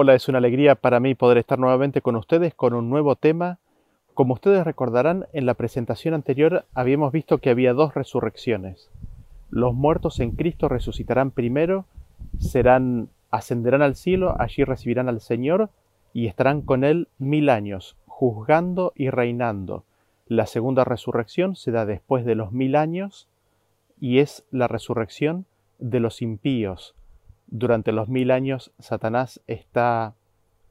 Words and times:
Hola, 0.00 0.14
es 0.14 0.28
una 0.28 0.38
alegría 0.38 0.76
para 0.76 1.00
mí 1.00 1.16
poder 1.16 1.38
estar 1.38 1.58
nuevamente 1.58 2.02
con 2.02 2.14
ustedes 2.14 2.54
con 2.54 2.72
un 2.72 2.88
nuevo 2.88 3.16
tema. 3.16 3.58
Como 4.14 4.34
ustedes 4.34 4.64
recordarán, 4.64 5.26
en 5.32 5.44
la 5.44 5.54
presentación 5.54 6.14
anterior 6.14 6.66
habíamos 6.72 7.10
visto 7.10 7.38
que 7.38 7.50
había 7.50 7.72
dos 7.72 7.94
resurrecciones. 7.94 8.92
Los 9.50 9.74
muertos 9.74 10.20
en 10.20 10.30
Cristo 10.30 10.68
resucitarán 10.68 11.32
primero, 11.32 11.84
serán 12.38 13.08
ascenderán 13.32 13.82
al 13.82 13.96
cielo, 13.96 14.36
allí 14.38 14.62
recibirán 14.62 15.08
al 15.08 15.20
Señor 15.20 15.68
y 16.12 16.28
estarán 16.28 16.62
con 16.62 16.84
él 16.84 17.08
mil 17.18 17.48
años, 17.48 17.96
juzgando 18.06 18.92
y 18.94 19.10
reinando. 19.10 19.82
La 20.28 20.46
segunda 20.46 20.84
resurrección 20.84 21.56
se 21.56 21.72
da 21.72 21.86
después 21.86 22.24
de 22.24 22.36
los 22.36 22.52
mil 22.52 22.76
años 22.76 23.26
y 24.00 24.20
es 24.20 24.44
la 24.52 24.68
resurrección 24.68 25.44
de 25.80 25.98
los 25.98 26.22
impíos, 26.22 26.94
durante 27.48 27.92
los 27.92 28.08
mil 28.08 28.30
años 28.30 28.72
Satanás 28.78 29.40
está 29.46 30.14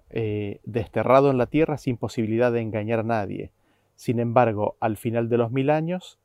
eh, 0.10 0.62
desterrado 0.64 1.30
en 1.30 1.38
la 1.38 1.48
tierra 1.48 1.78
sin 1.78 1.98
posibilidad 1.98 2.52
de 2.52 2.62
engañar 2.62 3.00
a 3.00 3.04
nadie. 3.04 3.52
Sin 3.96 4.20
embargo, 4.20 4.78
al 4.80 4.96
final 4.96 5.28
de 5.28 5.38
los 5.38 5.52
mil 5.52 5.70
años, 5.70 6.20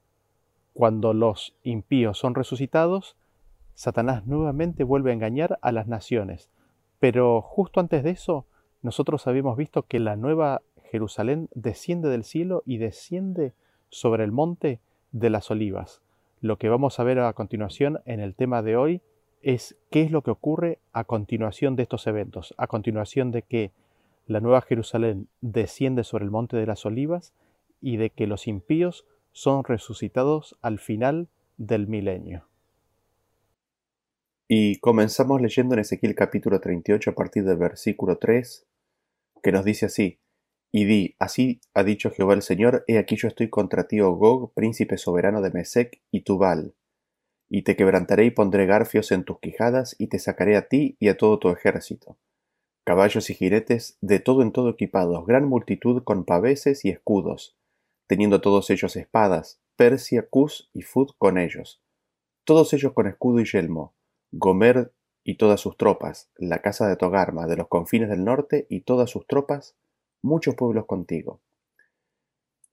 cuando 0.74 1.14
los 1.14 1.54
impíos 1.62 2.18
son 2.18 2.34
resucitados, 2.34 3.16
Satanás 3.74 4.26
nuevamente 4.26 4.84
vuelve 4.84 5.10
a 5.10 5.14
engañar 5.14 5.58
a 5.62 5.72
las 5.72 5.88
naciones. 5.88 6.50
Pero 7.00 7.40
justo 7.40 7.80
antes 7.80 8.04
de 8.04 8.10
eso, 8.10 8.46
nosotros 8.82 9.26
habíamos 9.26 9.56
visto 9.56 9.84
que 9.84 9.98
la 9.98 10.16
nueva 10.16 10.62
Jerusalén 10.90 11.48
desciende 11.54 12.08
del 12.08 12.24
cielo 12.24 12.62
y 12.66 12.76
desciende 12.76 13.54
sobre 13.88 14.24
el 14.24 14.32
monte 14.32 14.80
de 15.12 15.30
las 15.30 15.50
olivas. 15.50 16.02
Lo 16.40 16.58
que 16.58 16.68
vamos 16.68 17.00
a 17.00 17.04
ver 17.04 17.20
a 17.20 17.32
continuación 17.32 18.00
en 18.04 18.20
el 18.20 18.34
tema 18.34 18.62
de 18.62 18.76
hoy 18.76 19.02
es 19.42 19.76
qué 19.90 20.02
es 20.02 20.10
lo 20.10 20.22
que 20.22 20.30
ocurre 20.30 20.78
a 20.92 21.04
continuación 21.04 21.76
de 21.76 21.82
estos 21.82 22.06
eventos, 22.06 22.54
a 22.56 22.66
continuación 22.66 23.30
de 23.30 23.42
que 23.42 23.72
la 24.26 24.40
Nueva 24.40 24.62
Jerusalén 24.62 25.28
desciende 25.40 26.04
sobre 26.04 26.24
el 26.24 26.30
monte 26.30 26.56
de 26.56 26.66
las 26.66 26.86
olivas 26.86 27.34
y 27.80 27.96
de 27.96 28.10
que 28.10 28.26
los 28.26 28.46
impíos 28.46 29.04
son 29.32 29.64
resucitados 29.64 30.56
al 30.62 30.78
final 30.78 31.28
del 31.56 31.88
milenio. 31.88 32.46
Y 34.48 34.78
comenzamos 34.78 35.40
leyendo 35.40 35.74
en 35.74 35.80
Ezequiel 35.80 36.14
capítulo 36.14 36.60
38 36.60 37.10
a 37.10 37.14
partir 37.14 37.44
del 37.44 37.56
versículo 37.56 38.18
3, 38.18 38.66
que 39.42 39.52
nos 39.52 39.64
dice 39.64 39.86
así, 39.86 40.18
y 40.70 40.84
di, 40.84 41.16
así 41.18 41.60
ha 41.74 41.82
dicho 41.84 42.10
Jehová 42.10 42.34
el 42.34 42.42
Señor, 42.42 42.84
he 42.86 42.98
aquí 42.98 43.16
yo 43.16 43.28
estoy 43.28 43.48
contra 43.50 43.88
ti, 43.88 44.00
oh 44.00 44.12
Gog, 44.12 44.52
príncipe 44.54 44.98
soberano 44.98 45.40
de 45.42 45.50
Mesec 45.50 46.00
y 46.10 46.22
Tubal, 46.22 46.74
y 47.54 47.64
te 47.64 47.76
quebrantaré 47.76 48.24
y 48.24 48.30
pondré 48.30 48.64
garfios 48.64 49.12
en 49.12 49.24
tus 49.24 49.38
quijadas, 49.38 49.94
y 49.98 50.06
te 50.06 50.18
sacaré 50.18 50.56
a 50.56 50.68
ti 50.68 50.96
y 50.98 51.08
a 51.08 51.18
todo 51.18 51.38
tu 51.38 51.50
ejército. 51.50 52.16
Caballos 52.82 53.28
y 53.28 53.34
jinetes, 53.34 53.98
de 54.00 54.20
todo 54.20 54.40
en 54.40 54.52
todo 54.52 54.70
equipados, 54.70 55.26
gran 55.26 55.44
multitud 55.44 56.02
con 56.02 56.24
paveses 56.24 56.86
y 56.86 56.88
escudos, 56.88 57.54
teniendo 58.06 58.40
todos 58.40 58.70
ellos 58.70 58.96
espadas, 58.96 59.60
Persia, 59.76 60.26
Cus 60.30 60.70
y 60.72 60.80
Fud 60.80 61.10
con 61.18 61.36
ellos, 61.36 61.82
todos 62.44 62.72
ellos 62.72 62.94
con 62.94 63.06
escudo 63.06 63.38
y 63.40 63.44
yelmo, 63.44 63.92
Gomer 64.30 64.90
y 65.22 65.34
todas 65.34 65.60
sus 65.60 65.76
tropas, 65.76 66.30
la 66.38 66.62
casa 66.62 66.88
de 66.88 66.96
Togarma, 66.96 67.46
de 67.46 67.58
los 67.58 67.68
confines 67.68 68.08
del 68.08 68.24
norte 68.24 68.66
y 68.70 68.80
todas 68.80 69.10
sus 69.10 69.26
tropas, 69.26 69.76
muchos 70.22 70.54
pueblos 70.54 70.86
contigo. 70.86 71.42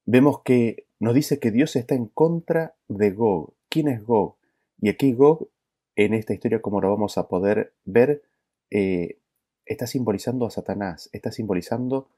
Vemos 0.06 0.42
que 0.44 0.86
nos 1.00 1.14
dice 1.14 1.38
que 1.38 1.52
Dios 1.52 1.76
está 1.76 1.96
en 1.96 2.06
contra 2.06 2.76
de 2.88 3.12
Gog. 3.12 3.54
¿Quién 3.68 3.90
es 3.90 4.06
Gog? 4.06 4.39
Y 4.82 4.90
aquí 4.90 5.14
Gog, 5.14 5.50
en 5.96 6.14
esta 6.14 6.34
historia 6.34 6.62
como 6.62 6.82
lo 6.82 6.90
vamos 6.90 7.18
a 7.18 7.28
poder 7.28 7.74
ver, 7.86 8.24
eh, 8.72 9.20
está 9.66 9.88
simbolizando 9.88 10.46
a 10.46 10.52
Satanás, 10.52 11.10
está 11.12 11.32
simbolizando 11.32 12.10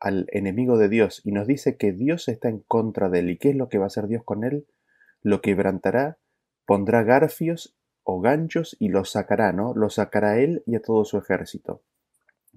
al 0.00 0.26
enemigo 0.32 0.78
de 0.78 0.88
Dios 0.88 1.20
y 1.24 1.32
nos 1.32 1.46
dice 1.46 1.76
que 1.76 1.92
Dios 1.92 2.28
está 2.28 2.48
en 2.48 2.60
contra 2.60 3.08
de 3.08 3.20
él. 3.20 3.30
¿Y 3.30 3.38
qué 3.38 3.50
es 3.50 3.56
lo 3.56 3.68
que 3.68 3.78
va 3.78 3.84
a 3.84 3.86
hacer 3.88 4.08
Dios 4.08 4.24
con 4.24 4.44
él? 4.44 4.66
Lo 5.22 5.40
quebrantará, 5.42 6.18
pondrá 6.64 7.02
garfios 7.04 7.76
o 8.02 8.20
ganchos 8.20 8.76
y 8.80 8.88
los 8.88 9.10
sacará, 9.10 9.52
¿no? 9.52 9.74
Lo 9.74 9.90
sacará 9.90 10.38
él 10.38 10.62
y 10.66 10.74
a 10.74 10.82
todo 10.82 11.04
su 11.04 11.18
ejército. 11.18 11.82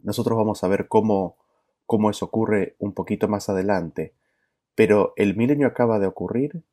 Nosotros 0.02 0.38
vamos 0.38 0.64
a 0.64 0.68
ver 0.68 0.88
cómo, 0.88 1.38
cómo 1.86 2.10
eso 2.10 2.26
ocurre 2.26 2.76
un 2.80 2.94
poquito 2.94 3.28
más 3.28 3.50
adelante. 3.50 4.14
Pero 4.74 5.14
el 5.18 5.36
milenio 5.36 5.68
acaba 5.68 6.00
de 6.00 6.08
ocurrir, 6.08 6.64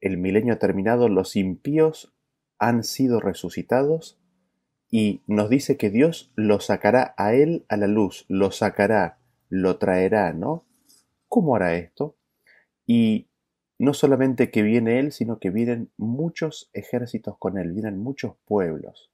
el 0.00 0.18
milenio 0.18 0.54
ha 0.54 0.58
terminado, 0.58 1.08
los 1.08 1.34
impíos 1.34 2.14
han 2.60 2.84
sido 2.84 3.20
resucitados 3.20 4.20
y 4.90 5.22
nos 5.26 5.48
dice 5.48 5.76
que 5.76 5.90
Dios 5.90 6.30
lo 6.36 6.60
sacará 6.60 7.14
a 7.16 7.34
él 7.34 7.64
a 7.68 7.76
la 7.76 7.86
luz, 7.86 8.26
lo 8.28 8.50
sacará, 8.50 9.18
lo 9.48 9.78
traerá, 9.78 10.32
¿no? 10.32 10.66
¿Cómo 11.28 11.56
hará 11.56 11.74
esto? 11.74 12.16
Y 12.86 13.28
no 13.78 13.94
solamente 13.94 14.50
que 14.50 14.62
viene 14.62 14.98
él, 14.98 15.10
sino 15.10 15.38
que 15.38 15.50
vienen 15.50 15.90
muchos 15.96 16.70
ejércitos 16.74 17.36
con 17.38 17.56
él, 17.56 17.72
vienen 17.72 17.98
muchos 17.98 18.36
pueblos. 18.44 19.10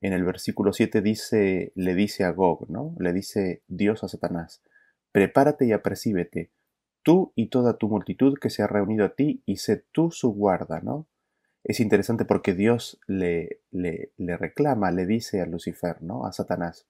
En 0.00 0.12
el 0.12 0.24
versículo 0.24 0.72
7 0.72 1.00
dice, 1.00 1.72
le 1.74 1.94
dice 1.94 2.24
a 2.24 2.30
Gog, 2.30 2.70
¿no? 2.70 2.94
Le 2.98 3.12
dice 3.12 3.62
Dios 3.66 4.04
a 4.04 4.08
Satanás, 4.08 4.62
prepárate 5.10 5.66
y 5.66 5.72
apercíbete, 5.72 6.50
tú 7.02 7.32
y 7.34 7.48
toda 7.48 7.76
tu 7.76 7.88
multitud 7.88 8.38
que 8.38 8.50
se 8.50 8.62
ha 8.62 8.66
reunido 8.66 9.04
a 9.04 9.14
ti, 9.14 9.42
y 9.46 9.56
sé 9.56 9.84
tú 9.90 10.10
su 10.10 10.32
guarda, 10.32 10.80
¿no? 10.80 11.06
Es 11.64 11.80
interesante 11.80 12.24
porque 12.24 12.54
Dios 12.54 13.00
le, 13.06 13.60
reclama, 14.18 14.90
le 14.90 15.06
dice 15.06 15.40
a 15.40 15.46
Lucifer, 15.46 16.02
¿no? 16.02 16.26
A 16.26 16.32
Satanás, 16.32 16.86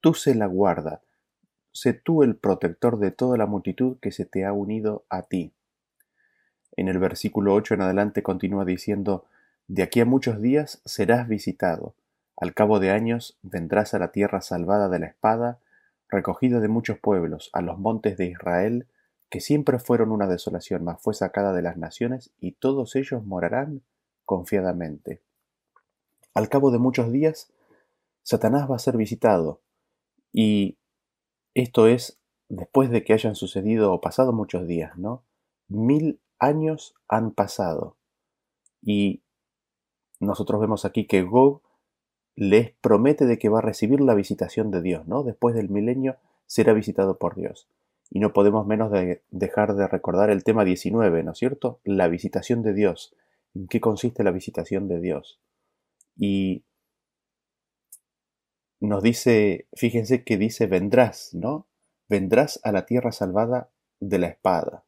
tú 0.00 0.14
sé 0.14 0.34
la 0.34 0.46
guarda, 0.46 1.02
sé 1.72 1.92
tú 1.92 2.22
el 2.22 2.36
protector 2.36 2.98
de 2.98 3.10
toda 3.10 3.36
la 3.36 3.46
multitud 3.46 3.98
que 4.00 4.10
se 4.10 4.24
te 4.24 4.44
ha 4.44 4.52
unido 4.52 5.04
a 5.08 5.22
ti. 5.22 5.52
En 6.76 6.88
el 6.88 6.98
versículo 6.98 7.54
8 7.54 7.74
en 7.74 7.82
adelante 7.82 8.22
continúa 8.22 8.64
diciendo, 8.64 9.24
de 9.68 9.82
aquí 9.82 10.00
a 10.00 10.04
muchos 10.04 10.40
días 10.42 10.82
serás 10.84 11.28
visitado, 11.28 11.94
al 12.36 12.52
cabo 12.52 12.80
de 12.80 12.90
años 12.90 13.38
vendrás 13.42 13.94
a 13.94 13.98
la 14.00 14.10
tierra 14.10 14.40
salvada 14.40 14.88
de 14.88 14.98
la 14.98 15.06
espada, 15.06 15.60
recogida 16.08 16.58
de 16.60 16.68
muchos 16.68 16.98
pueblos, 16.98 17.50
a 17.52 17.62
los 17.62 17.78
montes 17.78 18.16
de 18.16 18.26
Israel, 18.26 18.86
que 19.34 19.40
siempre 19.40 19.80
fueron 19.80 20.12
una 20.12 20.28
desolación, 20.28 20.84
mas 20.84 21.02
fue 21.02 21.12
sacada 21.12 21.52
de 21.52 21.60
las 21.60 21.76
naciones, 21.76 22.32
y 22.38 22.52
todos 22.52 22.94
ellos 22.94 23.24
morarán 23.24 23.82
confiadamente. 24.24 25.22
Al 26.34 26.48
cabo 26.48 26.70
de 26.70 26.78
muchos 26.78 27.10
días, 27.10 27.52
Satanás 28.22 28.70
va 28.70 28.76
a 28.76 28.78
ser 28.78 28.96
visitado, 28.96 29.60
y 30.32 30.78
esto 31.52 31.88
es 31.88 32.20
después 32.48 32.90
de 32.90 33.02
que 33.02 33.12
hayan 33.12 33.34
sucedido 33.34 33.92
o 33.92 34.00
pasado 34.00 34.32
muchos 34.32 34.68
días, 34.68 34.96
¿no? 34.96 35.24
Mil 35.66 36.20
años 36.38 36.94
han 37.08 37.32
pasado, 37.32 37.96
y 38.82 39.24
nosotros 40.20 40.60
vemos 40.60 40.84
aquí 40.84 41.08
que 41.08 41.22
Gog 41.22 41.60
les 42.36 42.70
promete 42.70 43.26
de 43.26 43.40
que 43.40 43.48
va 43.48 43.58
a 43.58 43.62
recibir 43.62 44.00
la 44.00 44.14
visitación 44.14 44.70
de 44.70 44.80
Dios, 44.80 45.08
¿no? 45.08 45.24
Después 45.24 45.56
del 45.56 45.70
milenio 45.70 46.18
será 46.46 46.72
visitado 46.72 47.18
por 47.18 47.34
Dios. 47.34 47.68
Y 48.10 48.20
no 48.20 48.32
podemos 48.32 48.66
menos 48.66 48.92
de 48.92 49.22
dejar 49.30 49.74
de 49.74 49.88
recordar 49.88 50.30
el 50.30 50.44
tema 50.44 50.64
19, 50.64 51.22
¿no 51.22 51.32
es 51.32 51.38
cierto? 51.38 51.80
La 51.84 52.08
visitación 52.08 52.62
de 52.62 52.74
Dios. 52.74 53.14
¿En 53.54 53.66
qué 53.66 53.80
consiste 53.80 54.24
la 54.24 54.30
visitación 54.30 54.88
de 54.88 55.00
Dios? 55.00 55.40
Y 56.16 56.64
nos 58.80 59.02
dice, 59.02 59.66
fíjense 59.74 60.24
que 60.24 60.36
dice 60.36 60.66
vendrás, 60.66 61.34
¿no? 61.34 61.66
Vendrás 62.08 62.60
a 62.64 62.72
la 62.72 62.86
tierra 62.86 63.12
salvada 63.12 63.70
de 64.00 64.18
la 64.18 64.28
espada. 64.28 64.84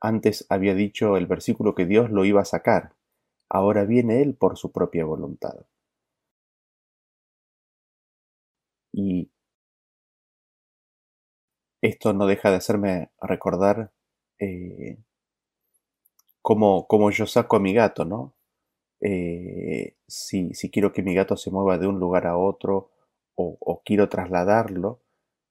Antes 0.00 0.46
había 0.48 0.74
dicho 0.74 1.16
el 1.16 1.26
versículo 1.26 1.74
que 1.74 1.86
Dios 1.86 2.10
lo 2.10 2.24
iba 2.24 2.42
a 2.42 2.46
sacar. 2.46 2.94
Ahora 3.48 3.84
viene 3.84 4.22
Él 4.22 4.34
por 4.34 4.56
su 4.56 4.72
propia 4.72 5.04
voluntad. 5.04 5.66
Y 8.92 9.29
esto 11.82 12.12
no 12.12 12.26
deja 12.26 12.50
de 12.50 12.56
hacerme 12.56 13.10
recordar 13.20 13.92
eh, 14.38 14.98
cómo, 16.42 17.10
yo 17.10 17.26
saco 17.26 17.56
a 17.56 17.60
mi 17.60 17.72
gato, 17.72 18.04
¿no? 18.04 18.34
Eh, 19.00 19.94
si, 20.06 20.52
si, 20.54 20.70
quiero 20.70 20.92
que 20.92 21.02
mi 21.02 21.14
gato 21.14 21.36
se 21.36 21.50
mueva 21.50 21.78
de 21.78 21.86
un 21.86 21.98
lugar 21.98 22.26
a 22.26 22.36
otro 22.36 22.90
o, 23.34 23.56
o, 23.60 23.82
quiero 23.84 24.08
trasladarlo, 24.08 25.00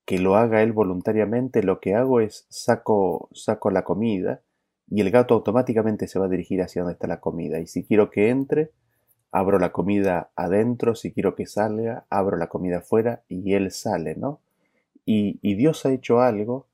que 0.05 0.19
lo 0.19 0.35
haga 0.35 0.61
él 0.63 0.71
voluntariamente, 0.73 1.63
lo 1.63 1.79
que 1.79 1.95
hago 1.95 2.19
es 2.19 2.45
saco, 2.49 3.29
saco 3.33 3.71
la 3.71 3.83
comida 3.83 4.41
y 4.89 5.01
el 5.01 5.11
gato 5.11 5.35
automáticamente 5.35 6.07
se 6.07 6.19
va 6.19 6.25
a 6.25 6.29
dirigir 6.29 6.61
hacia 6.61 6.81
donde 6.81 6.93
está 6.93 7.07
la 7.07 7.19
comida. 7.19 7.59
Y 7.59 7.67
si 7.67 7.83
quiero 7.83 8.09
que 8.09 8.29
entre, 8.29 8.71
abro 9.31 9.59
la 9.59 9.71
comida 9.71 10.31
adentro, 10.35 10.95
si 10.95 11.11
quiero 11.11 11.35
que 11.35 11.45
salga, 11.45 12.05
abro 12.09 12.37
la 12.37 12.47
comida 12.47 12.79
afuera 12.79 13.23
y 13.27 13.53
él 13.53 13.71
sale, 13.71 14.15
¿no? 14.15 14.41
Y, 15.11 15.55
Dios 15.55 15.87
ha 15.87 15.91
hecho 15.91 16.21
algo 16.21 16.67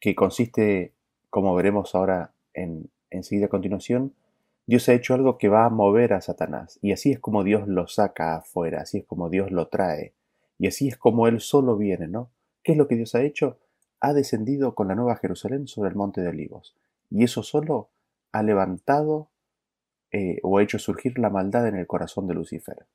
que 0.00 0.14
consiste, 0.14 0.94
como 1.28 1.54
veremos 1.54 1.94
ahora 1.94 2.32
en, 2.54 2.88
enseguida 3.10 3.46
a 3.46 3.50
continuación, 3.50 4.14
Dios 4.64 4.88
ha 4.88 4.94
hecho 4.94 5.12
algo 5.12 5.36
que 5.36 5.50
va 5.50 5.66
a 5.66 5.68
mover 5.68 6.14
a 6.14 6.22
Satanás. 6.22 6.78
Y 6.80 6.92
así 6.92 7.12
es 7.12 7.18
como 7.18 7.44
Dios 7.44 7.68
lo 7.68 7.86
saca 7.86 8.36
afuera, 8.36 8.80
así 8.80 8.96
es 8.96 9.04
como 9.04 9.28
Dios 9.28 9.50
lo 9.50 9.68
trae. 9.68 10.14
Y 10.58 10.68
así 10.68 10.88
es 10.88 10.96
como 10.96 11.28
Él 11.28 11.38
solo 11.40 11.76
viene, 11.76 12.08
¿no? 12.08 12.30
¿Qué 12.62 12.72
es 12.72 12.78
lo 12.78 12.88
que 12.88 12.96
Dios 12.96 13.14
ha 13.14 13.20
hecho? 13.20 13.58
Ha 14.00 14.14
descendido 14.14 14.74
con 14.74 14.88
la 14.88 14.94
nueva 14.94 15.16
Jerusalén 15.16 15.68
sobre 15.68 15.90
el 15.90 15.96
monte 15.96 16.22
de 16.22 16.28
olivos. 16.28 16.74
Y 17.10 17.24
eso 17.24 17.42
solo 17.42 17.90
ha 18.32 18.42
levantado 18.42 19.28
eh, 20.12 20.38
o 20.42 20.56
ha 20.56 20.62
hecho 20.62 20.78
surgir 20.78 21.18
la 21.18 21.28
maldad 21.28 21.68
en 21.68 21.76
el 21.76 21.86
corazón 21.86 22.26
de 22.26 22.32
Lucifer. 22.32 22.86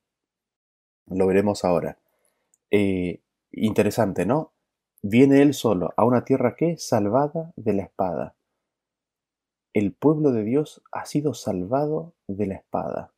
Lo 1.06 1.28
veremos 1.28 1.64
ahora. 1.64 2.00
Eh, 2.72 3.20
interesante, 3.52 4.26
¿no? 4.26 4.54
Viene 5.02 5.42
él 5.42 5.54
solo 5.54 5.94
a 5.96 6.04
una 6.04 6.26
tierra 6.26 6.56
que 6.56 6.78
salvada 6.78 7.54
de 7.56 7.74
la 7.74 7.84
espada. 7.84 8.36
El 9.74 9.94
pueblo 9.94 10.32
de 10.32 10.44
Dios 10.44 10.82
ha 10.92 11.06
sido 11.06 11.34
salvado 11.34 12.14
de 12.28 12.48
la 12.48 12.56
espada. 12.56 13.14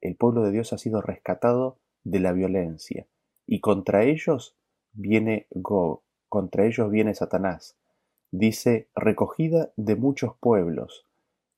El 0.00 0.16
pueblo 0.16 0.42
de 0.42 0.52
Dios 0.52 0.72
ha 0.72 0.78
sido 0.78 1.02
rescatado 1.02 1.78
de 2.04 2.20
la 2.20 2.32
violencia. 2.32 3.06
Y 3.46 3.60
contra 3.60 4.04
ellos 4.04 4.56
viene 4.92 5.48
Gog, 5.50 6.02
contra 6.28 6.64
ellos 6.64 6.90
viene 6.90 7.14
Satanás. 7.14 7.76
Dice, 8.30 8.88
recogida 8.94 9.72
de 9.76 9.96
muchos 9.96 10.36
pueblos. 10.38 11.06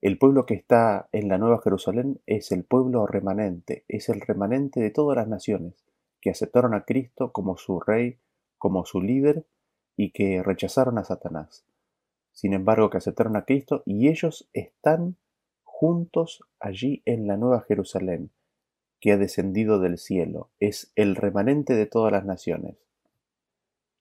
El 0.01 0.19
pueblo 0.19 0.47
que 0.47 0.55
está 0.55 1.09
en 1.13 1.29
la 1.29 1.39
Nueva 1.39 1.61
Jerusalén 1.63 2.21
es 2.27 2.53
el 2.53 2.65
pueblo 2.65 3.07
remanente, 3.07 3.85
es 3.89 4.09
el 4.09 4.21
remanente 4.21 4.81
de 4.81 4.91
todas 4.91 5.17
las 5.17 5.29
naciones 5.29 5.88
que 6.21 6.31
aceptaron 6.31 6.75
a 6.75 6.85
Cristo 6.85 7.33
como 7.33 7.57
su 7.57 7.81
rey, 7.81 8.19
como 8.59 8.85
su 8.85 9.01
líder 9.01 9.47
y 9.97 10.11
que 10.13 10.43
rechazaron 10.43 10.99
a 10.99 11.05
Satanás. 11.05 11.65
Sin 12.33 12.53
embargo, 12.53 12.91
que 12.91 12.99
aceptaron 12.99 13.37
a 13.37 13.45
Cristo 13.45 13.83
y 13.85 14.09
ellos 14.09 14.49
están 14.53 15.17
juntos 15.63 16.43
allí 16.61 17.03
en 17.05 17.27
la 17.27 17.37
Nueva 17.37 17.63
Jerusalén, 17.63 18.31
que 19.01 19.13
ha 19.13 19.17
descendido 19.17 19.81
del 19.81 19.99
cielo, 19.99 20.51
es 20.61 20.93
el 20.97 21.17
remanente 21.17 21.75
de 21.75 21.87
todas 21.87 22.13
las 22.13 22.25
naciones. 22.25 22.77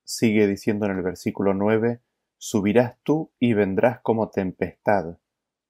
Sigue 0.04 0.48
diciendo 0.48 0.86
en 0.86 0.94
el 0.94 1.04
versículo 1.04 1.54
9, 1.54 2.02
Subirás 2.40 2.98
tú 3.04 3.32
y 3.40 3.54
vendrás 3.54 4.00
como 4.02 4.30
tempestad 4.30 5.18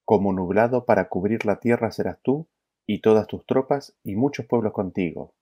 como 0.07 0.31
nublado 0.31 0.85
para 0.85 1.09
cubrir 1.09 1.45
la 1.45 1.59
tierra 1.59 1.91
serás 1.91 2.17
tú, 2.21 2.47
y 2.85 3.01
todas 3.01 3.27
tus 3.27 3.45
tropas, 3.45 3.93
y 4.05 4.15
muchos 4.15 4.45
pueblos 4.45 4.71
contigo. 4.71 5.33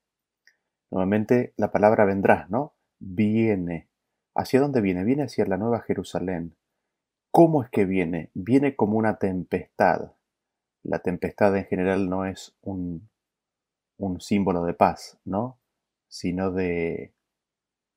Nuevamente 0.92 1.54
la 1.58 1.72
palabra 1.72 2.06
vendrás, 2.06 2.50
¿no? 2.50 2.76
Viene. 3.00 3.90
¿Hacia 4.36 4.60
dónde 4.60 4.82
viene? 4.82 5.04
Viene 5.04 5.24
hacia 5.24 5.46
la 5.46 5.58
nueva 5.58 5.82
Jerusalén. 5.82 6.56
¿Cómo 7.32 7.64
es 7.64 7.70
que 7.70 7.86
viene? 7.86 8.32
Viene 8.34 8.76
como 8.76 8.98
una 8.98 9.18
tempestad. 9.18 10.14
La 10.84 11.00
tempestad 11.00 11.56
en 11.58 11.66
general 11.66 12.10
no 12.10 12.26
es 12.26 12.56
un, 12.62 13.10
símbolo 14.20 14.64
de 14.64 14.74
paz, 14.74 15.20
¿no? 15.26 15.60
Sino 16.08 16.52
de, 16.52 17.14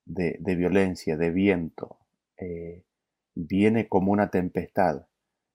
de, 0.07 0.55
violencia, 0.57 1.17
de 1.17 1.31
viento. 1.31 1.99
Eh, 2.37 2.85
viene 3.35 3.89
como 3.89 4.11
una 4.11 4.31
tempestad. 4.31 5.07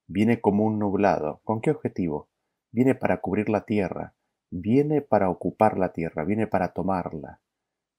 Viene 0.08 0.40
como 0.40 0.64
un 0.66 0.80
nublado. 0.80 1.42
¿Con 1.44 1.60
qué 1.60 1.72
objetivo? 1.72 2.30
Viene 2.72 2.96
para 2.96 3.20
cubrir 3.20 3.50
la 3.50 3.66
tierra, 3.66 4.16
viene 4.54 5.02
para 5.02 5.30
ocupar 5.30 5.80
la 5.80 5.94
tierra, 5.94 6.24
viene 6.24 6.46
para 6.46 6.74
tomarla. 6.74 7.40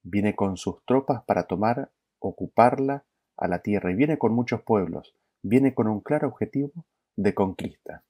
Viene 0.02 0.36
con 0.36 0.56
sus 0.56 0.84
tropas 0.84 1.24
para 1.24 1.44
tomar, 1.44 1.90
ocuparla 2.20 3.04
a 3.36 3.48
la 3.48 3.60
tierra 3.60 3.90
y 3.90 3.94
viene 3.94 4.18
con 4.18 4.32
muchos 4.32 4.62
pueblos. 4.62 5.16
Viene 5.42 5.74
con 5.74 5.88
un 5.88 6.00
claro 6.00 6.28
objetivo 6.28 6.84
de 7.16 7.34
conquista. 7.34 8.04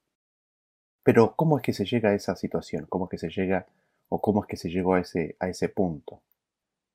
Pero 1.02 1.34
¿cómo 1.36 1.56
es 1.56 1.62
que 1.62 1.72
se 1.72 1.86
llega 1.86 2.10
a 2.10 2.14
esa 2.14 2.36
situación? 2.36 2.86
¿Cómo 2.88 3.06
es 3.06 3.10
que 3.10 3.18
se 3.18 3.30
llega 3.30 3.66
o 4.08 4.20
cómo 4.20 4.42
es 4.42 4.48
que 4.48 4.56
se 4.56 4.68
llegó 4.68 4.94
a 4.94 5.00
ese, 5.00 5.36
a 5.40 5.48
ese 5.48 5.68
punto? 5.68 6.22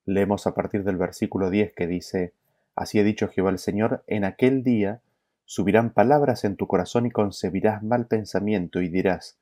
Leemos 0.04 0.46
a 0.46 0.54
partir 0.54 0.84
del 0.84 0.96
versículo 0.96 1.50
10 1.50 1.74
que 1.74 1.86
dice, 1.86 2.34
Así 2.76 2.98
ha 2.98 3.04
dicho 3.04 3.28
Jehová 3.28 3.50
el 3.50 3.58
Señor, 3.58 4.04
en 4.06 4.24
aquel 4.24 4.62
día 4.62 5.02
Subirán 5.52 5.90
palabras 5.90 6.44
en 6.44 6.54
tu 6.54 6.68
corazón 6.68 7.06
y 7.06 7.10
concebirás 7.10 7.82
mal 7.82 8.06
pensamiento 8.06 8.80
y 8.82 8.88
dirás, 8.88 9.39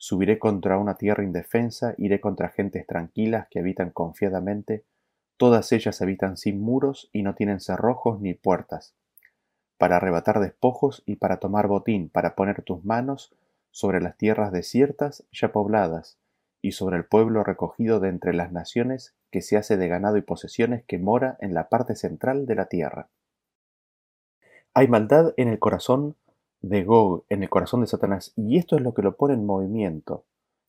subiré 0.00 0.38
contra 0.38 0.78
una 0.78 0.94
tierra 0.94 1.22
indefensa, 1.22 1.94
iré 1.98 2.22
contra 2.22 2.48
gentes 2.48 2.86
tranquilas 2.86 3.48
que 3.50 3.58
habitan 3.58 3.90
confiadamente, 3.90 4.82
todas 5.36 5.70
ellas 5.72 6.00
habitan 6.00 6.38
sin 6.38 6.58
muros 6.58 7.10
y 7.12 7.22
no 7.22 7.34
tienen 7.34 7.60
cerrojos 7.60 8.18
ni 8.18 8.32
puertas, 8.32 8.94
para 9.76 9.96
arrebatar 9.96 10.40
despojos 10.40 11.02
y 11.04 11.16
para 11.16 11.36
tomar 11.36 11.68
botín, 11.68 12.08
para 12.08 12.34
poner 12.34 12.62
tus 12.62 12.82
manos 12.82 13.34
sobre 13.72 14.00
las 14.00 14.16
tierras 14.16 14.52
desiertas 14.52 15.26
ya 15.30 15.52
pobladas, 15.52 16.18
y 16.62 16.72
sobre 16.72 16.96
el 16.96 17.04
pueblo 17.04 17.44
recogido 17.44 18.00
de 18.00 18.08
entre 18.08 18.32
las 18.32 18.52
naciones 18.52 19.14
que 19.30 19.42
se 19.42 19.58
hace 19.58 19.76
de 19.76 19.86
ganado 19.88 20.16
y 20.16 20.22
posesiones 20.22 20.82
que 20.84 20.98
mora 20.98 21.36
en 21.40 21.52
la 21.52 21.68
parte 21.68 21.94
central 21.94 22.46
de 22.46 22.54
la 22.54 22.66
tierra. 22.66 23.08
Hay 24.72 24.88
maldad 24.88 25.34
en 25.36 25.48
el 25.48 25.58
corazón 25.58 26.16
de 26.60 26.84
Gog, 26.84 27.24
en 27.28 27.42
el 27.42 27.50
corazón 27.50 27.80
de 27.80 27.86
Satanás, 27.86 28.32
y 28.36 28.58
esto 28.58 28.76
es 28.76 28.82
lo 28.82 28.94
que 28.94 29.02
lo 29.02 29.16
pone 29.16 29.34
en 29.34 29.46
movimiento. 29.46 30.24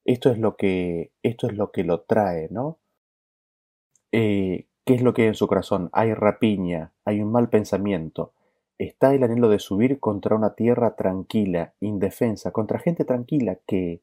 Esto 0.05 0.31
es 0.31 0.39
lo 0.39 0.55
que, 0.55 1.11
esto 1.21 1.47
es 1.47 1.53
lo 1.57 1.71
que 1.71 1.83
lo 1.83 2.01
trae, 2.01 2.47
¿no? 2.49 2.79
Eh, 4.11 4.67
¿Qué 4.85 4.95
es 4.95 5.01
lo 5.01 5.13
que 5.13 5.23
hay 5.23 5.27
en 5.29 5.35
su 5.35 5.47
corazón? 5.47 5.89
Hay 5.93 6.13
rapiña, 6.13 6.91
hay 7.05 7.21
un 7.21 7.31
mal 7.31 7.49
pensamiento. 7.49 8.33
Está 8.79 9.13
el 9.13 9.23
anhelo 9.23 9.47
de 9.47 9.59
subir 9.59 9.99
contra 9.99 10.35
una 10.35 10.55
tierra 10.55 10.95
tranquila, 10.95 11.73
indefensa, 11.79 12.51
contra 12.51 12.79
gente 12.79 13.05
tranquila 13.05 13.59
que, 13.67 14.01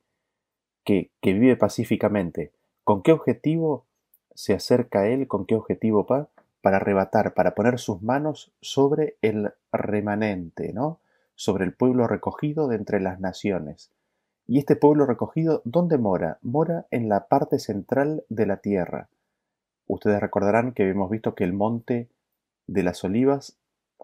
que, 0.85 1.11
que 1.21 1.33
vive 1.33 1.57
pacíficamente. 1.57 2.53
¿Con 2.85 3.03
qué 3.03 3.13
objetivo 3.13 3.87
se 4.35 4.55
acerca 4.55 5.01
a 5.01 5.09
él? 5.09 5.27
¿Con 5.27 5.47
qué 5.47 5.57
objetivo 5.57 6.07
para 6.07 6.29
arrebatar, 6.77 7.35
para 7.35 7.57
poner 7.57 7.81
sus 7.81 8.01
manos 8.03 8.53
sobre 8.61 9.17
el 9.21 9.53
remanente, 9.73 10.73
¿no? 10.73 11.01
Sobre 11.39 11.65
el 11.65 11.73
pueblo 11.73 12.09
recogido 12.09 12.67
de 12.67 12.75
entre 12.75 12.99
las 12.99 13.21
naciones. 13.21 13.93
Y 14.49 14.59
este 14.59 14.75
pueblo 14.75 15.07
recogido, 15.07 15.63
¿dónde 15.65 15.97
mora? 15.97 16.41
Mora 16.43 16.89
en 16.91 17.09
la 17.09 17.29
parte 17.29 17.61
central 17.61 18.25
de 18.29 18.45
la 18.45 18.57
tierra. 18.57 19.09
Ustedes 19.87 20.21
recordarán 20.21 20.73
que 20.73 20.89
hemos 20.89 21.09
visto 21.09 21.37
que 21.37 21.45
el 21.45 21.53
monte 21.53 22.09
de 22.67 22.83
las 22.83 23.05
olivas 23.05 23.57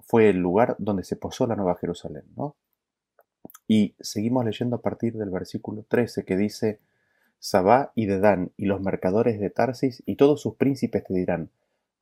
fue 0.06 0.30
el 0.30 0.36
lugar 0.36 0.76
donde 0.78 1.02
se 1.02 1.16
posó 1.16 1.48
la 1.48 1.56
Nueva 1.56 1.74
Jerusalén, 1.74 2.22
¿no? 2.36 2.54
Y 3.66 3.96
seguimos 3.98 4.44
leyendo 4.44 4.76
a 4.76 4.82
partir 4.82 5.14
del 5.14 5.30
versículo 5.30 5.84
13 5.88 6.24
que 6.24 6.36
dice, 6.36 6.78
Sabá 7.40 7.90
y 7.96 8.06
Dedán 8.06 8.52
y 8.56 8.66
los 8.66 8.80
mercadores 8.80 9.40
de 9.40 9.50
Tarsis 9.50 10.04
y 10.06 10.14
todos 10.14 10.40
sus 10.40 10.54
príncipes 10.54 11.02
te 11.02 11.14
dirán, 11.14 11.50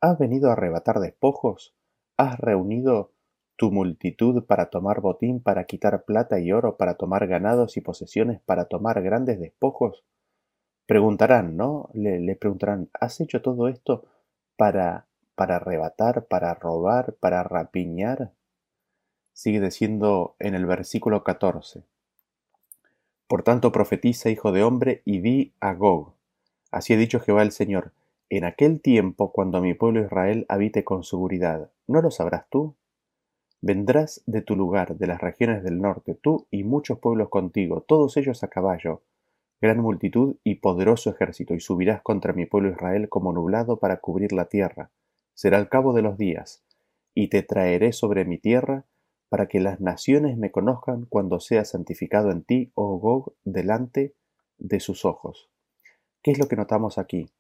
¿Has 0.03 0.19
venido 0.19 0.51
a 0.51 0.53
arrebatar 0.53 1.01
despojos? 1.01 1.75
¿Has 2.19 2.39
reunido 2.39 3.13
tu 3.57 3.71
multitud 3.71 4.45
para 4.45 4.71
tomar 4.71 5.01
botín, 5.01 5.43
para 5.43 5.65
quitar 5.65 6.05
plata 6.05 6.41
y 6.41 6.53
oro, 6.53 6.77
para 6.77 6.95
tomar 6.95 7.27
ganados 7.27 7.77
y 7.77 7.81
posesiones, 7.81 8.41
para 8.41 8.67
tomar 8.67 9.03
grandes 9.03 9.39
despojos? 9.39 10.05
Preguntarán, 10.87 11.57
¿no? 11.57 11.89
Le, 11.95 12.37
preguntarán, 12.37 12.91
¿has 12.93 13.21
hecho 13.21 13.41
todo 13.43 13.69
esto 13.69 14.05
para, 14.57 15.07
para 15.35 15.57
arrebatar, 15.57 16.27
para 16.27 16.55
robar, 16.55 17.15
para 17.21 17.43
rapiñar? 17.43 18.33
Sigue 19.33 19.61
diciendo 19.61 20.37
en 20.39 20.55
el 20.55 20.67
versículo 20.67 21.25
14. 21.25 21.85
Por 23.27 23.43
tanto 23.43 23.73
profetiza, 23.73 24.29
hijo 24.29 24.53
de 24.53 24.63
hombre, 24.63 25.03
y 25.05 25.21
di 25.21 25.55
a 25.61 25.73
Gog. 25.75 26.15
Así 26.71 26.93
ha 26.93 26.97
dicho 26.97 27.21
Jehová 27.21 27.43
el 27.43 27.53
Señor, 27.53 27.93
en 28.35 28.45
aquel 28.45 28.81
tiempo, 28.81 29.31
cuando 29.31 29.61
mi 29.61 29.75
pueblo 29.75 30.01
Israel 30.03 30.47
habite 30.49 30.85
con 30.85 31.05
seguridad, 31.05 31.71
¿no 31.87 32.01
lo 32.01 32.11
sabrás 32.11 32.49
tú? 32.49 32.75
Vendrás 33.65 34.25
de 34.27 34.43
tu 34.43 34.57
lugar, 34.57 34.97
de 34.97 35.07
las 35.07 35.21
regiones 35.21 35.63
del 35.63 35.81
norte, 35.81 36.17
tú 36.17 36.49
y 36.51 36.65
muchos 36.65 36.99
pueblos 36.99 37.29
contigo, 37.29 37.83
todos 37.83 38.17
ellos 38.17 38.43
a 38.43 38.49
caballo, 38.49 39.03
gran 39.61 39.79
multitud 39.79 40.35
y 40.43 40.57
poderoso 40.57 41.11
ejército, 41.11 41.55
y 41.55 41.61
subirás 41.61 42.03
contra 42.03 42.33
mi 42.33 42.45
pueblo 42.45 42.71
Israel 42.71 43.09
como 43.09 43.33
nublado 43.33 43.77
para 43.77 43.99
cubrir 43.99 44.33
la 44.33 44.47
tierra. 44.47 44.91
Será 45.35 45.59
el 45.59 45.69
cabo 45.69 45.93
de 45.93 46.03
los 46.03 46.19
días, 46.19 46.65
y 47.15 47.29
te 47.29 47.45
traeré 47.45 47.93
sobre 47.93 48.25
mi 48.25 48.37
tierra, 48.37 48.85
para 49.29 49.47
que 49.47 49.61
las 49.61 49.81
naciones 49.81 50.37
me 50.37 50.51
conozcan 50.51 51.07
cuando 51.09 51.39
sea 51.39 51.65
santificado 51.65 52.33
en 52.33 52.43
ti, 52.43 52.73
oh 52.75 52.99
Gog, 52.99 53.33
delante 53.45 54.17
de 54.59 54.81
sus 54.81 55.05
ojos. 55.05 55.51
¿Qué 56.21 56.33
es 56.33 56.39
lo 56.41 56.49
que 56.49 56.57
notamos 56.57 56.99
aquí? 56.99 57.31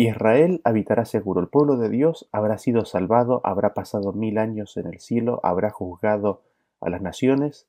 Israel 0.00 0.60
habitará 0.62 1.04
seguro, 1.04 1.40
el 1.40 1.48
pueblo 1.48 1.76
de 1.76 1.88
Dios 1.88 2.28
habrá 2.30 2.56
sido 2.58 2.84
salvado, 2.84 3.40
habrá 3.42 3.74
pasado 3.74 4.12
mil 4.12 4.38
años 4.38 4.76
en 4.76 4.86
el 4.86 5.00
cielo, 5.00 5.40
habrá 5.42 5.70
juzgado 5.70 6.44
a 6.80 6.88
las 6.88 7.02
naciones, 7.02 7.66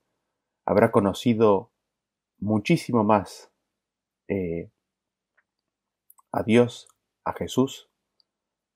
habrá 0.64 0.92
conocido 0.92 1.72
muchísimo 2.38 3.04
más 3.04 3.50
eh, 4.28 4.70
a 6.32 6.44
Dios, 6.44 6.88
a 7.26 7.34
Jesús, 7.34 7.90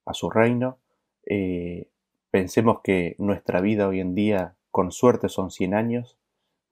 a 0.04 0.16
su 0.16 0.32
reino. 0.32 0.80
Eh, 1.28 1.92
pensemos 2.32 2.80
que 2.84 3.16
nuestra 3.20 3.62
vida 3.62 3.88
hoy 3.88 4.00
en 4.00 4.16
día, 4.16 4.56
con 4.72 4.92
suerte, 4.92 5.30
son 5.30 5.52
100 5.52 5.76
años, 5.76 6.18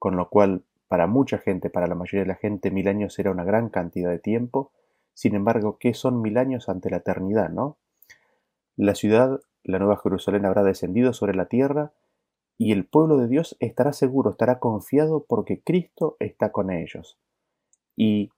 con 0.00 0.16
lo 0.16 0.28
cual 0.30 0.64
para 0.88 1.06
mucha 1.06 1.38
gente, 1.38 1.70
para 1.70 1.86
la 1.86 1.94
mayoría 1.94 2.22
de 2.22 2.32
la 2.32 2.34
gente, 2.34 2.72
mil 2.72 2.88
años 2.88 3.16
era 3.20 3.30
una 3.30 3.44
gran 3.44 3.68
cantidad 3.68 4.10
de 4.10 4.18
tiempo 4.18 4.72
Sin 5.14 5.34
embargo, 5.34 5.78
¿qué 5.78 5.94
son 5.94 6.22
mil 6.22 6.38
años 6.38 6.68
ante 6.68 6.90
la 6.90 6.98
eternidad, 6.98 7.50
no? 7.50 7.78
La 8.76 8.94
ciudad, 8.94 9.40
la 9.62 9.78
Nueva 9.78 9.98
Jerusalén, 10.02 10.46
habrá 10.46 10.62
descendido 10.62 11.12
sobre 11.12 11.34
la 11.34 11.46
tierra 11.46 11.92
y 12.58 12.72
el 12.72 12.86
pueblo 12.86 13.16
de 13.18 13.28
Dios 13.28 13.56
estará 13.60 13.92
seguro, 13.92 14.30
estará 14.30 14.58
confiado 14.58 15.24
porque 15.24 15.62
Cristo 15.62 16.16
está 16.20 16.52
con 16.52 16.70
ellos. 16.70 17.18
Y 17.96 18.30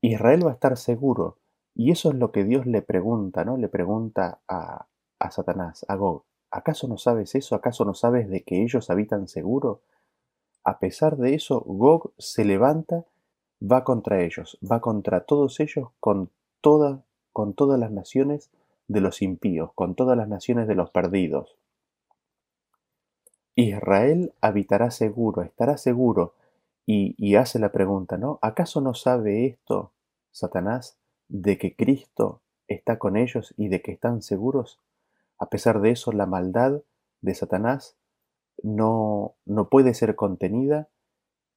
Israel 0.00 0.46
va 0.46 0.50
a 0.50 0.54
estar 0.54 0.76
seguro. 0.76 1.38
Y 1.74 1.90
eso 1.90 2.10
es 2.10 2.14
lo 2.14 2.32
que 2.32 2.44
Dios 2.44 2.66
le 2.66 2.82
pregunta, 2.82 3.44
¿no? 3.44 3.56
Le 3.56 3.68
pregunta 3.68 4.40
a, 4.48 4.86
a 5.18 5.30
Satanás, 5.30 5.84
a 5.88 5.96
Gog. 5.96 6.24
¿Acaso 6.50 6.88
no 6.88 6.96
sabes 6.96 7.34
eso? 7.34 7.54
¿Acaso 7.54 7.84
no 7.84 7.94
sabes 7.94 8.30
de 8.30 8.42
que 8.42 8.62
ellos 8.62 8.88
habitan 8.88 9.28
seguro? 9.28 9.82
A 10.64 10.78
pesar 10.78 11.16
de 11.16 11.34
eso, 11.34 11.60
Gog 11.60 12.12
se 12.18 12.44
levanta, 12.44 13.04
va 13.60 13.84
contra 13.84 14.22
ellos, 14.22 14.58
va 14.62 14.80
contra 14.80 15.20
todos 15.20 15.60
ellos 15.60 15.88
con, 16.00 16.30
toda, 16.60 17.02
con 17.32 17.54
todas 17.54 17.78
las 17.78 17.90
naciones 17.90 18.50
de 18.88 19.00
los 19.00 19.22
impíos, 19.22 19.72
con 19.74 19.94
todas 19.94 20.16
las 20.16 20.28
naciones 20.28 20.68
de 20.68 20.74
los 20.74 20.90
perdidos. 20.90 21.56
Israel 23.54 24.32
habitará 24.40 24.90
seguro, 24.90 25.42
estará 25.42 25.78
seguro, 25.78 26.34
y, 26.84 27.14
y 27.18 27.34
hace 27.34 27.58
la 27.58 27.72
pregunta, 27.72 28.16
¿no? 28.16 28.38
¿Acaso 28.42 28.80
no 28.80 28.94
sabe 28.94 29.46
esto, 29.46 29.92
Satanás, 30.30 30.98
de 31.28 31.58
que 31.58 31.74
Cristo 31.74 32.42
está 32.68 32.98
con 32.98 33.16
ellos 33.16 33.54
y 33.56 33.68
de 33.68 33.82
que 33.82 33.92
están 33.92 34.22
seguros? 34.22 34.78
A 35.38 35.48
pesar 35.48 35.80
de 35.80 35.90
eso, 35.90 36.12
la 36.12 36.26
maldad 36.26 36.82
de 37.22 37.34
Satanás 37.34 37.96
no, 38.62 39.34
no 39.44 39.68
puede 39.68 39.94
ser 39.94 40.14
contenida 40.14 40.88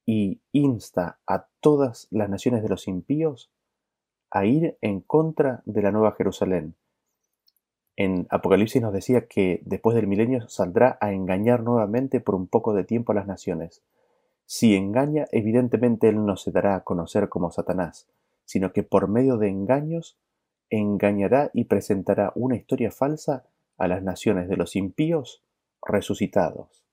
y 0.06 0.40
insta 0.52 1.18
a 1.26 1.46
todas 1.60 2.08
las 2.10 2.28
naciones 2.28 2.62
de 2.62 2.68
los 2.68 2.88
impíos 2.88 3.50
a 4.30 4.44
ir 4.44 4.76
en 4.80 5.00
contra 5.00 5.62
de 5.66 5.82
la 5.82 5.90
Nueva 5.90 6.12
Jerusalén. 6.12 6.74
En 7.96 8.26
Apocalipsis 8.30 8.80
nos 8.80 8.92
decía 8.92 9.26
que 9.26 9.60
después 9.64 9.94
del 9.94 10.06
milenio 10.06 10.48
saldrá 10.48 10.96
a 11.00 11.12
engañar 11.12 11.62
nuevamente 11.62 12.20
por 12.20 12.34
un 12.34 12.46
poco 12.46 12.72
de 12.72 12.84
tiempo 12.84 13.12
a 13.12 13.14
las 13.14 13.26
naciones. 13.26 13.82
Si 14.46 14.74
engaña, 14.74 15.26
evidentemente 15.32 16.08
él 16.08 16.24
no 16.24 16.36
se 16.36 16.50
dará 16.50 16.76
a 16.76 16.84
conocer 16.84 17.28
como 17.28 17.50
Satanás, 17.50 18.08
sino 18.44 18.72
que 18.72 18.82
por 18.82 19.08
medio 19.08 19.36
de 19.36 19.48
engaños 19.48 20.16
engañará 20.70 21.50
y 21.52 21.64
presentará 21.64 22.32
una 22.34 22.56
historia 22.56 22.90
falsa 22.90 23.44
a 23.76 23.88
las 23.88 24.02
naciones 24.02 24.48
de 24.48 24.56
los 24.56 24.76
impíos 24.76 25.42
resucitados. 25.86 26.84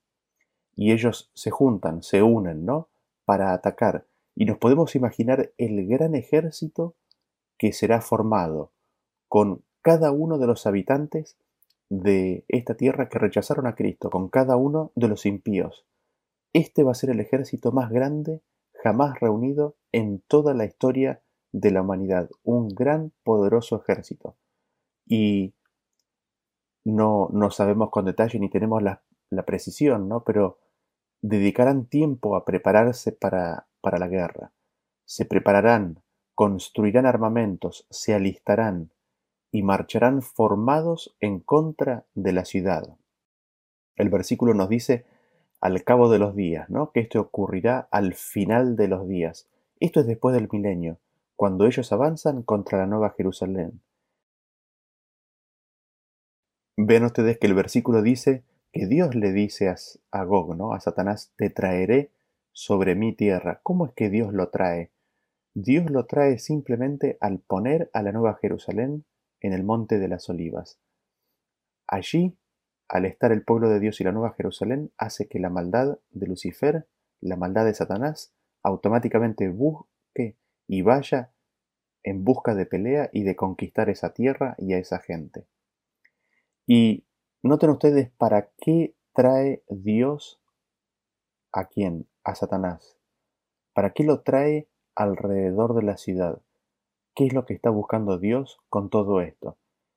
Y 0.74 0.92
ellos 0.92 1.30
se 1.34 1.50
juntan, 1.50 2.02
se 2.02 2.22
unen, 2.22 2.64
¿no? 2.64 2.88
Para 3.28 3.52
atacar. 3.52 4.06
Y 4.34 4.46
nos 4.46 4.56
podemos 4.56 4.96
imaginar 4.96 5.52
el 5.58 5.86
gran 5.86 6.14
ejército 6.14 6.96
que 7.58 7.74
será 7.74 8.00
formado 8.00 8.72
con 9.28 9.62
cada 9.82 10.12
uno 10.12 10.38
de 10.38 10.46
los 10.46 10.66
habitantes 10.66 11.36
de 11.90 12.46
esta 12.48 12.74
tierra 12.74 13.10
que 13.10 13.18
rechazaron 13.18 13.66
a 13.66 13.74
Cristo, 13.74 14.08
con 14.08 14.30
cada 14.30 14.56
uno 14.56 14.92
de 14.94 15.08
los 15.08 15.26
impíos. 15.26 15.84
Este 16.54 16.84
va 16.84 16.92
a 16.92 16.94
ser 16.94 17.10
el 17.10 17.20
ejército 17.20 17.70
más 17.70 17.90
grande 17.90 18.40
jamás 18.82 19.20
reunido 19.20 19.76
en 19.92 20.22
toda 20.26 20.54
la 20.54 20.64
historia 20.64 21.20
de 21.52 21.70
la 21.70 21.82
humanidad, 21.82 22.30
un 22.44 22.68
gran, 22.68 23.12
poderoso 23.24 23.76
ejército. 23.76 24.36
Y 25.04 25.52
no, 26.84 27.28
no 27.32 27.50
sabemos 27.50 27.90
con 27.90 28.06
detalle 28.06 28.38
ni 28.38 28.48
tenemos 28.48 28.82
la, 28.82 29.02
precisión, 29.44 30.08
¿no? 30.08 30.24
Pero 30.24 30.58
dedicarán 31.20 31.86
tiempo 31.86 32.36
a 32.36 32.44
prepararse 32.44 33.12
para, 33.12 33.66
para 33.80 33.98
la 33.98 34.08
guerra. 34.08 34.52
Se 35.04 35.24
prepararán, 35.24 36.02
construirán 36.34 37.06
armamentos, 37.06 37.86
se 37.90 38.14
alistarán 38.14 38.92
y 39.50 39.62
marcharán 39.62 40.22
formados 40.22 41.16
en 41.20 41.40
contra 41.40 42.04
de 42.14 42.32
la 42.32 42.44
ciudad. 42.44 42.96
El 43.96 44.10
versículo 44.10 44.54
nos 44.54 44.68
dice 44.68 45.06
al 45.60 45.82
cabo 45.82 46.08
de 46.08 46.18
los 46.18 46.36
días, 46.36 46.70
¿no? 46.70 46.92
Que 46.92 47.00
esto 47.00 47.20
ocurrirá 47.20 47.88
al 47.90 48.14
final 48.14 48.76
de 48.76 48.88
los 48.88 49.08
días. 49.08 49.48
Esto 49.80 50.00
es 50.00 50.06
después 50.06 50.34
del 50.34 50.48
milenio, 50.50 50.98
cuando 51.34 51.66
ellos 51.66 51.92
avanzan 51.92 52.42
contra 52.42 52.78
la 52.78 52.86
nueva 52.86 53.14
Jerusalén. 53.16 53.80
Vean 56.76 57.04
ustedes 57.04 57.38
que 57.38 57.48
el 57.48 57.54
versículo 57.54 58.02
dice 58.02 58.44
que 58.78 58.86
Dios 58.86 59.16
le 59.16 59.32
dice 59.32 59.74
a, 60.12 60.22
Gog, 60.22 60.56
¿no? 60.56 60.72
a 60.72 60.78
Satanás, 60.78 61.32
te 61.34 61.50
traeré 61.50 62.12
sobre 62.52 62.94
mi 62.94 63.12
tierra. 63.12 63.58
¿Cómo 63.64 63.86
es 63.86 63.92
que 63.92 64.08
Dios 64.08 64.32
lo 64.32 64.50
trae? 64.50 64.92
Dios 65.52 65.90
lo 65.90 66.06
trae 66.06 66.38
simplemente 66.38 67.18
al 67.20 67.40
poner 67.40 67.90
a 67.92 68.02
la 68.02 68.12
Nueva 68.12 68.38
Jerusalén 68.40 69.04
en 69.40 69.52
el 69.52 69.64
monte 69.64 69.98
de 69.98 70.06
las 70.06 70.28
olivas. 70.28 70.78
Allí, 71.88 72.38
al 72.88 73.04
estar 73.04 73.32
el 73.32 73.42
pueblo 73.42 73.68
de 73.68 73.80
Dios 73.80 74.00
y 74.00 74.04
la 74.04 74.12
Nueva 74.12 74.34
Jerusalén, 74.34 74.92
hace 74.96 75.26
que 75.26 75.40
la 75.40 75.50
maldad 75.50 75.98
de 76.10 76.28
Lucifer, 76.28 76.86
la 77.20 77.34
maldad 77.34 77.64
de 77.64 77.74
Satanás, 77.74 78.32
automáticamente 78.62 79.48
busque 79.48 80.36
y 80.68 80.82
vaya 80.82 81.32
en 82.04 82.22
busca 82.22 82.54
de 82.54 82.64
pelea 82.64 83.10
y 83.12 83.24
de 83.24 83.34
conquistar 83.34 83.90
esa 83.90 84.14
tierra 84.14 84.54
y 84.56 84.72
a 84.74 84.78
esa 84.78 85.00
gente. 85.00 85.48
Y 86.64 87.07
noten 87.42 87.70
ustedes 87.70 88.10
para 88.10 88.48
qué 88.58 88.94
trae 89.12 89.62
Dios 89.68 90.40
a 91.52 91.66
quién, 91.66 92.06
a 92.24 92.34
Satanás. 92.34 92.96
¿Para 93.72 93.90
qué 93.90 94.04
lo 94.04 94.20
trae 94.20 94.68
alrededor 94.94 95.74
de 95.74 95.82
la 95.82 95.96
ciudad? 95.96 96.40
¿Qué 97.14 97.26
es 97.26 97.32
lo 97.32 97.44
que 97.44 97.54
está 97.54 97.70
buscando 97.70 98.18
Dios 98.18 98.60
con 98.68 98.90
todo 98.90 99.20
esto? 99.20 99.56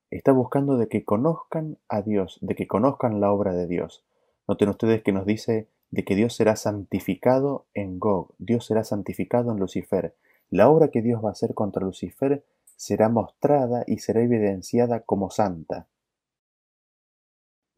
Está 0.10 0.32
buscando 0.32 0.78
de 0.78 0.88
que 0.88 1.06
conozcan 1.06 1.78
a 1.88 2.02
Dios, 2.02 2.38
de 2.42 2.56
que 2.56 2.68
conozcan 2.68 3.22
la 3.22 3.32
obra 3.32 3.54
de 3.54 3.68
Dios. 3.68 4.04
Noten 4.48 4.70
ustedes 4.70 5.04
que 5.04 5.12
nos 5.12 5.26
dice 5.26 5.68
de 5.90 6.04
que 6.04 6.16
Dios 6.16 6.36
será 6.36 6.56
santificado 6.56 7.66
en 7.74 8.00
Gog, 8.00 8.34
Dios 8.38 8.66
será 8.66 8.84
santificado 8.84 9.52
en 9.52 9.60
Lucifer. 9.60 10.16
La 10.50 10.70
obra 10.70 10.90
que 10.90 11.02
Dios 11.02 11.24
va 11.24 11.30
a 11.30 11.34
hacer 11.34 11.54
contra 11.54 11.86
Lucifer 11.86 12.44
será 12.76 13.10
mostrada 13.10 13.84
y 13.88 14.00
será 14.00 14.22
evidenciada 14.22 15.02
como 15.02 15.30
santa. 15.30 15.88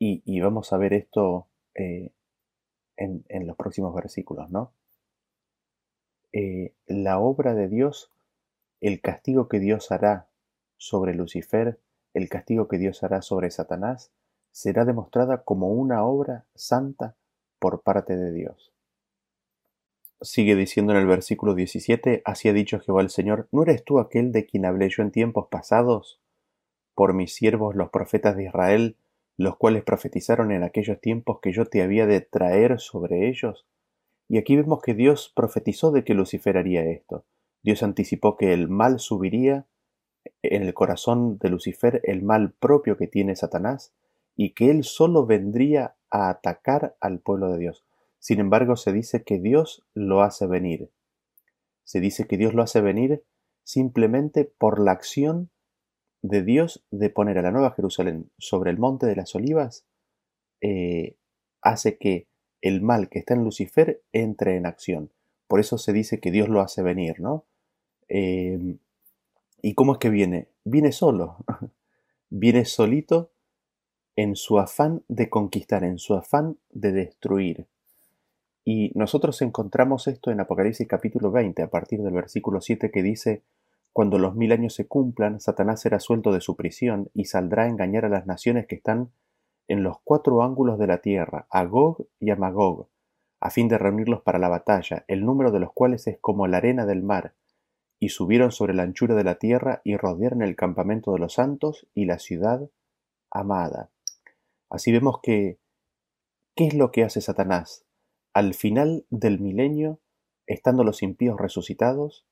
Y, 0.06 0.42
vamos 0.42 0.74
a 0.74 0.78
ver 0.78 0.92
esto 0.92 1.48
eh, 1.76 2.12
en, 2.98 3.48
los 3.48 3.56
próximos 3.56 3.96
versículos, 3.96 4.50
¿no? 4.50 4.74
Eh, 6.34 6.74
la 6.88 7.20
obra 7.20 7.54
de 7.54 7.70
Dios, 7.70 8.12
el 8.82 9.00
castigo 9.00 9.48
que 9.48 9.62
Dios 9.62 9.94
hará 9.94 10.28
sobre 10.76 11.14
Lucifer, 11.14 11.80
el 12.14 12.28
castigo 12.28 12.68
que 12.68 12.80
Dios 12.80 13.02
hará 13.04 13.22
sobre 13.22 13.50
Satanás, 13.50 14.12
será 14.52 14.84
demostrada 14.84 15.44
como 15.44 15.70
una 15.70 16.04
obra 16.04 16.48
santa 16.54 17.16
por 17.58 17.82
parte 17.82 18.18
de 18.18 18.34
Dios. 18.34 18.74
Sigue 20.20 20.58
diciendo 20.58 20.92
en 20.92 21.00
el 21.00 21.08
versículo 21.08 21.56
17, 21.56 22.24
así 22.26 22.50
ha 22.50 22.54
dicho 22.54 22.82
Jehová 22.82 23.02
el 23.04 23.10
Señor, 23.10 23.48
¿no 23.54 23.64
eres 23.64 23.86
tú 23.86 24.00
aquel 24.00 24.34
de 24.34 24.46
quien 24.46 24.66
hablé 24.66 24.90
yo 24.90 25.02
en 25.02 25.12
tiempos 25.12 25.48
pasados? 25.48 26.20
Por 26.94 27.14
mis 27.14 27.34
siervos 27.34 27.74
los 27.74 27.90
profetas 27.90 28.36
de 28.36 28.44
Israel, 28.44 28.98
los 29.38 29.58
cuales 29.58 29.84
profetizaron 29.84 30.52
en 30.52 30.64
aquellos 30.64 31.00
tiempos 31.02 31.40
que 31.42 31.52
yo 31.52 31.66
te 31.66 31.82
había 31.82 32.06
de 32.06 32.22
traer 32.22 32.80
sobre 32.80 33.30
ellos. 33.30 33.66
Y 34.30 34.38
aquí 34.38 34.56
vemos 34.56 34.82
que 34.82 34.94
Dios 34.94 35.32
profetizó 35.36 35.92
de 35.92 36.04
que 36.04 36.14
Lucifer 36.14 36.58
haría 36.58 36.84
esto. 36.86 37.26
Dios 37.64 37.84
anticipó 37.84 38.38
que 38.38 38.54
el 38.54 38.70
mal 38.70 39.00
subiría 39.00 39.66
en 40.42 40.64
el 40.64 40.74
corazón 40.74 41.38
de 41.40 41.50
Lucifer, 41.50 42.02
el 42.04 42.24
mal 42.24 42.52
propio 42.54 42.98
que 42.98 43.08
tiene 43.08 43.36
Satanás, 43.36 43.94
y 44.36 44.52
que 44.52 44.70
él 44.70 44.84
solo 44.84 45.26
vendría 45.26 45.96
a 46.10 46.30
atacar 46.30 46.96
al 47.00 47.20
pueblo 47.20 47.50
de 47.50 47.60
Dios. 47.60 47.86
Sin 48.20 48.40
embargo, 48.40 48.76
se 48.76 48.94
dice 48.94 49.24
que 49.24 49.40
Dios 49.40 49.86
lo 49.94 50.22
hace 50.22 50.48
venir. 50.48 50.90
Se 51.84 52.00
dice 52.00 52.26
que 52.26 52.38
Dios 52.38 52.54
lo 52.54 52.64
hace 52.64 52.82
venir 52.82 53.24
simplemente 53.64 54.46
por 54.46 54.80
la 54.80 54.92
acción 54.92 55.50
de 56.24 56.42
Dios 56.42 56.84
de 56.90 57.10
poner 57.12 57.38
a 57.38 57.44
la 57.44 57.52
Nueva 57.52 57.72
Jerusalén 57.72 58.32
sobre 58.40 58.72
el 58.72 58.80
monte 58.80 59.06
de 59.06 59.16
las 59.16 59.36
olivas 59.36 59.86
eh, 60.62 61.18
hace 61.62 61.98
que 61.98 62.28
el 62.62 62.82
mal 62.82 63.10
que 63.10 63.20
está 63.20 63.34
en 63.34 63.44
Lucifer 63.44 64.02
entre 64.14 64.56
en 64.56 64.66
acción. 64.66 65.12
Por 65.48 65.60
eso 65.60 65.78
se 65.78 65.92
dice 65.92 66.20
que 66.20 66.32
Dios 66.32 66.48
lo 66.48 66.62
hace 66.62 66.82
venir, 66.82 67.20
¿no? 67.20 67.46
Em, 68.08 68.80
¿Y 69.62 69.76
cómo 69.76 69.94
es 69.94 70.00
que 70.00 70.10
viene? 70.10 70.48
Viene 70.64 70.92
solo, 70.94 71.38
viene 72.30 72.66
solito 72.66 73.32
en 74.16 74.36
su 74.36 74.60
afán 74.60 75.04
de 75.10 75.30
conquistar, 75.30 75.84
en 75.84 76.00
su 76.00 76.14
afán 76.14 76.58
de 76.70 76.94
destruir. 76.94 77.68
Y 78.66 78.92
nosotros 78.96 79.42
encontramos 79.42 80.08
esto 80.08 80.32
en 80.32 80.40
Apocalipsis 80.40 80.88
capítulo 80.88 81.32
20, 81.32 81.62
a 81.64 81.70
partir 81.70 82.02
del 82.02 82.14
versículo 82.14 82.62
7 82.62 82.92
que 82.92 83.04
dice, 83.04 83.42
cuando 83.94 84.18
los 84.18 84.36
mil 84.36 84.52
años 84.52 84.74
se 84.74 84.88
cumplan, 84.88 85.40
Satanás 85.40 85.82
será 85.82 86.00
suelto 86.00 86.32
de 86.32 86.42
su 86.42 86.56
prisión 86.56 87.10
y 87.14 87.26
saldrá 87.26 87.64
a 87.64 87.70
engañar 87.70 88.06
a 88.06 88.10
las 88.10 88.26
naciones 88.26 88.66
que 88.66 88.76
están 88.76 89.12
en 89.68 89.84
los 89.84 89.98
cuatro 90.04 90.42
ángulos 90.42 90.80
de 90.80 90.88
la 90.88 90.98
tierra, 90.98 91.46
a 91.52 91.64
Gog 91.66 92.08
y 92.20 92.32
a 92.32 92.36
Magog, 92.36 92.90
a 93.40 93.52
fin 93.52 93.68
de 93.68 93.78
reunirlos 93.78 94.22
para 94.22 94.40
la 94.40 94.50
batalla, 94.50 95.06
el 95.08 95.24
número 95.24 95.52
de 95.52 95.60
los 95.60 95.72
cuales 95.74 96.08
es 96.08 96.18
como 96.20 96.48
la 96.48 96.58
arena 96.58 96.88
del 96.88 97.04
mar, 97.04 97.36
y 98.00 98.10
subieron 98.10 98.52
sobre 98.52 98.74
la 98.74 98.84
anchura 98.84 99.16
de 99.16 99.24
la 99.24 99.36
tierra 99.36 99.82
y 99.84 99.96
rodearon 99.96 100.42
el 100.42 100.56
campamento 100.56 101.14
de 101.14 101.20
los 101.20 101.36
santos 101.36 101.88
y 101.94 102.06
la 102.06 102.20
ciudad 102.20 102.70
amada. 103.30 103.92
Así 104.70 104.92
vemos 104.92 105.20
que, 105.22 105.60
¿qué 106.56 106.68
es 106.68 106.74
lo 106.74 106.92
que 106.92 107.04
hace 107.04 107.22
Satanás? 107.22 107.86
Al 108.34 108.56
final 108.56 109.06
del 109.12 109.40
milenio, 109.40 110.00
estando 110.48 110.84
los 110.84 111.04
impíos 111.04 111.40
resucitados, 111.40 112.26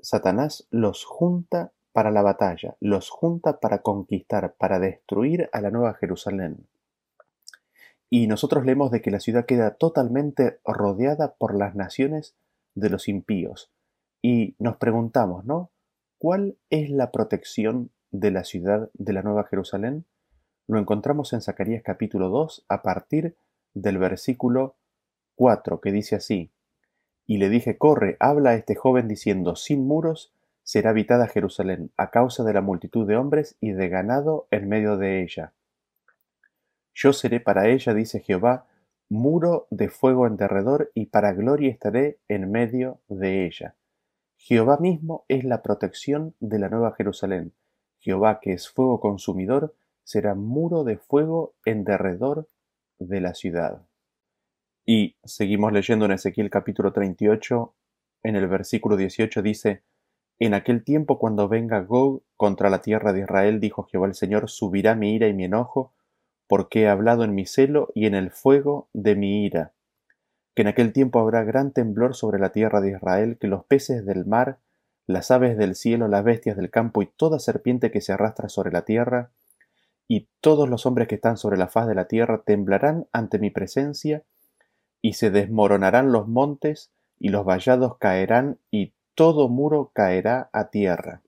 Satanás 0.00 0.66
los 0.70 1.04
junta 1.04 1.72
para 1.92 2.10
la 2.10 2.22
batalla, 2.22 2.76
los 2.80 3.10
junta 3.10 3.60
para 3.60 3.82
conquistar, 3.82 4.54
para 4.56 4.78
destruir 4.78 5.48
a 5.52 5.60
la 5.60 5.70
nueva 5.70 5.94
Jerusalén. 5.94 6.68
Y 8.10 8.26
nosotros 8.26 8.64
leemos 8.64 8.90
de 8.90 9.02
que 9.02 9.10
la 9.10 9.20
ciudad 9.20 9.46
queda 9.46 9.74
totalmente 9.74 10.60
rodeada 10.64 11.34
por 11.34 11.54
las 11.54 11.74
naciones 11.74 12.36
de 12.74 12.90
los 12.90 13.08
impíos. 13.08 13.70
Y 14.22 14.54
nos 14.58 14.76
preguntamos, 14.76 15.44
¿no? 15.44 15.70
¿Cuál 16.18 16.56
es 16.70 16.90
la 16.90 17.10
protección 17.10 17.90
de 18.10 18.30
la 18.30 18.44
ciudad 18.44 18.90
de 18.94 19.12
la 19.12 19.22
Nueva 19.22 19.44
Jerusalén? 19.44 20.06
Lo 20.66 20.78
encontramos 20.78 21.32
en 21.32 21.42
Zacarías 21.42 21.82
capítulo 21.82 22.28
2 22.28 22.64
a 22.68 22.82
partir 22.82 23.36
del 23.74 23.98
versículo 23.98 24.76
4 25.36 25.80
que 25.80 25.92
dice 25.92 26.16
así, 26.16 26.50
Y 27.30 27.36
le 27.36 27.50
dije, 27.50 27.76
corre, 27.76 28.16
habla 28.20 28.50
a 28.50 28.54
este 28.54 28.74
joven 28.74 29.06
diciendo, 29.06 29.54
sin 29.54 29.86
muros 29.86 30.32
será 30.62 30.90
habitada 30.90 31.26
Jerusalén, 31.26 31.92
a 31.98 32.10
causa 32.10 32.42
de 32.42 32.54
la 32.54 32.62
multitud 32.62 33.06
de 33.06 33.16
hombres 33.16 33.58
y 33.60 33.72
de 33.72 33.90
ganado 33.90 34.48
en 34.50 34.66
medio 34.66 34.96
de 34.96 35.22
ella. 35.22 35.52
Yo 36.94 37.12
seré 37.12 37.38
para 37.38 37.68
ella, 37.68 37.92
dice 37.92 38.20
Jehová, 38.20 38.66
muro 39.10 39.66
de 39.70 39.90
fuego 39.90 40.26
en 40.26 40.38
derredor, 40.38 40.90
y 40.94 41.06
para 41.06 41.34
gloria 41.34 41.70
estaré 41.70 42.18
en 42.28 42.50
medio 42.50 43.00
de 43.08 43.44
ella. 43.44 43.76
Jehová 44.38 44.78
mismo 44.78 45.26
es 45.28 45.44
la 45.44 45.62
protección 45.62 46.34
de 46.40 46.58
la 46.58 46.70
nueva 46.70 46.94
Jerusalén. 46.96 47.52
Jehová, 47.98 48.40
que 48.40 48.54
es 48.54 48.70
fuego 48.70 49.00
consumidor, 49.00 49.74
será 50.02 50.34
muro 50.34 50.82
de 50.82 50.96
fuego 50.96 51.52
en 51.66 51.84
derredor 51.84 52.48
de 52.98 53.20
la 53.20 53.34
ciudad. 53.34 53.82
Y 54.90 55.18
seguimos 55.22 55.70
leyendo 55.70 56.06
en 56.06 56.12
Ezequiel 56.12 56.48
capítulo 56.48 56.94
38, 56.94 57.74
en 58.22 58.36
el 58.36 58.48
versículo 58.48 58.96
18 58.96 59.42
dice, 59.42 59.82
En 60.38 60.54
aquel 60.54 60.82
tiempo 60.82 61.18
cuando 61.18 61.46
venga 61.46 61.82
Gog 61.82 62.22
contra 62.38 62.70
la 62.70 62.80
tierra 62.80 63.12
de 63.12 63.20
Israel, 63.20 63.60
dijo 63.60 63.82
Jehová 63.82 64.06
el 64.06 64.14
Señor, 64.14 64.48
subirá 64.48 64.94
mi 64.94 65.14
ira 65.14 65.28
y 65.28 65.34
mi 65.34 65.44
enojo, 65.44 65.92
porque 66.46 66.84
he 66.84 66.88
hablado 66.88 67.22
en 67.24 67.34
mi 67.34 67.44
celo 67.44 67.92
y 67.94 68.06
en 68.06 68.14
el 68.14 68.30
fuego 68.30 68.88
de 68.94 69.14
mi 69.14 69.44
ira. 69.44 69.74
Que 70.54 70.62
en 70.62 70.68
aquel 70.68 70.94
tiempo 70.94 71.20
habrá 71.20 71.44
gran 71.44 71.72
temblor 71.74 72.14
sobre 72.14 72.38
la 72.38 72.52
tierra 72.52 72.80
de 72.80 72.92
Israel, 72.92 73.36
que 73.38 73.46
los 73.46 73.66
peces 73.66 74.06
del 74.06 74.24
mar, 74.24 74.58
las 75.06 75.30
aves 75.30 75.58
del 75.58 75.74
cielo, 75.74 76.08
las 76.08 76.24
bestias 76.24 76.56
del 76.56 76.70
campo 76.70 77.02
y 77.02 77.10
toda 77.14 77.40
serpiente 77.40 77.90
que 77.90 78.00
se 78.00 78.14
arrastra 78.14 78.48
sobre 78.48 78.72
la 78.72 78.86
tierra, 78.86 79.32
y 80.08 80.30
todos 80.40 80.66
los 80.66 80.86
hombres 80.86 81.08
que 81.08 81.16
están 81.16 81.36
sobre 81.36 81.58
la 81.58 81.68
faz 81.68 81.88
de 81.88 81.94
la 81.94 82.08
tierra 82.08 82.42
temblarán 82.46 83.06
ante 83.12 83.38
mi 83.38 83.50
presencia, 83.50 84.24
y 85.00 85.14
se 85.14 85.30
desmoronarán 85.30 86.12
los 86.12 86.28
montes, 86.28 86.90
y 87.18 87.30
los 87.30 87.44
vallados 87.44 87.96
caerán, 87.98 88.58
y 88.70 88.92
todo 89.14 89.48
muro 89.48 89.90
caerá 89.92 90.48
a 90.52 90.70
tierra. 90.70 91.22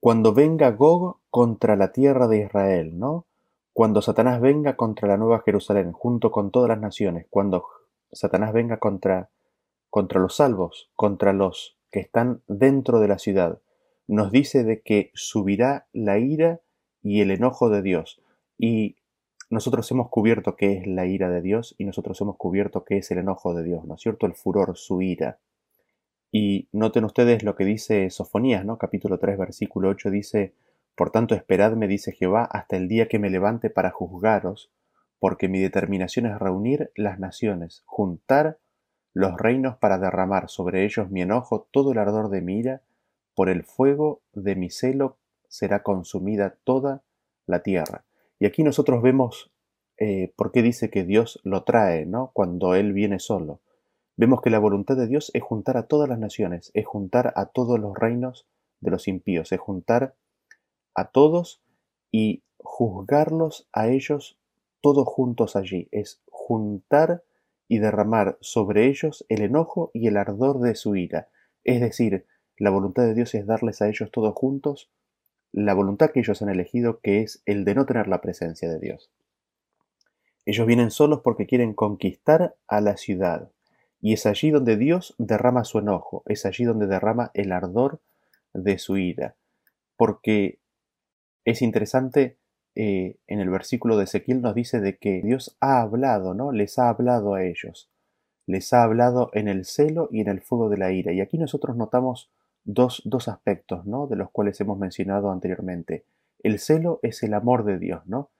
Cuando 0.00 0.32
venga 0.32 0.70
Gog 0.70 1.18
contra 1.28 1.76
la 1.76 1.92
tierra 1.92 2.26
de 2.26 2.38
Israel, 2.44 2.98
¿no? 2.98 3.26
Cuando 3.72 4.02
Satanás 4.02 4.40
venga 4.40 4.76
contra 4.76 5.08
la 5.08 5.16
nueva 5.16 5.42
Jerusalén, 5.44 5.92
junto 5.92 6.30
con 6.30 6.50
todas 6.50 6.70
las 6.70 6.80
naciones, 6.80 7.26
cuando 7.28 7.66
Satanás 8.10 8.52
venga 8.52 8.78
contra, 8.78 9.28
contra 9.90 10.20
los 10.20 10.36
salvos, 10.36 10.90
contra 10.96 11.32
los 11.32 11.76
que 11.90 12.00
están 12.00 12.42
dentro 12.48 13.00
de 13.00 13.08
la 13.08 13.18
ciudad, 13.18 13.60
nos 14.06 14.32
dice 14.32 14.64
de 14.64 14.80
que 14.80 15.10
subirá 15.14 15.86
la 15.92 16.18
ira 16.18 16.60
y 17.02 17.20
el 17.20 17.30
enojo 17.30 17.68
de 17.68 17.82
Dios. 17.82 18.20
Y 18.58 18.96
nosotros 19.50 19.90
hemos 19.90 20.08
cubierto 20.08 20.54
qué 20.54 20.78
es 20.78 20.86
la 20.86 21.06
ira 21.06 21.28
de 21.28 21.42
Dios 21.42 21.74
y 21.76 21.84
nosotros 21.84 22.20
hemos 22.20 22.36
cubierto 22.36 22.84
qué 22.84 22.98
es 22.98 23.10
el 23.10 23.18
enojo 23.18 23.52
de 23.52 23.64
Dios, 23.64 23.84
¿no 23.84 23.96
es 23.96 24.00
cierto? 24.00 24.26
El 24.26 24.34
furor, 24.34 24.76
su 24.76 25.02
ira. 25.02 25.40
Y 26.30 26.68
noten 26.70 27.04
ustedes 27.04 27.42
lo 27.42 27.56
que 27.56 27.64
dice 27.64 28.08
Sofonías, 28.10 28.64
¿no? 28.64 28.78
Capítulo 28.78 29.18
3, 29.18 29.36
versículo 29.36 29.88
8 29.88 30.10
dice, 30.10 30.54
por 30.94 31.10
tanto 31.10 31.34
esperadme, 31.34 31.88
dice 31.88 32.12
Jehová, 32.12 32.44
hasta 32.44 32.76
el 32.76 32.86
día 32.86 33.08
que 33.08 33.18
me 33.18 33.28
levante 33.28 33.70
para 33.70 33.90
juzgaros, 33.90 34.70
porque 35.18 35.48
mi 35.48 35.60
determinación 35.60 36.26
es 36.26 36.38
reunir 36.38 36.92
las 36.94 37.18
naciones, 37.18 37.82
juntar 37.86 38.58
los 39.12 39.36
reinos 39.36 39.76
para 39.78 39.98
derramar 39.98 40.48
sobre 40.48 40.84
ellos 40.84 41.10
mi 41.10 41.22
enojo, 41.22 41.66
todo 41.72 41.90
el 41.90 41.98
ardor 41.98 42.30
de 42.30 42.40
mi 42.40 42.60
ira, 42.60 42.82
por 43.34 43.48
el 43.48 43.64
fuego 43.64 44.22
de 44.32 44.54
mi 44.54 44.70
celo 44.70 45.18
será 45.48 45.82
consumida 45.82 46.56
toda 46.62 47.02
la 47.46 47.64
tierra. 47.64 48.04
Y 48.40 48.46
aquí 48.46 48.64
nosotros 48.64 49.02
vemos 49.02 49.52
eh, 49.98 50.32
por 50.34 50.50
qué 50.50 50.62
dice 50.62 50.90
que 50.90 51.04
Dios 51.04 51.40
lo 51.44 51.62
trae, 51.62 52.06
¿no? 52.06 52.30
Cuando 52.32 52.74
Él 52.74 52.94
viene 52.94 53.18
solo. 53.18 53.60
Vemos 54.16 54.40
que 54.40 54.50
la 54.50 54.58
voluntad 54.58 54.96
de 54.96 55.06
Dios 55.06 55.30
es 55.34 55.42
juntar 55.42 55.76
a 55.76 55.86
todas 55.86 56.08
las 56.08 56.18
naciones, 56.18 56.70
es 56.74 56.86
juntar 56.86 57.34
a 57.36 57.46
todos 57.46 57.78
los 57.78 57.96
reinos 57.96 58.48
de 58.80 58.90
los 58.90 59.08
impíos, 59.08 59.52
es 59.52 59.60
juntar 59.60 60.16
a 60.94 61.10
todos 61.10 61.62
y 62.10 62.42
juzgarlos 62.56 63.68
a 63.72 63.88
ellos 63.88 64.38
todos 64.80 65.06
juntos 65.06 65.54
allí. 65.54 65.88
Es 65.92 66.22
juntar 66.26 67.22
y 67.68 67.78
derramar 67.78 68.38
sobre 68.40 68.88
ellos 68.88 69.26
el 69.28 69.42
enojo 69.42 69.90
y 69.92 70.08
el 70.08 70.16
ardor 70.16 70.60
de 70.60 70.74
su 70.74 70.96
ira. 70.96 71.28
Es 71.62 71.80
decir, 71.82 72.26
la 72.56 72.70
voluntad 72.70 73.02
de 73.04 73.14
Dios 73.14 73.34
es 73.34 73.46
darles 73.46 73.82
a 73.82 73.88
ellos 73.88 74.10
todos 74.10 74.34
juntos 74.34 74.90
la 75.52 75.74
voluntad 75.74 76.10
que 76.10 76.20
ellos 76.20 76.42
han 76.42 76.48
elegido, 76.48 77.00
que 77.00 77.22
es 77.22 77.42
el 77.46 77.64
de 77.64 77.74
no 77.74 77.86
tener 77.86 78.08
la 78.08 78.20
presencia 78.20 78.68
de 78.68 78.78
Dios. 78.78 79.10
Ellos 80.46 80.66
vienen 80.66 80.90
solos 80.90 81.20
porque 81.22 81.46
quieren 81.46 81.74
conquistar 81.74 82.56
a 82.66 82.80
la 82.80 82.96
ciudad, 82.96 83.50
y 84.00 84.14
es 84.14 84.26
allí 84.26 84.50
donde 84.50 84.76
Dios 84.76 85.14
derrama 85.18 85.64
su 85.64 85.78
enojo, 85.78 86.22
es 86.26 86.46
allí 86.46 86.64
donde 86.64 86.86
derrama 86.86 87.30
el 87.34 87.52
ardor 87.52 88.00
de 88.54 88.78
su 88.78 88.96
ira, 88.96 89.36
porque 89.96 90.58
es 91.44 91.62
interesante, 91.62 92.38
eh, 92.74 93.16
en 93.26 93.40
el 93.40 93.50
versículo 93.50 93.96
de 93.96 94.04
Ezequiel 94.04 94.40
nos 94.40 94.54
dice 94.54 94.80
de 94.80 94.96
que 94.96 95.20
Dios 95.22 95.56
ha 95.60 95.80
hablado, 95.80 96.34
¿no? 96.34 96.52
Les 96.52 96.78
ha 96.78 96.88
hablado 96.88 97.34
a 97.34 97.44
ellos. 97.44 97.90
Les 98.46 98.72
ha 98.72 98.82
hablado 98.82 99.30
en 99.34 99.48
el 99.48 99.64
celo 99.64 100.08
y 100.10 100.20
en 100.20 100.28
el 100.28 100.40
fuego 100.40 100.68
de 100.68 100.78
la 100.78 100.92
ira. 100.92 101.12
Y 101.12 101.20
aquí 101.20 101.38
nosotros 101.38 101.76
notamos 101.76 102.30
dos, 102.64 103.02
dos 103.04 103.28
aspectos, 103.28 103.86
¿no? 103.86 104.06
De 104.06 104.16
los 104.16 104.30
cuales 104.30 104.60
hemos 104.60 104.78
mencionado 104.78 105.30
anteriormente. 105.30 106.04
El 106.42 106.58
celo 106.58 107.00
es 107.02 107.22
el 107.22 107.34
amor 107.34 107.64
de 107.64 107.78
Dios, 107.78 108.06
¿no? 108.06 108.30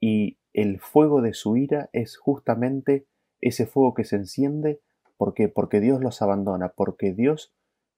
Y 0.00 0.38
el 0.52 0.80
fuego 0.80 1.22
de 1.22 1.34
su 1.34 1.56
ira 1.56 1.88
es 1.92 2.16
justamente 2.16 3.06
ese 3.40 3.66
fuego 3.66 3.94
que 3.94 4.04
se 4.04 4.16
enciende. 4.16 4.80
¿Por 5.16 5.34
qué? 5.34 5.48
Porque 5.48 5.80
Dios 5.80 6.00
los 6.00 6.22
abandona, 6.22 6.70
porque 6.70 7.12
Dios 7.12 7.52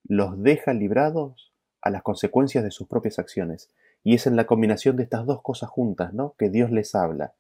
los 0.05 0.43
deja 0.43 0.75
librados 0.75 1.53
a 1.81 1.91
las 1.91 2.03
consecuencias 2.03 2.65
de 2.65 2.71
sus 2.71 2.89
propias 2.89 3.19
acciones. 3.19 3.71
Y 4.03 4.15
es 4.15 4.27
en 4.27 4.37
la 4.37 4.47
combinación 4.47 4.97
de 4.97 5.05
estas 5.05 5.27
dos 5.27 5.43
cosas 5.43 5.71
juntas, 5.71 6.13
¿no? 6.13 6.35
Que 6.39 6.51
Dios 6.51 6.71
les 6.71 6.95
habla. 6.95 7.35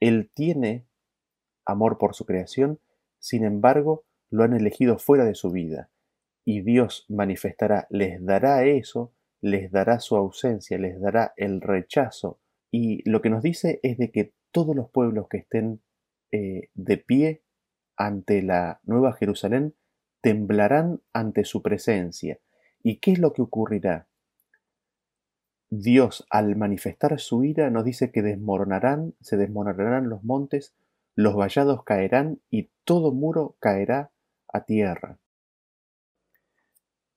Él 0.00 0.30
tiene 0.34 0.86
amor 1.64 1.98
por 1.98 2.14
su 2.14 2.26
creación, 2.26 2.78
sin 3.18 3.44
embargo, 3.44 4.04
lo 4.30 4.44
han 4.44 4.54
elegido 4.54 4.98
fuera 4.98 5.24
de 5.24 5.34
su 5.34 5.50
vida. 5.50 5.90
Y 6.48 6.62
Dios 6.62 7.06
manifestará, 7.08 7.88
les 7.90 8.24
dará 8.24 8.64
eso, 8.64 9.12
les 9.40 9.72
dará 9.72 9.98
su 9.98 10.14
ausencia, 10.14 10.78
les 10.78 11.00
dará 11.00 11.34
el 11.36 11.60
rechazo. 11.60 12.38
Y 12.70 13.02
lo 13.10 13.20
que 13.20 13.30
nos 13.30 13.42
dice 13.42 13.80
es 13.82 13.98
de 13.98 14.12
que 14.12 14.32
todos 14.52 14.76
los 14.76 14.88
pueblos 14.88 15.26
que 15.28 15.38
estén 15.38 15.82
eh, 16.30 16.70
de 16.74 16.98
pie 16.98 17.42
ante 17.96 18.42
la 18.42 18.80
Nueva 18.84 19.14
Jerusalén 19.14 19.74
temblarán 20.20 21.02
ante 21.12 21.44
su 21.44 21.62
presencia. 21.62 22.38
¿Y 22.80 22.98
qué 22.98 23.10
es 23.10 23.18
lo 23.18 23.32
que 23.32 23.42
ocurrirá? 23.42 24.06
Dios, 25.68 26.28
al 26.30 26.54
manifestar 26.54 27.18
su 27.18 27.42
ira, 27.42 27.70
nos 27.70 27.84
dice 27.84 28.12
que 28.12 28.22
desmoronarán, 28.22 29.16
se 29.20 29.36
desmoronarán 29.36 30.08
los 30.08 30.22
montes, 30.22 30.76
los 31.16 31.34
vallados 31.34 31.82
caerán 31.82 32.40
y 32.50 32.70
todo 32.84 33.12
muro 33.12 33.56
caerá 33.58 34.12
a 34.46 34.64
tierra. 34.64 35.18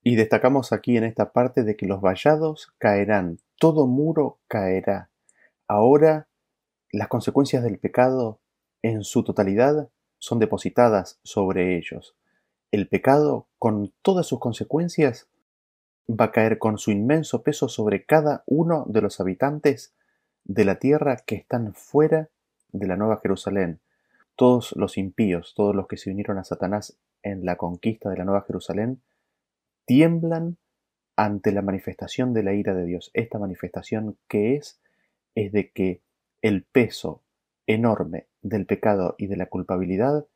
Y 0.02 0.16
destacamos 0.16 0.72
aquí 0.72 0.96
en 0.96 1.04
esta 1.04 1.32
parte 1.32 1.62
de 1.62 1.76
que 1.76 1.86
los 1.86 2.00
vallados 2.00 2.72
caerán, 2.78 3.38
todo 3.58 3.86
muro 3.86 4.38
caerá. 4.48 5.10
Ahora 5.68 6.28
las 6.92 7.08
consecuencias 7.08 7.62
del 7.62 7.78
pecado 7.78 8.40
en 8.82 9.04
su 9.04 9.22
totalidad 9.22 9.90
son 10.18 10.38
depositadas 10.38 11.20
sobre 11.22 11.76
ellos. 11.76 12.16
El 12.72 12.88
pecado, 12.88 13.46
con 13.58 13.92
todas 14.02 14.26
sus 14.26 14.40
consecuencias, 14.40 15.28
va 16.08 16.26
a 16.26 16.32
caer 16.32 16.58
con 16.58 16.78
su 16.78 16.90
inmenso 16.90 17.42
peso 17.42 17.68
sobre 17.68 18.04
cada 18.04 18.42
uno 18.46 18.84
de 18.88 19.02
los 19.02 19.20
habitantes 19.20 19.92
de 20.44 20.64
la 20.64 20.78
tierra 20.78 21.16
que 21.16 21.36
están 21.36 21.74
fuera 21.74 22.28
de 22.72 22.86
la 22.86 22.96
Nueva 22.96 23.20
Jerusalén. 23.22 23.80
Todos 24.36 24.74
los 24.76 24.98
impíos, 24.98 25.54
todos 25.54 25.74
los 25.74 25.86
que 25.86 25.96
se 25.96 26.10
unieron 26.10 26.38
a 26.38 26.44
Satanás 26.44 26.96
en 27.22 27.44
la 27.44 27.56
conquista 27.56 28.08
de 28.08 28.16
la 28.16 28.24
Nueva 28.24 28.42
Jerusalén, 28.42 29.00
tiemblan 29.84 30.58
ante 31.16 31.52
la 31.52 31.62
manifestación 31.62 32.32
de 32.32 32.42
la 32.42 32.54
ira 32.54 32.74
de 32.74 32.84
Dios. 32.84 33.10
Esta 33.14 33.38
manifestación 33.38 34.18
que 34.28 34.56
es, 34.56 34.80
es 35.34 35.52
de 35.52 35.70
que 35.70 36.02
el 36.42 36.64
peso 36.64 37.22
enorme 37.66 38.26
del 38.42 38.66
pecado 38.66 39.14
y 39.18 39.26
de 39.26 39.36
la 39.36 39.46
culpabilidad 39.46 40.26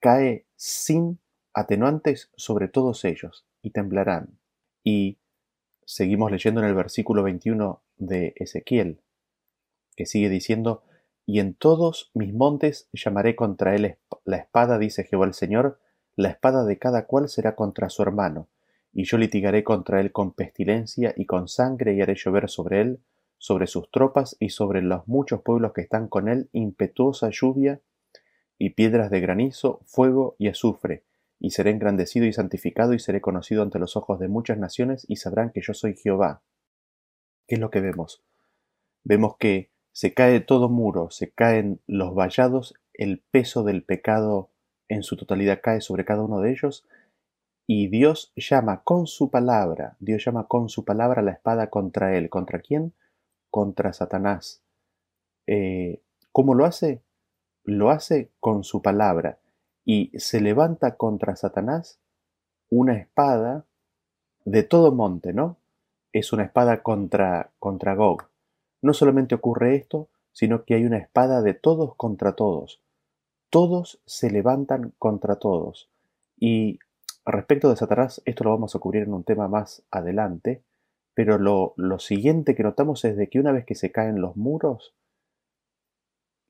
cae 0.00 0.46
sin 0.56 1.20
atenuantes 1.54 2.30
sobre 2.36 2.68
todos 2.68 3.04
ellos 3.04 3.46
y 3.62 3.70
temblarán. 3.70 4.38
Y 4.82 5.18
seguimos 5.84 6.30
leyendo 6.30 6.60
en 6.60 6.66
el 6.66 6.74
versículo 6.74 7.22
21 7.22 7.82
de 7.98 8.34
Ezequiel, 8.36 9.00
que 9.96 10.06
sigue 10.06 10.28
diciendo, 10.28 10.82
y 11.26 11.38
en 11.38 11.54
todos 11.54 12.10
mis 12.14 12.32
montes 12.32 12.88
llamaré 12.92 13.36
contra 13.36 13.74
él 13.76 13.96
la 14.24 14.36
espada, 14.36 14.78
dice 14.78 15.04
Jehová 15.04 15.26
el 15.26 15.34
Señor, 15.34 15.78
la 16.16 16.30
espada 16.30 16.64
de 16.64 16.78
cada 16.78 17.06
cual 17.06 17.28
será 17.28 17.54
contra 17.54 17.90
su 17.90 18.02
hermano, 18.02 18.48
y 18.92 19.04
yo 19.04 19.18
litigaré 19.18 19.64
contra 19.64 20.00
él 20.00 20.12
con 20.12 20.32
pestilencia 20.32 21.14
y 21.16 21.26
con 21.26 21.48
sangre 21.48 21.94
y 21.94 22.00
haré 22.00 22.14
llover 22.14 22.48
sobre 22.48 22.80
él, 22.80 23.00
sobre 23.38 23.66
sus 23.66 23.90
tropas 23.90 24.36
y 24.38 24.50
sobre 24.50 24.82
los 24.82 25.08
muchos 25.08 25.42
pueblos 25.42 25.72
que 25.72 25.80
están 25.80 26.08
con 26.08 26.28
él 26.28 26.48
impetuosa 26.52 27.30
lluvia 27.30 27.80
y 28.58 28.70
piedras 28.70 29.10
de 29.10 29.20
granizo, 29.20 29.80
fuego 29.86 30.36
y 30.38 30.48
azufre, 30.48 31.04
y 31.40 31.50
seré 31.50 31.70
engrandecido 31.70 32.26
y 32.26 32.32
santificado 32.32 32.94
y 32.94 33.00
seré 33.00 33.20
conocido 33.20 33.62
ante 33.62 33.78
los 33.78 33.96
ojos 33.96 34.20
de 34.20 34.28
muchas 34.28 34.58
naciones 34.58 35.04
y 35.08 35.16
sabrán 35.16 35.50
que 35.50 35.62
yo 35.62 35.74
soy 35.74 35.96
Jehová. 35.96 36.42
¿Qué 37.48 37.56
es 37.56 37.60
lo 37.60 37.70
que 37.70 37.80
vemos? 37.80 38.22
Vemos 39.02 39.36
que 39.38 39.72
se 39.90 40.14
cae 40.14 40.40
todo 40.40 40.68
muro, 40.68 41.10
se 41.10 41.32
caen 41.32 41.80
los 41.86 42.14
vallados, 42.14 42.74
el 42.94 43.24
peso 43.30 43.64
del 43.64 43.82
pecado 43.82 44.50
en 44.88 45.02
su 45.02 45.16
totalidad 45.16 45.60
cae 45.62 45.80
sobre 45.80 46.04
cada 46.04 46.22
uno 46.22 46.40
de 46.40 46.52
ellos 46.52 46.86
y 47.66 47.88
Dios 47.88 48.32
llama 48.36 48.82
con 48.82 49.06
su 49.06 49.30
palabra, 49.30 49.96
Dios 50.00 50.24
llama 50.24 50.46
con 50.48 50.68
su 50.68 50.84
palabra 50.84 51.22
la 51.22 51.32
espada 51.32 51.70
contra 51.70 52.16
él. 52.16 52.28
¿Contra 52.28 52.60
quién? 52.60 52.92
Contra 53.50 53.92
Satanás. 53.92 54.62
Eh, 55.46 56.02
¿Cómo 56.32 56.54
lo 56.54 56.64
hace? 56.64 57.02
Lo 57.64 57.90
hace 57.90 58.30
con 58.40 58.64
su 58.64 58.82
palabra 58.82 59.38
y 59.84 60.10
se 60.18 60.40
levanta 60.40 60.96
contra 60.96 61.36
Satanás 61.36 62.00
una 62.70 62.94
espada 62.94 63.66
de 64.44 64.62
todo 64.62 64.92
monte, 64.92 65.32
¿no? 65.32 65.58
Es 66.12 66.32
una 66.32 66.44
espada 66.44 66.82
contra, 66.82 67.52
contra 67.58 67.94
Gog. 67.94 68.28
No 68.80 68.92
solamente 68.92 69.34
ocurre 69.34 69.76
esto, 69.76 70.08
sino 70.32 70.64
que 70.64 70.74
hay 70.74 70.84
una 70.84 70.98
espada 70.98 71.42
de 71.42 71.54
todos 71.54 71.94
contra 71.96 72.32
todos. 72.32 72.80
Todos 73.50 74.00
se 74.06 74.30
levantan 74.30 74.94
contra 74.98 75.36
todos. 75.36 75.90
Y 76.38 76.78
respecto 77.26 77.70
de 77.70 77.76
Satanás, 77.76 78.22
esto 78.24 78.44
lo 78.44 78.50
vamos 78.50 78.74
a 78.74 78.78
cubrir 78.78 79.04
en 79.04 79.14
un 79.14 79.24
tema 79.24 79.48
más 79.48 79.84
adelante, 79.90 80.62
pero 81.14 81.38
lo, 81.38 81.74
lo 81.76 81.98
siguiente 81.98 82.54
que 82.54 82.62
notamos 82.62 83.04
es 83.04 83.16
de 83.16 83.28
que 83.28 83.40
una 83.40 83.52
vez 83.52 83.64
que 83.64 83.74
se 83.74 83.92
caen 83.92 84.20
los 84.20 84.36
muros, 84.36 84.94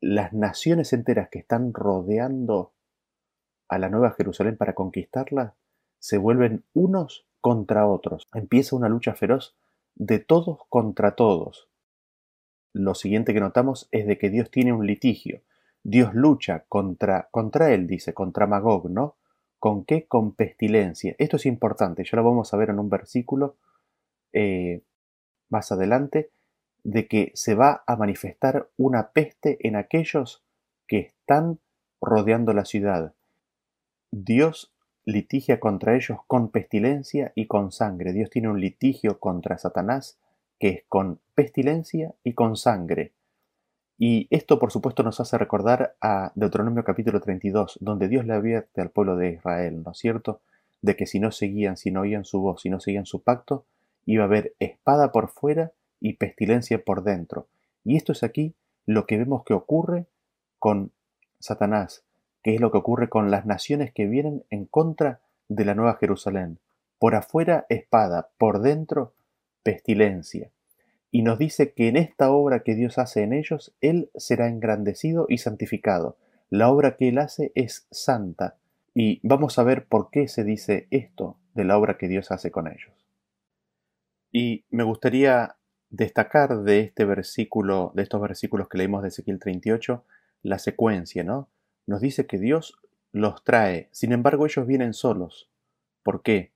las 0.01 0.33
naciones 0.33 0.93
enteras 0.93 1.29
que 1.31 1.39
están 1.39 1.73
rodeando 1.73 2.73
a 3.69 3.79
la 3.79 3.89
Nueva 3.89 4.13
Jerusalén 4.13 4.57
para 4.57 4.75
conquistarla, 4.75 5.55
se 5.99 6.19
vuelven 6.19 6.65
unos 6.75 7.27
contra 7.41 7.87
otros. 7.87 8.27
Empieza 8.35 8.77
una 8.77 8.89
lucha 8.89 9.15
feroz 9.15 9.57
de 9.95 10.19
todos 10.19 10.59
contra 10.69 11.15
todos. 11.15 11.69
Lo 12.73 12.95
siguiente 12.95 13.35
que 13.35 13.41
notamos 13.41 13.89
es 13.91 14.07
de 14.07 14.19
que 14.19 14.31
Dios 14.31 14.51
tiene 14.51 14.73
un 14.73 14.87
litigio. 14.87 15.43
Dios 15.83 16.15
lucha 16.15 16.65
contra, 16.69 17.29
contra 17.31 17.73
él, 17.73 17.87
dice, 17.87 18.15
contra 18.15 18.47
Magog, 18.47 18.91
¿no? 18.91 19.17
¿Con 19.63 19.85
qué? 19.85 20.07
Con 20.09 20.33
pestilencia. 20.33 21.15
Esto 21.19 21.37
es 21.37 21.47
importante, 21.47 22.03
ya 22.03 22.17
lo 22.17 22.25
vamos 22.25 22.53
a 22.53 22.57
ver 22.57 22.71
en 22.71 22.81
un 22.81 22.91
versículo 22.91 23.55
eh, 24.33 24.83
más 25.51 25.71
adelante, 25.71 26.31
de 26.83 27.07
que 27.07 27.31
se 27.37 27.55
va 27.55 27.85
a 27.87 27.95
manifestar 27.95 28.69
una 28.77 29.13
peste 29.13 29.59
en 29.61 29.77
aquellos 29.77 30.43
que 30.89 30.99
están 30.99 31.61
rodeando 32.01 32.53
la 32.55 32.65
ciudad. 32.65 33.15
Dios 34.11 34.75
litigia 35.05 35.61
contra 35.61 35.95
ellos 35.95 36.19
con 36.27 36.51
pestilencia 36.51 37.31
y 37.37 37.47
con 37.47 37.71
sangre. 37.71 38.13
Dios 38.13 38.31
tiene 38.31 38.49
un 38.49 38.61
litigio 38.61 39.21
contra 39.21 39.59
Satanás 39.59 40.19
que 40.59 40.71
es 40.71 40.85
con 40.89 41.21
pestilencia 41.37 42.17
y 42.25 42.35
con 42.35 42.57
sangre. 42.57 43.13
Y 43.99 44.27
esto, 44.31 44.59
por 44.59 44.73
supuesto, 44.73 45.03
nos 45.03 45.21
hace 45.21 45.39
recordar 45.39 45.95
a 46.01 46.33
Deuteronomio 46.35 46.85
capítulo 46.85 47.21
32, 47.21 47.79
donde 47.81 48.09
Dios 48.09 48.27
le 48.27 48.35
advierte 48.35 48.81
al 48.81 48.91
pueblo 48.91 49.17
de 49.17 49.33
Israel, 49.33 49.83
¿no 49.85 49.93
es 49.93 49.99
cierto?, 49.99 50.41
de 50.81 50.97
que 50.97 51.07
si 51.07 51.21
no 51.21 51.31
seguían, 51.31 51.77
si 51.77 51.91
no 51.91 52.01
oían 52.01 52.25
su 52.25 52.41
voz, 52.41 52.63
si 52.63 52.71
no 52.71 52.81
seguían 52.81 53.07
su 53.07 53.23
pacto, 53.23 53.65
iba 54.05 54.25
a 54.25 54.27
haber 54.27 54.55
espada 54.59 55.13
por 55.13 55.29
fuera 55.29 55.73
y 56.01 56.15
pestilencia 56.15 56.85
por 56.85 57.05
dentro. 57.05 57.47
Y 57.85 57.97
esto 57.97 58.13
es 58.13 58.25
aquí 58.25 58.55
lo 58.87 59.07
que 59.07 59.19
vemos 59.19 59.45
que 59.45 59.55
ocurre 59.55 60.07
con 60.59 60.91
Satanás, 61.39 62.03
que 62.43 62.55
es 62.55 62.61
lo 62.61 62.73
que 62.73 62.79
ocurre 62.79 63.09
con 63.09 63.31
las 63.31 63.47
naciones 63.47 63.93
que 63.93 64.07
vienen 64.07 64.45
en 64.51 64.65
contra 64.67 65.21
de 65.49 65.65
la 65.65 65.75
Nueva 65.75 65.95
Jerusalén. 65.95 66.59
Por 66.99 67.15
afuera 67.15 67.67
espada, 67.69 68.31
por 68.39 68.61
dentro 68.61 69.13
pestilencia. 69.63 70.51
Y 71.13 71.23
nos 71.23 71.39
dice 71.39 71.73
que 71.73 71.87
en 71.87 71.97
esta 71.97 72.33
obra 72.33 72.65
que 72.65 72.75
Dios 72.75 72.99
hace 72.99 73.23
en 73.23 73.33
ellos, 73.33 73.73
Él 73.81 74.11
será 74.17 74.49
engrandecido 74.49 75.27
y 75.29 75.39
santificado. 75.39 76.17
La 76.51 76.71
obra 76.71 76.97
que 76.97 77.09
Él 77.09 77.19
hace 77.19 77.53
es 77.55 77.87
santa. 77.93 78.57
Y 78.95 79.21
vamos 79.23 79.59
a 79.59 79.63
ver 79.63 79.87
por 79.87 80.11
qué 80.11 80.27
se 80.27 80.43
dice 80.43 80.89
esto 80.91 81.39
de 81.55 81.65
la 81.65 81.79
obra 81.79 81.99
que 81.99 82.09
Dios 82.09 82.33
hace 82.33 82.51
con 82.51 82.67
ellos. 82.67 83.07
Y 84.33 84.65
me 84.71 84.83
gustaría 84.83 85.57
destacar 85.91 86.63
de 86.63 86.81
este 86.81 87.05
versículo, 87.05 87.93
de 87.95 88.03
estos 88.03 88.21
versículos 88.21 88.69
que 88.69 88.79
leímos 88.79 89.03
de 89.03 89.09
Ezequiel 89.09 89.39
38, 89.39 90.05
la 90.43 90.59
secuencia, 90.59 91.23
¿no? 91.23 91.49
nos 91.87 92.01
dice 92.01 92.27
que 92.27 92.39
Dios 92.39 92.79
los 93.13 93.45
trae, 93.45 93.89
sin 93.93 94.13
embargo 94.13 94.47
ellos 94.47 94.67
vienen 94.67 94.95
solos. 94.95 95.51
¿Por 96.03 96.23
qué? 96.23 96.53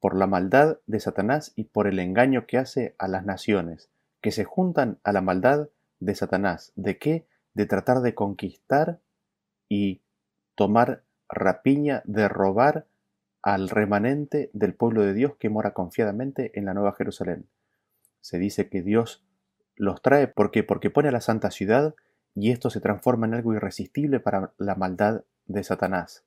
Por 0.00 0.16
la 0.16 0.26
maldad 0.26 0.78
de 0.86 0.98
Satanás 0.98 1.52
y 1.56 1.64
por 1.64 1.86
el 1.86 1.98
engaño 1.98 2.46
que 2.46 2.58
hace 2.58 2.94
a 2.98 3.06
las 3.06 3.24
naciones, 3.24 3.90
que 4.20 4.32
se 4.32 4.44
juntan 4.44 4.98
a 5.04 5.12
la 5.12 5.20
maldad 5.20 5.68
de 6.00 6.14
Satanás. 6.14 6.72
¿De 6.74 6.98
qué? 6.98 7.26
De 7.54 7.66
tratar 7.66 8.00
de 8.00 8.14
conquistar 8.14 9.00
y 9.68 10.02
tomar 10.54 11.04
rapiña, 11.28 12.02
de 12.04 12.28
robar 12.28 12.86
al 13.42 13.68
remanente 13.68 14.50
del 14.52 14.74
pueblo 14.74 15.02
de 15.02 15.14
Dios 15.14 15.36
que 15.38 15.48
mora 15.48 15.72
confiadamente 15.72 16.58
en 16.58 16.66
la 16.66 16.74
Nueva 16.74 16.92
Jerusalén. 16.92 17.46
Se 18.20 18.38
dice 18.38 18.68
que 18.68 18.82
Dios 18.82 19.24
los 19.76 20.02
trae 20.02 20.28
¿por 20.28 20.50
qué? 20.50 20.62
porque 20.62 20.90
pone 20.90 21.08
a 21.08 21.12
la 21.12 21.22
santa 21.22 21.50
ciudad 21.50 21.94
y 22.34 22.50
esto 22.50 22.70
se 22.70 22.80
transforma 22.80 23.26
en 23.26 23.34
algo 23.34 23.54
irresistible 23.54 24.20
para 24.20 24.52
la 24.58 24.74
maldad 24.74 25.24
de 25.46 25.64
Satanás. 25.64 26.24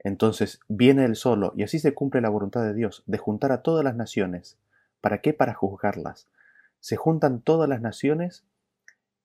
Entonces 0.00 0.60
viene 0.68 1.04
él 1.04 1.16
solo, 1.16 1.52
y 1.56 1.62
así 1.62 1.78
se 1.78 1.94
cumple 1.94 2.20
la 2.20 2.28
voluntad 2.28 2.62
de 2.62 2.74
Dios, 2.74 3.02
de 3.06 3.18
juntar 3.18 3.52
a 3.52 3.62
todas 3.62 3.84
las 3.84 3.96
naciones. 3.96 4.56
¿Para 5.00 5.20
qué? 5.20 5.32
Para 5.32 5.54
juzgarlas. 5.54 6.28
Se 6.80 6.96
juntan 6.96 7.40
todas 7.40 7.68
las 7.68 7.80
naciones 7.80 8.44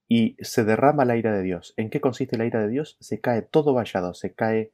y 0.07 0.35
se 0.39 0.63
derrama 0.63 1.05
la 1.05 1.15
ira 1.15 1.33
de 1.35 1.43
Dios. 1.43 1.73
¿En 1.77 1.89
qué 1.89 2.01
consiste 2.01 2.37
la 2.37 2.45
ira 2.45 2.61
de 2.61 2.69
Dios? 2.69 2.97
Se 2.99 3.19
cae 3.19 3.41
todo 3.41 3.73
vallado, 3.73 4.13
se 4.13 4.33
cae 4.33 4.71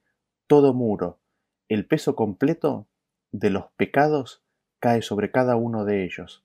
todo 0.47 0.73
muro. 0.73 1.19
El 1.67 1.85
peso 1.85 2.15
completo 2.15 2.87
de 3.31 3.49
los 3.49 3.65
pecados 3.77 4.41
cae 4.79 5.01
sobre 5.01 5.31
cada 5.31 5.55
uno 5.55 5.85
de 5.85 6.03
ellos. 6.03 6.43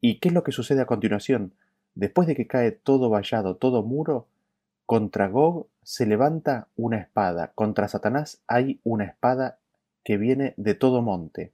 ¿Y 0.00 0.18
qué 0.18 0.28
es 0.28 0.34
lo 0.34 0.42
que 0.42 0.52
sucede 0.52 0.80
a 0.80 0.86
continuación? 0.86 1.54
Después 1.94 2.26
de 2.26 2.34
que 2.34 2.46
cae 2.46 2.72
todo 2.72 3.10
vallado, 3.10 3.56
todo 3.56 3.82
muro, 3.82 4.26
contra 4.86 5.28
Gog 5.28 5.68
se 5.82 6.06
levanta 6.06 6.68
una 6.76 6.98
espada, 6.98 7.52
contra 7.54 7.88
Satanás 7.88 8.42
hay 8.46 8.80
una 8.84 9.04
espada 9.04 9.58
que 10.04 10.16
viene 10.16 10.54
de 10.56 10.74
todo 10.74 11.02
monte. 11.02 11.52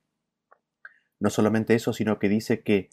No 1.19 1.31
solamente 1.31 1.75
eso, 1.75 1.93
sino 1.93 2.19
que 2.19 2.29
dice 2.29 2.63
que 2.63 2.91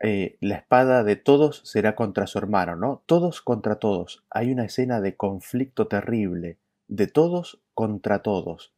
eh, 0.00 0.38
la 0.40 0.56
espada 0.56 1.04
de 1.04 1.16
todos 1.16 1.62
será 1.64 1.94
contra 1.94 2.26
su 2.26 2.38
hermano, 2.38 2.76
¿no? 2.76 3.02
Todos 3.06 3.42
contra 3.42 3.76
todos. 3.76 4.24
Hay 4.30 4.52
una 4.52 4.64
escena 4.64 5.00
de 5.00 5.16
conflicto 5.16 5.88
terrible, 5.88 6.58
de 6.86 7.06
todos 7.06 7.60
contra 7.74 8.22
todos. 8.22 8.72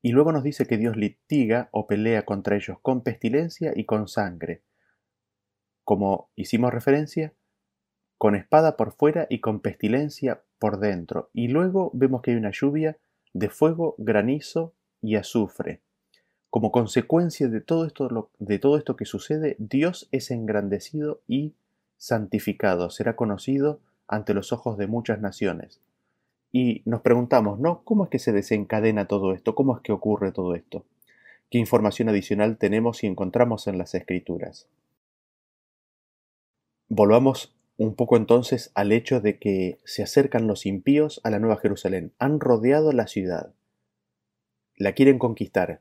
Y 0.00 0.12
luego 0.12 0.32
nos 0.32 0.42
dice 0.42 0.66
que 0.66 0.78
Dios 0.78 0.96
litiga 0.96 1.68
o 1.70 1.86
pelea 1.86 2.24
contra 2.24 2.56
ellos 2.56 2.78
con 2.82 3.02
pestilencia 3.02 3.72
y 3.76 3.84
con 3.84 4.08
sangre 4.08 4.62
como 5.84 6.30
hicimos 6.36 6.72
referencia, 6.72 7.34
con 8.22 8.36
espada 8.36 8.76
por 8.76 8.92
fuera 8.92 9.26
y 9.28 9.40
con 9.40 9.58
pestilencia 9.58 10.42
por 10.60 10.78
dentro. 10.78 11.28
Y 11.32 11.48
luego 11.48 11.90
vemos 11.92 12.22
que 12.22 12.30
hay 12.30 12.36
una 12.36 12.52
lluvia 12.52 12.96
de 13.32 13.48
fuego, 13.48 13.96
granizo 13.98 14.74
y 15.00 15.16
azufre. 15.16 15.80
Como 16.48 16.70
consecuencia 16.70 17.48
de 17.48 17.60
todo 17.60 17.84
esto, 17.84 18.30
de 18.38 18.58
todo 18.60 18.78
esto 18.78 18.94
que 18.94 19.06
sucede, 19.06 19.56
Dios 19.58 20.08
es 20.12 20.30
engrandecido 20.30 21.20
y 21.26 21.54
santificado, 21.96 22.90
será 22.90 23.16
conocido 23.16 23.80
ante 24.06 24.34
los 24.34 24.52
ojos 24.52 24.78
de 24.78 24.86
muchas 24.86 25.20
naciones. 25.20 25.80
Y 26.52 26.82
nos 26.84 27.00
preguntamos, 27.00 27.58
¿no? 27.58 27.82
¿Cómo 27.82 28.04
es 28.04 28.10
que 28.10 28.20
se 28.20 28.30
desencadena 28.30 29.08
todo 29.08 29.32
esto? 29.32 29.56
¿Cómo 29.56 29.74
es 29.74 29.82
que 29.82 29.90
ocurre 29.90 30.30
todo 30.30 30.54
esto? 30.54 30.84
¿Qué 31.50 31.58
información 31.58 32.08
adicional 32.08 32.56
tenemos 32.56 33.02
y 33.02 33.08
encontramos 33.08 33.66
en 33.66 33.78
las 33.78 33.96
escrituras? 33.96 34.68
Volvamos 36.88 37.52
un 37.82 37.96
poco 37.96 38.16
entonces 38.16 38.70
al 38.74 38.92
hecho 38.92 39.20
de 39.20 39.38
que 39.38 39.80
se 39.84 40.02
acercan 40.02 40.46
los 40.46 40.66
impíos 40.66 41.20
a 41.24 41.30
la 41.30 41.38
Nueva 41.38 41.56
Jerusalén. 41.56 42.12
Han 42.18 42.38
rodeado 42.38 42.92
la 42.92 43.06
ciudad. 43.06 43.54
La 44.76 44.92
quieren 44.92 45.18
conquistar. 45.18 45.80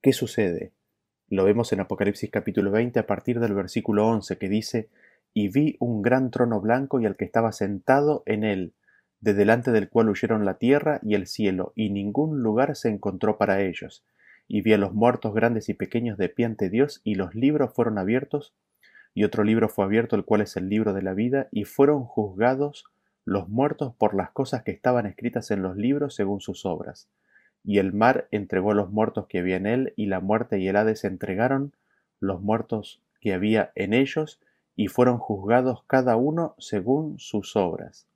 ¿Qué 0.00 0.12
sucede? 0.12 0.72
Lo 1.28 1.44
vemos 1.44 1.72
en 1.72 1.80
Apocalipsis 1.80 2.30
capítulo 2.30 2.70
20 2.70 2.98
a 2.98 3.06
partir 3.06 3.38
del 3.38 3.54
versículo 3.54 4.06
11 4.06 4.38
que 4.38 4.48
dice, 4.48 4.88
Y 5.34 5.48
vi 5.48 5.76
un 5.78 6.00
gran 6.00 6.30
trono 6.30 6.60
blanco 6.60 7.00
y 7.00 7.06
al 7.06 7.16
que 7.16 7.26
estaba 7.26 7.52
sentado 7.52 8.22
en 8.24 8.44
él, 8.44 8.72
de 9.20 9.34
delante 9.34 9.72
del 9.72 9.90
cual 9.90 10.08
huyeron 10.08 10.44
la 10.44 10.58
tierra 10.58 11.00
y 11.02 11.14
el 11.14 11.26
cielo, 11.26 11.72
y 11.76 11.90
ningún 11.90 12.42
lugar 12.42 12.76
se 12.76 12.88
encontró 12.88 13.36
para 13.36 13.60
ellos. 13.62 14.04
Y 14.48 14.62
vi 14.62 14.72
a 14.72 14.78
los 14.78 14.94
muertos 14.94 15.34
grandes 15.34 15.68
y 15.68 15.74
pequeños 15.74 16.18
de 16.18 16.28
pie 16.28 16.46
ante 16.46 16.70
Dios, 16.70 17.00
y 17.04 17.14
los 17.14 17.34
libros 17.34 17.72
fueron 17.74 17.98
abiertos, 17.98 18.54
y 19.14 19.24
otro 19.24 19.44
libro 19.44 19.68
fue 19.68 19.84
abierto, 19.84 20.16
el 20.16 20.24
cual 20.24 20.40
es 20.40 20.56
el 20.56 20.68
libro 20.68 20.92
de 20.94 21.02
la 21.02 21.14
vida, 21.14 21.48
y 21.50 21.64
fueron 21.64 22.04
juzgados 22.04 22.84
los 23.24 23.48
muertos 23.48 23.94
por 23.94 24.14
las 24.14 24.30
cosas 24.30 24.62
que 24.62 24.70
estaban 24.70 25.06
escritas 25.06 25.50
en 25.50 25.62
los 25.62 25.76
libros 25.76 26.14
según 26.14 26.40
sus 26.40 26.64
obras. 26.66 27.08
Y 27.62 27.78
el 27.78 27.92
mar 27.92 28.26
entregó 28.30 28.74
los 28.74 28.90
muertos 28.90 29.26
que 29.28 29.38
había 29.38 29.56
en 29.56 29.66
él, 29.66 29.92
y 29.96 30.06
la 30.06 30.20
muerte 30.20 30.58
y 30.58 30.68
el 30.68 30.76
Hades 30.76 31.04
entregaron 31.04 31.74
los 32.20 32.40
muertos 32.40 33.00
que 33.20 33.34
había 33.34 33.70
en 33.74 33.92
ellos, 33.92 34.40
y 34.74 34.88
fueron 34.88 35.18
juzgados 35.18 35.84
cada 35.86 36.16
uno 36.16 36.54
según 36.58 37.18
sus 37.18 37.54
obras. 37.56 38.08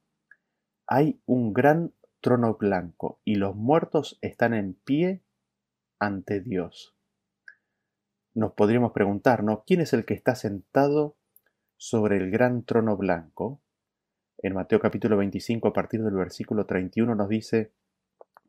Hay 0.86 1.20
un 1.26 1.52
gran 1.52 1.92
trono 2.20 2.54
blanco, 2.54 3.20
y 3.24 3.36
los 3.36 3.54
muertos 3.54 4.18
están 4.22 4.54
en 4.54 4.74
pie 4.74 5.20
ante 5.98 6.40
Dios. 6.40 6.95
Nos 8.36 8.52
podríamos 8.52 8.92
preguntar, 8.92 9.42
¿no? 9.42 9.64
¿Quién 9.66 9.80
es 9.80 9.94
el 9.94 10.04
que 10.04 10.12
está 10.12 10.34
sentado 10.34 11.16
sobre 11.78 12.18
el 12.18 12.30
gran 12.30 12.64
trono 12.64 12.94
blanco? 12.94 13.62
En 14.36 14.52
Mateo 14.52 14.78
capítulo 14.78 15.16
25, 15.16 15.68
a 15.68 15.72
partir 15.72 16.02
del 16.02 16.12
versículo 16.12 16.66
31, 16.66 17.14
nos 17.14 17.30
dice, 17.30 17.72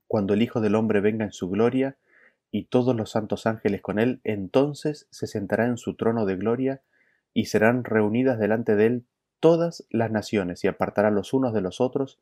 Cuando 0.06 0.34
el 0.34 0.42
Hijo 0.42 0.60
del 0.60 0.76
Hombre 0.76 1.00
venga 1.00 1.24
en 1.24 1.32
su 1.32 1.50
gloria, 1.50 1.96
y 2.52 2.66
todos 2.66 2.98
los 2.98 3.12
santos 3.12 3.48
ángeles 3.48 3.82
con 3.82 3.98
él, 3.98 4.20
entonces 4.26 5.08
se 5.10 5.26
sentará 5.26 5.68
en 5.68 5.78
su 5.78 5.96
trono 5.96 6.26
de 6.26 6.36
gloria, 6.36 6.82
y 7.34 7.46
serán 7.46 7.86
reunidas 7.86 8.40
delante 8.40 8.76
de 8.76 8.88
él 8.88 9.06
todas 9.40 9.88
las 9.90 10.12
naciones 10.12 10.66
y 10.66 10.68
apartará 10.68 11.12
los 11.12 11.32
unos 11.32 11.54
de 11.54 11.62
los 11.62 11.80
otros, 11.80 12.20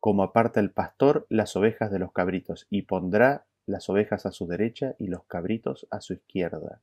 como 0.00 0.24
aparta 0.24 0.58
el 0.58 0.72
pastor 0.72 1.26
las 1.28 1.54
ovejas 1.54 1.92
de 1.92 2.00
los 2.00 2.10
cabritos, 2.10 2.66
y 2.70 2.82
pondrá 2.82 3.46
las 3.66 3.88
ovejas 3.88 4.26
a 4.26 4.32
su 4.32 4.48
derecha 4.48 4.96
y 4.98 5.06
los 5.06 5.22
cabritos 5.26 5.86
a 5.92 6.00
su 6.00 6.14
izquierda. 6.14 6.80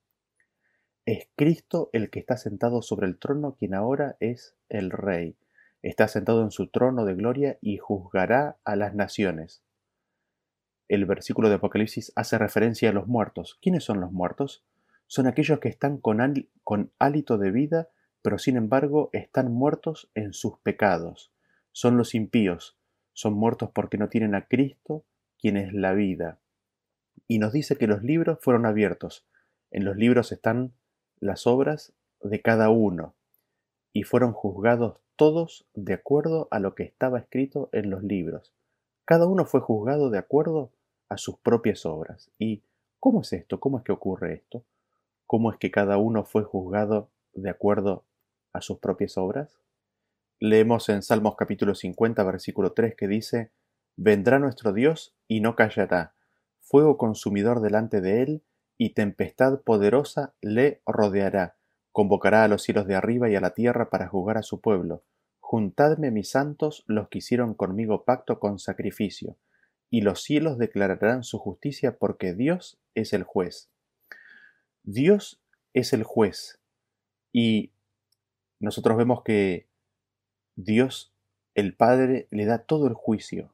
Es 1.12 1.28
Cristo 1.36 1.90
el 1.92 2.10
que 2.10 2.20
está 2.20 2.38
sentado 2.38 2.82
sobre 2.82 3.06
el 3.06 3.20
trono, 3.20 3.58
quien 3.60 3.74
ahora 3.74 4.16
es 4.22 4.56
el 4.70 4.92
Rey. 4.92 5.36
Está 5.82 6.08
sentado 6.08 6.42
en 6.42 6.52
su 6.52 6.68
trono 6.68 7.04
de 7.04 7.16
gloria 7.16 7.58
y 7.60 7.80
juzgará 7.80 8.56
a 8.64 8.78
las 8.78 8.96
naciones. 8.96 9.62
El 10.88 11.04
versículo 11.04 11.50
de 11.50 11.56
Apocalipsis 11.56 12.14
hace 12.16 12.38
referencia 12.38 12.92
a 12.92 12.94
los 12.94 13.08
muertos. 13.08 13.60
¿Quiénes 13.62 13.84
son 13.84 14.00
los 14.00 14.14
muertos? 14.14 14.64
Son 15.06 15.28
aquellos 15.28 15.60
que 15.60 15.68
están 15.68 15.98
con, 15.98 16.22
hálito 16.98 17.38
de 17.38 17.52
vida, 17.52 17.90
pero 18.22 18.38
sin 18.38 18.56
embargo 18.56 19.10
están 19.12 19.52
muertos 19.52 20.10
en 20.16 20.32
sus 20.32 20.60
pecados. 20.60 21.34
Son 21.74 21.98
los 21.98 22.16
impíos, 22.16 22.78
son 23.12 23.34
muertos 23.34 23.70
porque 23.74 23.98
no 23.98 24.08
tienen 24.08 24.34
a 24.34 24.48
Cristo, 24.48 25.04
quien 25.38 25.58
es 25.58 25.74
la 25.74 25.92
vida. 25.92 26.40
Y 27.28 27.40
nos 27.40 27.52
dice 27.52 27.76
que 27.76 27.88
los 27.88 28.02
libros 28.02 28.40
fueron 28.42 28.66
abiertos. 28.66 29.28
En 29.72 29.84
los 29.84 29.98
libros 29.98 30.32
están 30.32 30.72
las 31.22 31.48
obras 31.48 31.94
de 32.22 32.42
cada 32.42 32.70
uno, 32.70 33.14
y 33.94 34.04
fueron 34.04 34.34
juzgados 34.34 34.98
todos 35.16 35.68
de 35.76 35.94
acuerdo 35.94 36.48
a 36.52 36.60
lo 36.60 36.76
que 36.76 36.84
estaba 36.84 37.20
escrito 37.20 37.70
en 37.72 37.90
los 37.90 38.04
libros. 38.04 38.54
Cada 39.06 39.28
uno 39.28 39.46
fue 39.46 39.62
juzgado 39.62 40.10
de 40.10 40.18
acuerdo 40.18 40.72
a 41.10 41.18
sus 41.18 41.38
propias 41.38 41.86
obras. 41.86 42.32
¿Y 42.40 42.64
cómo 43.00 43.22
es 43.22 43.34
esto? 43.34 43.60
¿Cómo 43.60 43.78
es 43.78 43.84
que 43.84 43.92
ocurre 43.92 44.34
esto? 44.34 44.64
¿Cómo 45.28 45.52
es 45.52 45.58
que 45.58 45.70
cada 45.70 45.98
uno 45.98 46.24
fue 46.24 46.44
juzgado 46.44 47.10
de 47.34 47.50
acuerdo 47.50 48.04
a 48.54 48.62
sus 48.62 48.80
propias 48.80 49.18
obras? 49.18 49.60
Leemos 50.40 50.90
en 50.90 51.04
Salmos 51.04 51.36
capítulo 51.36 51.76
50, 51.76 52.24
versículo 52.24 52.74
3 52.74 52.96
que 52.96 53.08
dice, 53.08 53.52
Vendrá 53.96 54.40
nuestro 54.40 54.74
Dios 54.74 55.14
y 55.28 55.42
no 55.42 55.56
callará, 55.56 56.16
fuego 56.62 56.98
consumidor 56.98 57.62
delante 57.62 58.02
de 58.02 58.24
él, 58.24 58.44
y 58.82 58.96
tempestad 58.96 59.62
poderosa 59.62 60.34
le 60.42 60.82
rodeará. 60.88 61.56
Convocará 61.92 62.44
a 62.44 62.48
los 62.48 62.64
cielos 62.64 62.88
de 62.88 62.96
arriba 62.96 63.30
y 63.30 63.36
a 63.36 63.40
la 63.40 63.54
tierra 63.54 63.92
para 63.92 64.08
juzgar 64.08 64.40
a 64.40 64.42
su 64.42 64.60
pueblo. 64.60 65.04
Juntadme 65.40 66.10
mis 66.10 66.32
santos, 66.32 66.84
los 66.88 67.08
que 67.08 67.20
hicieron 67.20 67.54
conmigo 67.54 68.06
pacto 68.06 68.40
con 68.40 68.58
sacrificio, 68.58 69.38
y 69.92 70.02
los 70.02 70.24
cielos 70.24 70.58
declararán 70.58 71.24
su 71.24 71.38
justicia 71.38 72.00
porque 72.00 72.34
Dios 72.34 72.82
es 72.96 73.14
el 73.14 73.22
juez. 73.22 73.70
Dios 74.82 75.44
es 75.76 75.94
el 75.94 76.02
juez, 76.02 76.60
y 77.32 77.74
nosotros 78.60 78.98
vemos 78.98 79.22
que 79.22 79.68
Dios, 80.56 81.14
el 81.54 81.76
Padre, 81.76 82.28
le 82.32 82.46
da 82.46 82.64
todo 82.64 82.88
el 82.88 82.96
juicio 82.96 83.54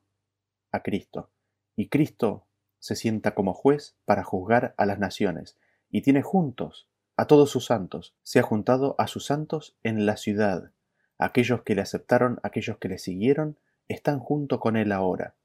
a 0.71 0.83
Cristo. 0.83 1.29
Y 1.75 1.89
Cristo 1.89 2.46
se 2.79 2.95
sienta 2.95 3.35
como 3.35 3.53
juez 3.53 3.95
para 4.05 4.23
juzgar 4.23 4.73
a 4.77 4.85
las 4.85 4.99
naciones, 4.99 5.57
y 5.89 6.01
tiene 6.01 6.21
juntos 6.21 6.87
a 7.15 7.25
todos 7.25 7.49
sus 7.49 7.65
santos. 7.65 8.15
Se 8.23 8.39
ha 8.39 8.43
juntado 8.43 8.95
a 8.97 9.07
sus 9.07 9.25
santos 9.25 9.75
en 9.83 10.05
la 10.05 10.17
ciudad. 10.17 10.71
Aquellos 11.17 11.63
que 11.63 11.75
le 11.75 11.81
aceptaron, 11.81 12.39
aquellos 12.43 12.77
que 12.77 12.89
le 12.89 12.99
siguieron, 12.99 13.57
están 13.87 14.19
junto 14.19 14.59
con 14.59 14.77
él 14.77 14.91
ahora. 14.91 15.35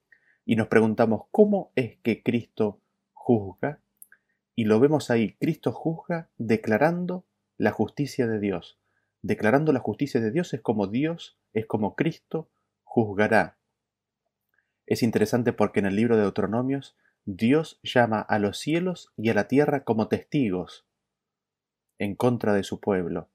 Y 0.44 0.56
nos 0.56 0.68
preguntamos, 0.68 1.24
¿cómo 1.30 1.72
es 1.76 1.96
que 2.02 2.22
Cristo 2.22 2.80
juzga? 3.12 3.78
Y 4.54 4.64
lo 4.64 4.80
vemos 4.80 5.10
ahí, 5.10 5.34
Cristo 5.40 5.72
juzga 5.72 6.28
declarando 6.36 7.24
la 7.56 7.70
justicia 7.70 8.26
de 8.26 8.38
Dios. 8.38 8.78
Declarando 9.22 9.72
la 9.72 9.80
justicia 9.80 10.20
de 10.20 10.30
Dios 10.30 10.52
es 10.52 10.60
como 10.60 10.88
Dios 10.88 11.38
es 11.52 11.66
como 11.66 11.94
Cristo 11.94 12.48
juzgará. 12.82 13.56
Es 14.86 15.02
interesante 15.02 15.52
porque 15.52 15.80
en 15.80 15.86
el 15.86 15.96
libro 15.96 16.16
de 16.16 16.22
Deuteronomios 16.22 16.96
Dios 17.24 17.78
llama 17.84 18.20
a 18.20 18.40
los 18.40 18.58
cielos 18.58 19.12
y 19.16 19.30
a 19.30 19.34
la 19.34 19.46
tierra 19.46 19.84
como 19.84 20.08
testigos 20.08 20.86
en 22.00 22.16
contra 22.16 22.52
de 22.52 22.64
su 22.64 22.80
pueblo. 22.80 23.30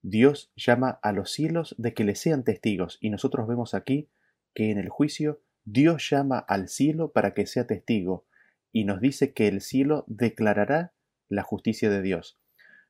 Dios 0.00 0.50
llama 0.56 0.98
a 1.02 1.12
los 1.12 1.30
cielos 1.30 1.74
de 1.76 1.92
que 1.92 2.04
le 2.04 2.14
sean 2.14 2.42
testigos 2.42 2.96
y 3.02 3.10
nosotros 3.10 3.46
vemos 3.46 3.74
aquí 3.74 4.08
que 4.54 4.70
en 4.70 4.78
el 4.78 4.88
juicio 4.88 5.42
Dios 5.64 6.08
llama 6.08 6.38
al 6.38 6.68
cielo 6.68 7.12
para 7.12 7.34
que 7.34 7.44
sea 7.44 7.66
testigo 7.66 8.24
y 8.72 8.84
nos 8.84 9.00
dice 9.00 9.34
que 9.34 9.46
el 9.46 9.60
cielo 9.60 10.04
declarará 10.06 10.94
la 11.28 11.42
justicia 11.42 11.90
de 11.90 12.00
Dios. 12.00 12.38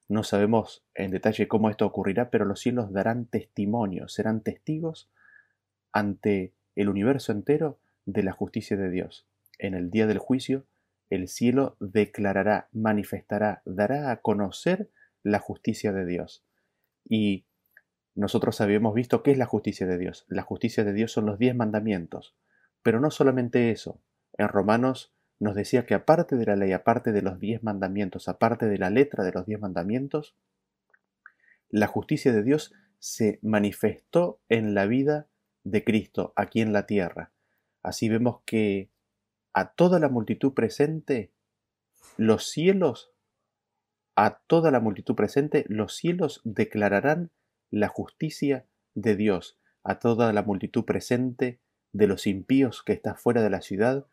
No 0.08 0.22
sabemos 0.22 0.84
en 0.94 1.10
detalle 1.10 1.48
cómo 1.48 1.68
esto 1.68 1.84
ocurrirá, 1.84 2.30
pero 2.30 2.44
los 2.44 2.60
cielos 2.60 2.92
darán 2.92 3.26
testimonio, 3.26 4.08
serán 4.08 4.42
testigos 4.42 5.10
ante 5.92 6.54
el 6.76 6.88
universo 6.88 7.32
entero 7.32 7.80
de 8.06 8.22
la 8.22 8.32
justicia 8.32 8.76
de 8.76 8.90
Dios. 8.90 9.27
En 9.58 9.74
el 9.74 9.90
día 9.90 10.06
del 10.06 10.18
juicio, 10.18 10.66
el 11.10 11.28
cielo 11.28 11.76
declarará, 11.80 12.68
manifestará, 12.72 13.62
dará 13.64 14.10
a 14.10 14.20
conocer 14.20 14.90
la 15.22 15.38
justicia 15.38 15.92
de 15.92 16.06
Dios. 16.06 16.44
Y 17.08 17.46
nosotros 18.14 18.60
habíamos 18.60 18.94
visto 18.94 19.22
qué 19.22 19.30
es 19.30 19.38
la 19.38 19.46
justicia 19.46 19.86
de 19.86 19.98
Dios. 19.98 20.26
La 20.28 20.42
justicia 20.42 20.84
de 20.84 20.92
Dios 20.92 21.12
son 21.12 21.26
los 21.26 21.38
diez 21.38 21.54
mandamientos. 21.54 22.34
Pero 22.82 23.00
no 23.00 23.10
solamente 23.10 23.70
eso. 23.70 24.00
En 24.36 24.48
Romanos 24.48 25.12
nos 25.40 25.54
decía 25.54 25.86
que 25.86 25.94
aparte 25.94 26.36
de 26.36 26.46
la 26.46 26.56
ley, 26.56 26.72
aparte 26.72 27.12
de 27.12 27.22
los 27.22 27.38
diez 27.38 27.62
mandamientos, 27.62 28.28
aparte 28.28 28.66
de 28.66 28.78
la 28.78 28.90
letra 28.90 29.24
de 29.24 29.32
los 29.32 29.46
diez 29.46 29.60
mandamientos, 29.60 30.34
la 31.70 31.86
justicia 31.86 32.32
de 32.32 32.42
Dios 32.42 32.72
se 32.98 33.38
manifestó 33.42 34.40
en 34.48 34.74
la 34.74 34.86
vida 34.86 35.28
de 35.64 35.84
Cristo 35.84 36.32
aquí 36.34 36.60
en 36.60 36.72
la 36.72 36.86
tierra. 36.86 37.30
Así 37.82 38.08
vemos 38.08 38.40
que 38.44 38.90
a 39.58 39.74
toda 39.74 39.98
la 39.98 40.08
multitud 40.08 40.54
presente, 40.54 41.32
los 42.16 42.48
cielos, 42.48 43.10
a 44.14 44.38
toda 44.46 44.70
la 44.70 44.78
multitud 44.78 45.16
presente, 45.16 45.64
los 45.66 45.96
cielos 45.96 46.40
declararán 46.44 47.32
la 47.68 47.88
justicia 47.88 48.66
de 48.94 49.16
Dios. 49.16 49.58
A 49.82 49.98
toda 49.98 50.32
la 50.32 50.44
multitud 50.44 50.84
presente 50.84 51.58
de 51.92 52.06
los 52.06 52.28
impíos 52.28 52.84
que 52.84 52.92
está 52.92 53.16
fuera 53.16 53.42
de 53.42 53.50
la 53.50 53.60
ciudad, 53.60 54.06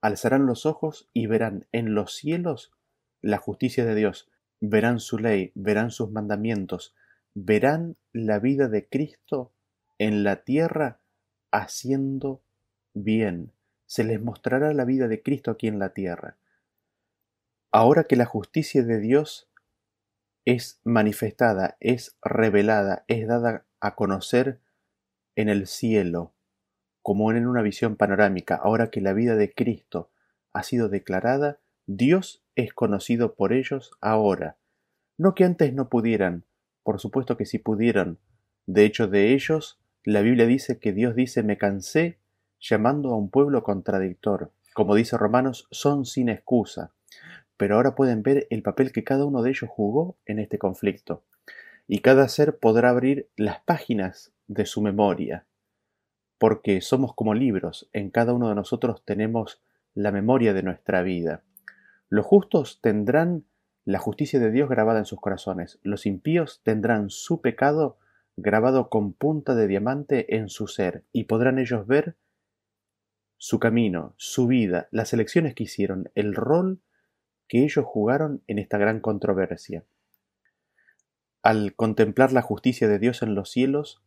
alzarán 0.00 0.46
los 0.46 0.64
ojos 0.64 1.10
y 1.12 1.26
verán 1.26 1.66
en 1.72 1.94
los 1.94 2.14
cielos 2.14 2.72
la 3.20 3.36
justicia 3.36 3.84
de 3.84 3.96
Dios, 3.96 4.30
verán 4.60 4.98
su 4.98 5.18
ley, 5.18 5.52
verán 5.54 5.90
sus 5.90 6.10
mandamientos, 6.10 6.94
verán 7.34 7.98
la 8.14 8.38
vida 8.38 8.68
de 8.68 8.88
Cristo 8.88 9.52
en 9.98 10.24
la 10.24 10.44
tierra 10.44 11.00
haciendo 11.50 12.40
bien, 12.94 13.52
se 13.86 14.04
les 14.04 14.20
mostrará 14.20 14.72
la 14.72 14.84
vida 14.84 15.08
de 15.08 15.22
Cristo 15.22 15.50
aquí 15.50 15.68
en 15.68 15.78
la 15.78 15.90
tierra. 15.90 16.36
Ahora 17.72 18.04
que 18.04 18.16
la 18.16 18.26
justicia 18.26 18.82
de 18.82 18.98
Dios 18.98 19.48
es 20.44 20.80
manifestada, 20.84 21.76
es 21.80 22.16
revelada, 22.22 23.04
es 23.08 23.26
dada 23.26 23.66
a 23.80 23.94
conocer 23.94 24.60
en 25.34 25.48
el 25.48 25.66
cielo, 25.66 26.32
como 27.02 27.30
en 27.32 27.46
una 27.46 27.62
visión 27.62 27.96
panorámica, 27.96 28.56
ahora 28.56 28.90
que 28.90 29.00
la 29.00 29.12
vida 29.12 29.36
de 29.36 29.52
Cristo 29.52 30.10
ha 30.52 30.62
sido 30.62 30.88
declarada, 30.88 31.60
Dios 31.86 32.42
es 32.54 32.72
conocido 32.72 33.34
por 33.34 33.52
ellos 33.52 33.92
ahora. 34.00 34.56
No 35.18 35.34
que 35.34 35.44
antes 35.44 35.72
no 35.72 35.88
pudieran, 35.88 36.44
por 36.82 37.00
supuesto 37.00 37.36
que 37.36 37.46
sí 37.46 37.58
pudieran. 37.58 38.18
De 38.66 38.84
hecho, 38.84 39.06
de 39.08 39.34
ellos, 39.34 39.78
la 40.02 40.22
Biblia 40.22 40.46
dice 40.46 40.78
que 40.78 40.92
Dios 40.92 41.14
dice, 41.14 41.42
me 41.42 41.58
cansé 41.58 42.18
llamando 42.68 43.10
a 43.10 43.16
un 43.16 43.30
pueblo 43.30 43.62
contradictor. 43.62 44.52
Como 44.74 44.94
dice 44.94 45.16
Romanos, 45.16 45.68
son 45.70 46.04
sin 46.04 46.28
excusa. 46.28 46.92
Pero 47.56 47.76
ahora 47.76 47.94
pueden 47.94 48.22
ver 48.22 48.46
el 48.50 48.62
papel 48.62 48.92
que 48.92 49.04
cada 49.04 49.24
uno 49.24 49.42
de 49.42 49.50
ellos 49.50 49.70
jugó 49.70 50.16
en 50.26 50.38
este 50.38 50.58
conflicto. 50.58 51.24
Y 51.86 52.00
cada 52.00 52.28
ser 52.28 52.58
podrá 52.58 52.90
abrir 52.90 53.28
las 53.36 53.60
páginas 53.60 54.32
de 54.48 54.66
su 54.66 54.82
memoria. 54.82 55.46
Porque 56.38 56.80
somos 56.80 57.14
como 57.14 57.34
libros, 57.34 57.88
en 57.92 58.10
cada 58.10 58.34
uno 58.34 58.48
de 58.48 58.54
nosotros 58.54 59.02
tenemos 59.04 59.62
la 59.94 60.12
memoria 60.12 60.52
de 60.52 60.62
nuestra 60.62 61.02
vida. 61.02 61.42
Los 62.10 62.26
justos 62.26 62.80
tendrán 62.82 63.44
la 63.86 63.98
justicia 63.98 64.38
de 64.38 64.50
Dios 64.50 64.68
grabada 64.68 64.98
en 64.98 65.04
sus 65.06 65.20
corazones, 65.20 65.78
los 65.82 66.06
impíos 66.06 66.60
tendrán 66.64 67.08
su 67.08 67.40
pecado 67.40 67.98
grabado 68.36 68.90
con 68.90 69.12
punta 69.12 69.54
de 69.54 69.66
diamante 69.66 70.36
en 70.36 70.48
su 70.48 70.66
ser, 70.66 71.04
y 71.12 71.24
podrán 71.24 71.58
ellos 71.58 71.86
ver 71.86 72.16
su 73.38 73.58
camino, 73.58 74.14
su 74.16 74.46
vida, 74.46 74.88
las 74.90 75.12
elecciones 75.12 75.54
que 75.54 75.64
hicieron, 75.64 76.10
el 76.14 76.34
rol 76.34 76.80
que 77.48 77.64
ellos 77.64 77.84
jugaron 77.86 78.42
en 78.46 78.58
esta 78.58 78.78
gran 78.78 79.00
controversia. 79.00 79.84
Al 81.42 81.74
contemplar 81.74 82.32
la 82.32 82.42
justicia 82.42 82.88
de 82.88 82.98
Dios 82.98 83.22
en 83.22 83.34
los 83.34 83.50
cielos, 83.50 84.02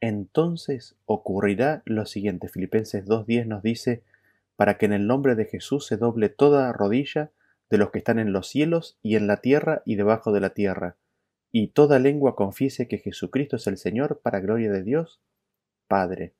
entonces 0.00 0.96
ocurrirá 1.06 1.82
lo 1.86 2.06
siguiente. 2.06 2.48
Filipenses 2.48 3.06
2.10 3.06 3.46
nos 3.46 3.62
dice, 3.62 4.02
para 4.56 4.76
que 4.76 4.86
en 4.86 4.92
el 4.92 5.06
nombre 5.06 5.34
de 5.34 5.46
Jesús 5.46 5.86
se 5.86 5.96
doble 5.96 6.28
toda 6.28 6.72
rodilla 6.72 7.30
de 7.70 7.78
los 7.78 7.90
que 7.90 7.98
están 7.98 8.18
en 8.18 8.32
los 8.32 8.48
cielos 8.48 8.98
y 9.02 9.16
en 9.16 9.26
la 9.26 9.38
tierra 9.38 9.82
y 9.86 9.94
debajo 9.94 10.32
de 10.32 10.40
la 10.40 10.50
tierra, 10.50 10.96
y 11.50 11.68
toda 11.68 11.98
lengua 11.98 12.34
confiese 12.34 12.88
que 12.88 12.98
Jesucristo 12.98 13.56
es 13.56 13.66
el 13.66 13.78
Señor 13.78 14.20
para 14.22 14.40
gloria 14.40 14.70
de 14.70 14.82
Dios, 14.82 15.22
Padre. 15.86 16.34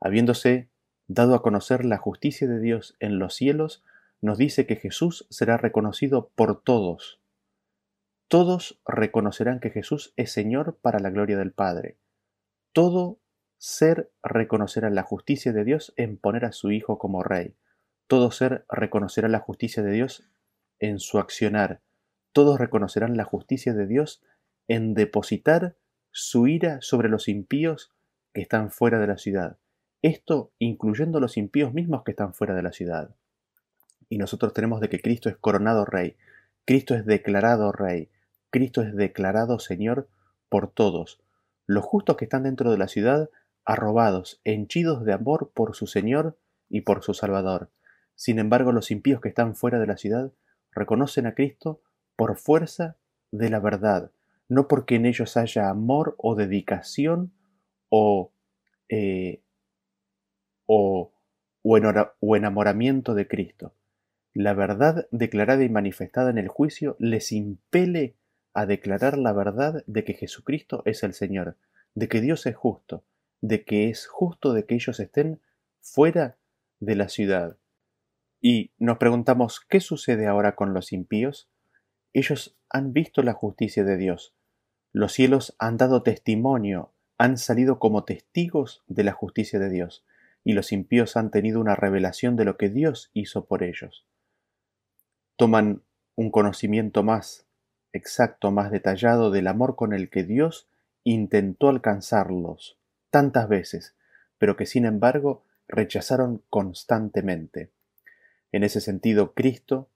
Habiéndose 0.00 0.68
dado 1.08 1.34
a 1.34 1.42
conocer 1.42 1.84
la 1.84 1.96
justicia 1.96 2.46
de 2.46 2.60
Dios 2.60 2.96
en 3.00 3.18
los 3.18 3.34
cielos, 3.34 3.82
nos 4.20 4.38
dice 4.38 4.66
que 4.66 4.76
Jesús 4.76 5.26
será 5.30 5.56
reconocido 5.56 6.30
por 6.34 6.62
todos. 6.62 7.20
Todos 8.28 8.78
reconocerán 8.86 9.58
que 9.58 9.70
Jesús 9.70 10.12
es 10.16 10.30
Señor 10.32 10.76
para 10.82 10.98
la 10.98 11.08
gloria 11.10 11.38
del 11.38 11.52
Padre. 11.52 11.96
Todo 12.72 13.18
ser 13.56 14.12
reconocerá 14.22 14.90
la 14.90 15.02
justicia 15.02 15.52
de 15.52 15.64
Dios 15.64 15.94
en 15.96 16.18
poner 16.18 16.44
a 16.44 16.52
su 16.52 16.70
Hijo 16.70 16.98
como 16.98 17.22
Rey. 17.22 17.56
Todo 18.06 18.30
ser 18.30 18.66
reconocerá 18.68 19.28
la 19.28 19.40
justicia 19.40 19.82
de 19.82 19.92
Dios 19.92 20.28
en 20.78 21.00
su 21.00 21.18
accionar. 21.18 21.80
Todos 22.32 22.58
reconocerán 22.60 23.16
la 23.16 23.24
justicia 23.24 23.72
de 23.72 23.86
Dios 23.86 24.22
en 24.68 24.94
depositar 24.94 25.76
su 26.10 26.46
ira 26.46 26.80
sobre 26.82 27.08
los 27.08 27.28
impíos 27.28 27.92
que 28.34 28.42
están 28.42 28.70
fuera 28.70 29.00
de 29.00 29.06
la 29.06 29.16
ciudad. 29.16 29.58
Esto 30.02 30.52
incluyendo 30.58 31.20
los 31.20 31.36
impíos 31.36 31.74
mismos 31.74 32.04
que 32.04 32.12
están 32.12 32.34
fuera 32.34 32.54
de 32.54 32.62
la 32.62 32.72
ciudad. 32.72 33.14
Y 34.08 34.18
nosotros 34.18 34.52
tenemos 34.52 34.80
de 34.80 34.88
que 34.88 35.00
Cristo 35.00 35.28
es 35.28 35.36
coronado 35.36 35.84
Rey, 35.84 36.16
Cristo 36.64 36.94
es 36.94 37.04
declarado 37.04 37.72
Rey, 37.72 38.10
Cristo 38.50 38.82
es 38.82 38.94
declarado 38.94 39.58
Señor 39.58 40.08
por 40.48 40.70
todos. 40.70 41.20
Los 41.66 41.84
justos 41.84 42.16
que 42.16 42.24
están 42.24 42.44
dentro 42.44 42.70
de 42.70 42.78
la 42.78 42.88
ciudad, 42.88 43.28
arrobados, 43.64 44.40
henchidos 44.44 45.04
de 45.04 45.12
amor 45.12 45.50
por 45.52 45.74
su 45.74 45.86
Señor 45.86 46.38
y 46.70 46.82
por 46.82 47.02
su 47.02 47.12
Salvador. 47.12 47.70
Sin 48.14 48.38
embargo, 48.38 48.72
los 48.72 48.90
impíos 48.90 49.20
que 49.20 49.28
están 49.28 49.54
fuera 49.54 49.78
de 49.78 49.86
la 49.86 49.96
ciudad 49.96 50.32
reconocen 50.72 51.26
a 51.26 51.34
Cristo 51.34 51.82
por 52.16 52.36
fuerza 52.36 52.96
de 53.30 53.50
la 53.50 53.60
verdad, 53.60 54.10
no 54.48 54.68
porque 54.68 54.94
en 54.94 55.06
ellos 55.06 55.36
haya 55.36 55.68
amor 55.68 56.14
o 56.18 56.34
dedicación 56.34 57.32
o 57.90 58.32
eh, 58.88 59.42
o, 60.68 61.12
o 61.62 62.36
enamoramiento 62.36 63.14
de 63.14 63.26
Cristo. 63.26 63.74
La 64.34 64.54
verdad 64.54 65.08
declarada 65.10 65.64
y 65.64 65.68
manifestada 65.68 66.30
en 66.30 66.38
el 66.38 66.48
juicio 66.48 66.94
les 67.00 67.32
impele 67.32 68.14
a 68.52 68.66
declarar 68.66 69.18
la 69.18 69.32
verdad 69.32 69.82
de 69.86 70.04
que 70.04 70.14
Jesucristo 70.14 70.82
es 70.84 71.02
el 71.02 71.14
Señor, 71.14 71.56
de 71.94 72.08
que 72.08 72.20
Dios 72.20 72.46
es 72.46 72.54
justo, 72.54 73.02
de 73.40 73.64
que 73.64 73.88
es 73.88 74.06
justo 74.06 74.52
de 74.52 74.66
que 74.66 74.74
ellos 74.74 75.00
estén 75.00 75.40
fuera 75.80 76.36
de 76.80 76.94
la 76.94 77.08
ciudad. 77.08 77.56
Y 78.40 78.72
nos 78.78 78.98
preguntamos, 78.98 79.60
¿qué 79.68 79.80
sucede 79.80 80.26
ahora 80.26 80.54
con 80.54 80.74
los 80.74 80.92
impíos? 80.92 81.50
Ellos 82.12 82.56
han 82.68 82.92
visto 82.92 83.22
la 83.22 83.32
justicia 83.32 83.84
de 83.84 83.96
Dios. 83.96 84.34
Los 84.92 85.12
cielos 85.12 85.56
han 85.58 85.76
dado 85.76 86.02
testimonio, 86.02 86.92
han 87.16 87.38
salido 87.38 87.78
como 87.78 88.04
testigos 88.04 88.84
de 88.86 89.04
la 89.04 89.12
justicia 89.12 89.58
de 89.58 89.70
Dios 89.70 90.04
y 90.48 90.54
los 90.54 90.72
impíos 90.72 91.18
han 91.18 91.30
tenido 91.30 91.60
una 91.60 91.76
revelación 91.76 92.34
de 92.34 92.46
lo 92.46 92.56
que 92.56 92.70
Dios 92.70 93.10
hizo 93.12 93.44
por 93.44 93.62
ellos. 93.62 94.06
Toman 95.36 95.82
un 96.14 96.30
conocimiento 96.30 97.02
más 97.02 97.46
exacto, 97.92 98.50
más 98.50 98.70
detallado 98.70 99.30
del 99.30 99.46
amor 99.46 99.76
con 99.76 99.92
el 99.92 100.08
que 100.08 100.24
Dios 100.24 100.66
intentó 101.04 101.68
alcanzarlos 101.68 102.78
tantas 103.10 103.46
veces, 103.46 103.94
pero 104.38 104.56
que 104.56 104.64
sin 104.64 104.86
embargo 104.86 105.44
rechazaron 105.68 106.42
constantemente. 106.48 107.70
En 108.50 108.64
ese 108.64 108.80
sentido, 108.80 109.34
Cristo, 109.34 109.90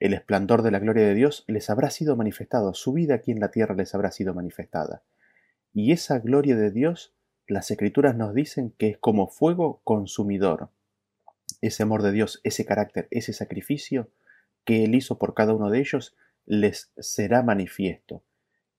el 0.00 0.14
esplendor 0.14 0.62
de 0.62 0.70
la 0.70 0.78
gloria 0.78 1.06
de 1.06 1.12
Dios, 1.12 1.44
les 1.48 1.68
habrá 1.68 1.90
sido 1.90 2.16
manifestado, 2.16 2.72
su 2.72 2.94
vida 2.94 3.16
aquí 3.16 3.30
en 3.30 3.40
la 3.40 3.50
tierra 3.50 3.74
les 3.74 3.94
habrá 3.94 4.10
sido 4.10 4.32
manifestada. 4.32 5.02
Y 5.74 5.92
esa 5.92 6.18
gloria 6.18 6.56
de 6.56 6.70
Dios 6.70 7.14
las 7.46 7.70
escrituras 7.70 8.16
nos 8.16 8.34
dicen 8.34 8.74
que 8.78 8.88
es 8.90 8.98
como 8.98 9.28
fuego 9.28 9.80
consumidor. 9.84 10.70
Ese 11.60 11.82
amor 11.82 12.02
de 12.02 12.12
Dios, 12.12 12.40
ese 12.44 12.64
carácter, 12.64 13.08
ese 13.10 13.32
sacrificio 13.32 14.10
que 14.64 14.84
Él 14.84 14.94
hizo 14.94 15.18
por 15.18 15.34
cada 15.34 15.54
uno 15.54 15.70
de 15.70 15.80
ellos, 15.80 16.16
les 16.46 16.92
será 16.98 17.42
manifiesto. 17.42 18.22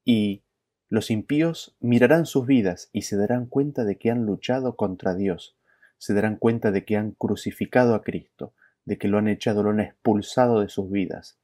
Y 0.04 0.44
los 0.90 1.10
impíos 1.12 1.76
mirarán 1.80 2.26
sus 2.26 2.46
vidas 2.46 2.90
y 2.94 3.04
se 3.04 3.18
darán 3.18 3.48
cuenta 3.48 3.84
de 3.84 3.98
que 3.98 4.12
han 4.12 4.26
luchado 4.26 4.76
contra 4.76 5.16
Dios, 5.16 5.58
se 5.98 6.14
darán 6.14 6.38
cuenta 6.38 6.72
de 6.72 6.86
que 6.86 6.98
han 6.98 7.12
crucificado 7.12 7.96
a 7.96 8.04
Cristo, 8.04 8.54
de 8.86 8.98
que 8.98 9.08
lo 9.08 9.18
han 9.18 9.28
echado, 9.28 9.64
lo 9.64 9.72
han 9.72 9.80
expulsado 9.80 10.62
de 10.62 10.70
sus 10.70 10.90
vidas. 10.92 11.40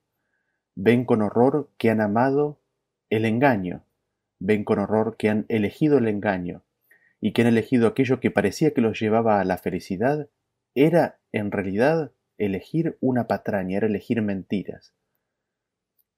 Ven 0.75 1.05
con 1.05 1.21
horror 1.21 1.69
que 1.77 1.89
han 1.89 2.01
amado 2.01 2.59
el 3.09 3.25
engaño, 3.25 3.83
ven 4.39 4.63
con 4.63 4.79
horror 4.79 5.17
que 5.17 5.29
han 5.29 5.45
elegido 5.49 5.97
el 5.97 6.07
engaño, 6.07 6.63
y 7.21 7.31
que 7.31 7.43
han 7.43 7.47
elegido 7.47 7.87
aquello 7.87 8.19
que 8.19 8.31
parecía 8.31 8.73
que 8.73 8.81
los 8.81 8.99
llevaba 8.99 9.39
a 9.39 9.45
la 9.45 9.57
felicidad, 9.57 10.27
era 10.73 11.19
en 11.31 11.51
realidad 11.51 12.11
elegir 12.37 12.97
una 12.99 13.27
patraña, 13.27 13.77
era 13.77 13.87
elegir 13.87 14.21
mentiras. 14.23 14.93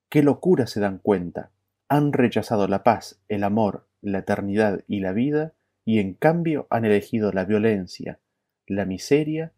Qué 0.09 0.23
locura 0.23 0.65
se 0.65 0.79
dan 0.79 0.99
cuenta. 0.99 1.51
Han 1.89 2.13
rechazado 2.13 2.67
la 2.67 2.83
paz, 2.83 3.19
el 3.27 3.43
amor, 3.43 3.87
la 4.01 4.19
eternidad 4.19 4.83
y 4.87 5.01
la 5.01 5.11
vida, 5.11 5.53
y 5.85 5.99
en 5.99 6.13
cambio 6.13 6.67
han 6.69 6.85
elegido 6.85 7.33
la 7.33 7.43
violencia, 7.43 8.19
la 8.65 8.85
miseria 8.85 9.51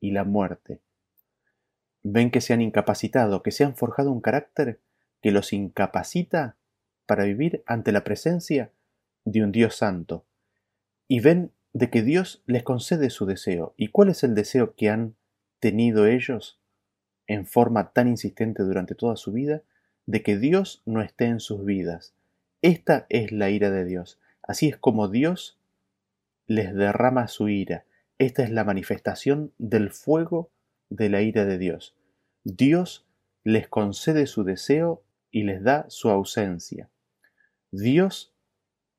y 0.00 0.10
la 0.10 0.24
muerte. 0.24 0.80
Ven 2.02 2.30
que 2.30 2.40
se 2.40 2.52
han 2.52 2.60
incapacitado, 2.60 3.42
que 3.42 3.52
se 3.52 3.64
han 3.64 3.76
forjado 3.76 4.10
un 4.10 4.20
carácter 4.20 4.80
que 5.22 5.30
los 5.30 5.52
incapacita 5.52 6.56
para 7.06 7.24
vivir 7.24 7.62
ante 7.66 7.92
la 7.92 8.02
presencia 8.02 8.72
de 9.24 9.44
un 9.44 9.52
Dios 9.52 9.76
santo, 9.76 10.24
y 11.08 11.20
ven 11.20 11.52
de 11.72 11.90
que 11.90 12.02
Dios 12.02 12.42
les 12.46 12.62
concede 12.62 13.10
su 13.10 13.26
deseo. 13.26 13.74
¿Y 13.76 13.88
cuál 13.88 14.10
es 14.10 14.22
el 14.22 14.34
deseo 14.34 14.74
que 14.74 14.90
han 14.90 15.16
tenido 15.58 16.06
ellos 16.06 16.60
en 17.26 17.46
forma 17.46 17.92
tan 17.92 18.08
insistente 18.08 18.62
durante 18.62 18.94
toda 18.94 19.16
su 19.16 19.32
vida? 19.32 19.62
De 20.06 20.22
que 20.22 20.38
Dios 20.38 20.82
no 20.86 21.02
esté 21.02 21.26
en 21.26 21.40
sus 21.40 21.64
vidas. 21.64 22.14
Esta 22.62 23.06
es 23.08 23.32
la 23.32 23.50
ira 23.50 23.70
de 23.70 23.84
Dios. 23.84 24.20
Así 24.42 24.68
es 24.68 24.76
como 24.76 25.08
Dios 25.08 25.58
les 26.46 26.74
derrama 26.74 27.28
su 27.28 27.48
ira. 27.48 27.84
Esta 28.18 28.42
es 28.42 28.50
la 28.50 28.64
manifestación 28.64 29.52
del 29.58 29.90
fuego 29.90 30.50
de 30.90 31.08
la 31.08 31.22
ira 31.22 31.44
de 31.44 31.58
Dios. 31.58 31.94
Dios 32.44 33.06
les 33.44 33.68
concede 33.68 34.26
su 34.26 34.44
deseo 34.44 35.02
y 35.30 35.44
les 35.44 35.62
da 35.62 35.86
su 35.88 36.10
ausencia. 36.10 36.90
Dios, 37.70 38.34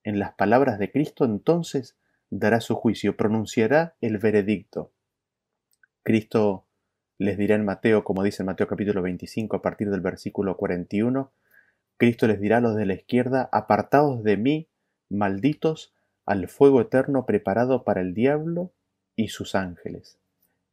en 0.03 0.19
las 0.19 0.33
palabras 0.33 0.79
de 0.79 0.91
Cristo, 0.91 1.25
entonces 1.25 1.97
dará 2.29 2.61
su 2.61 2.75
juicio, 2.75 3.17
pronunciará 3.17 3.95
el 4.01 4.17
veredicto. 4.17 4.91
Cristo 6.03 6.65
les 7.17 7.37
dirá 7.37 7.55
en 7.55 7.65
Mateo, 7.65 8.03
como 8.03 8.23
dice 8.23 8.43
en 8.43 8.47
Mateo 8.47 8.67
capítulo 8.67 9.01
25 9.01 9.57
a 9.57 9.61
partir 9.61 9.89
del 9.89 10.01
versículo 10.01 10.55
41, 10.57 11.31
Cristo 11.97 12.27
les 12.27 12.39
dirá 12.39 12.57
a 12.57 12.61
los 12.61 12.75
de 12.75 12.85
la 12.85 12.93
izquierda, 12.93 13.49
apartados 13.51 14.23
de 14.23 14.37
mí, 14.37 14.69
malditos, 15.09 15.93
al 16.25 16.47
fuego 16.47 16.81
eterno 16.81 17.25
preparado 17.25 17.83
para 17.83 18.01
el 18.01 18.13
diablo 18.13 18.71
y 19.15 19.29
sus 19.29 19.55
ángeles. 19.55 20.19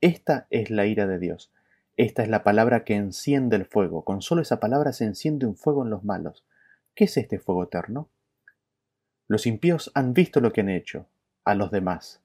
Esta 0.01 0.47
es 0.51 0.71
la 0.71 0.87
ira 0.87 1.07
de 1.07 1.19
Dios. 1.19 1.53
Esta 1.97 2.23
es 2.23 2.29
la 2.29 2.45
palabra 2.45 2.85
que 2.85 2.95
enciende 2.95 3.57
el 3.57 3.65
fuego. 3.65 4.05
Con 4.05 4.21
solo 4.21 4.43
esa 4.43 4.61
palabra 4.61 4.93
se 4.93 5.05
enciende 5.05 5.47
un 5.47 5.57
fuego 5.57 5.83
en 5.83 5.91
los 5.91 6.05
malos. 6.05 6.45
¿Qué 6.95 7.05
es 7.05 7.17
este 7.17 7.39
fuego 7.39 7.65
eterno? 7.65 8.11
Los 9.27 9.47
impíos 9.47 9.91
han 9.95 10.13
visto 10.13 10.41
lo 10.41 10.53
que 10.53 10.61
han 10.61 10.69
hecho 10.69 11.09
a 11.47 11.55
los 11.55 11.71
demás 11.71 12.21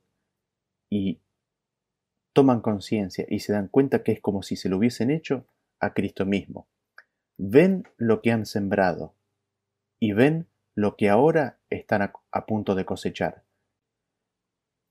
y 0.89 1.21
toman 2.33 2.59
conciencia 2.59 3.25
y 3.29 3.39
se 3.39 3.53
dan 3.53 3.69
cuenta 3.69 4.03
que 4.03 4.11
es 4.11 4.19
como 4.19 4.43
si 4.43 4.57
se 4.57 4.67
lo 4.67 4.77
hubiesen 4.77 5.11
hecho 5.11 5.45
a 5.79 5.93
Cristo 5.93 6.25
mismo. 6.25 6.67
Ven 7.37 7.87
lo 7.97 8.21
que 8.21 8.31
han 8.31 8.45
sembrado 8.45 9.15
y 9.99 10.13
ven 10.13 10.47
lo 10.75 10.97
que 10.97 11.09
ahora 11.09 11.59
están 11.69 12.01
a, 12.01 12.45
punto 12.45 12.75
de 12.75 12.85
cosechar. 12.85 13.43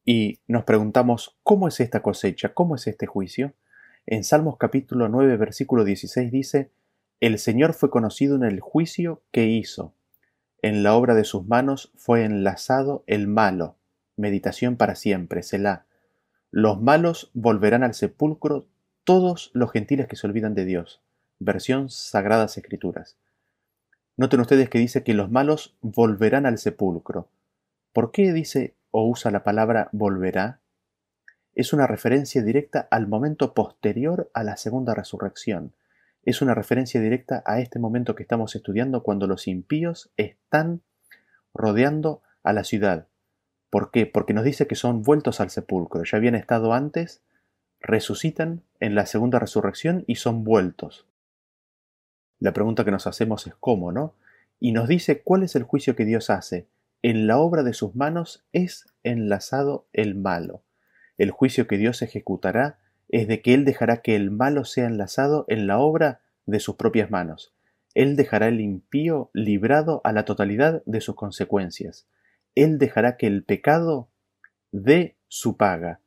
Y 0.04 0.40
nos 0.46 0.64
preguntamos, 0.64 1.38
¿cómo 1.42 1.68
es 1.68 1.80
esta 1.80 2.02
cosecha? 2.02 2.54
¿Cómo 2.54 2.76
es 2.76 2.86
este 2.86 3.06
juicio? 3.06 3.54
En 4.06 4.24
Salmos 4.24 4.56
capítulo 4.58 5.08
9, 5.08 5.36
versículo 5.36 5.84
16 5.84 6.30
dice, 6.30 6.70
El 7.20 7.38
Señor 7.38 7.74
fue 7.74 7.90
conocido 7.90 8.36
en 8.36 8.44
el 8.44 8.60
juicio 8.60 9.22
que 9.32 9.46
hizo. 9.46 9.94
En 10.62 10.82
la 10.82 10.94
obra 10.94 11.14
de 11.14 11.24
sus 11.24 11.46
manos 11.46 11.92
fue 11.96 12.24
enlazado 12.24 13.02
el 13.06 13.26
malo. 13.26 13.76
Meditación 14.20 14.76
para 14.76 14.96
siempre, 14.96 15.42
Selah. 15.42 15.86
Los 16.50 16.78
malos 16.78 17.30
volverán 17.32 17.82
al 17.82 17.94
sepulcro 17.94 18.66
todos 19.04 19.50
los 19.54 19.72
gentiles 19.72 20.08
que 20.08 20.16
se 20.16 20.26
olvidan 20.26 20.54
de 20.54 20.66
Dios. 20.66 21.00
Versión 21.38 21.88
Sagradas 21.88 22.58
Escrituras. 22.58 23.16
Noten 24.18 24.40
ustedes 24.40 24.68
que 24.68 24.78
dice 24.78 25.02
que 25.04 25.14
los 25.14 25.30
malos 25.30 25.74
volverán 25.80 26.44
al 26.44 26.58
sepulcro. 26.58 27.28
¿Por 27.94 28.12
qué 28.12 28.34
dice 28.34 28.74
o 28.90 29.08
usa 29.08 29.30
la 29.30 29.42
palabra 29.42 29.88
volverá? 29.92 30.60
Es 31.54 31.72
una 31.72 31.86
referencia 31.86 32.42
directa 32.42 32.88
al 32.90 33.08
momento 33.08 33.54
posterior 33.54 34.30
a 34.34 34.44
la 34.44 34.58
segunda 34.58 34.94
resurrección. 34.94 35.72
Es 36.24 36.42
una 36.42 36.54
referencia 36.54 37.00
directa 37.00 37.42
a 37.46 37.60
este 37.60 37.78
momento 37.78 38.14
que 38.14 38.22
estamos 38.22 38.54
estudiando 38.54 39.02
cuando 39.02 39.26
los 39.26 39.48
impíos 39.48 40.10
están 40.18 40.82
rodeando 41.54 42.20
a 42.42 42.52
la 42.52 42.64
ciudad, 42.64 43.06
¿Por 43.70 43.92
qué? 43.92 44.04
Porque 44.06 44.34
nos 44.34 44.44
dice 44.44 44.66
que 44.66 44.74
son 44.74 45.02
vueltos 45.02 45.40
al 45.40 45.50
sepulcro. 45.50 46.02
Ya 46.04 46.18
habían 46.18 46.34
estado 46.34 46.74
antes, 46.74 47.22
resucitan 47.80 48.62
en 48.80 48.94
la 48.94 49.06
segunda 49.06 49.38
resurrección 49.38 50.04
y 50.06 50.16
son 50.16 50.44
vueltos. 50.44 51.06
La 52.40 52.52
pregunta 52.52 52.84
que 52.84 52.90
nos 52.90 53.06
hacemos 53.06 53.46
es 53.46 53.54
cómo, 53.60 53.92
¿no? 53.92 54.14
Y 54.58 54.72
nos 54.72 54.88
dice 54.88 55.22
cuál 55.22 55.44
es 55.44 55.54
el 55.54 55.62
juicio 55.62 55.94
que 55.94 56.04
Dios 56.04 56.30
hace. 56.30 56.66
En 57.02 57.26
la 57.26 57.38
obra 57.38 57.62
de 57.62 57.72
sus 57.72 57.94
manos 57.94 58.44
es 58.52 58.86
enlazado 59.04 59.86
el 59.92 60.14
malo. 60.14 60.62
El 61.16 61.30
juicio 61.30 61.66
que 61.66 61.78
Dios 61.78 62.02
ejecutará 62.02 62.78
es 63.08 63.28
de 63.28 63.40
que 63.40 63.54
Él 63.54 63.64
dejará 63.64 63.98
que 63.98 64.16
el 64.16 64.30
malo 64.30 64.64
sea 64.64 64.86
enlazado 64.86 65.44
en 65.48 65.66
la 65.66 65.78
obra 65.78 66.20
de 66.46 66.60
sus 66.60 66.76
propias 66.76 67.10
manos. 67.10 67.54
Él 67.94 68.16
dejará 68.16 68.48
el 68.48 68.60
impío 68.60 69.30
librado 69.32 70.00
a 70.04 70.12
la 70.12 70.24
totalidad 70.24 70.82
de 70.86 71.00
sus 71.00 71.14
consecuencias. 71.14 72.06
Él 72.54 72.78
dejará 72.78 73.16
que 73.16 73.26
el 73.26 73.44
pecado 73.44 74.08
dé 74.72 75.16
su 75.28 75.56
paga. 75.56 76.00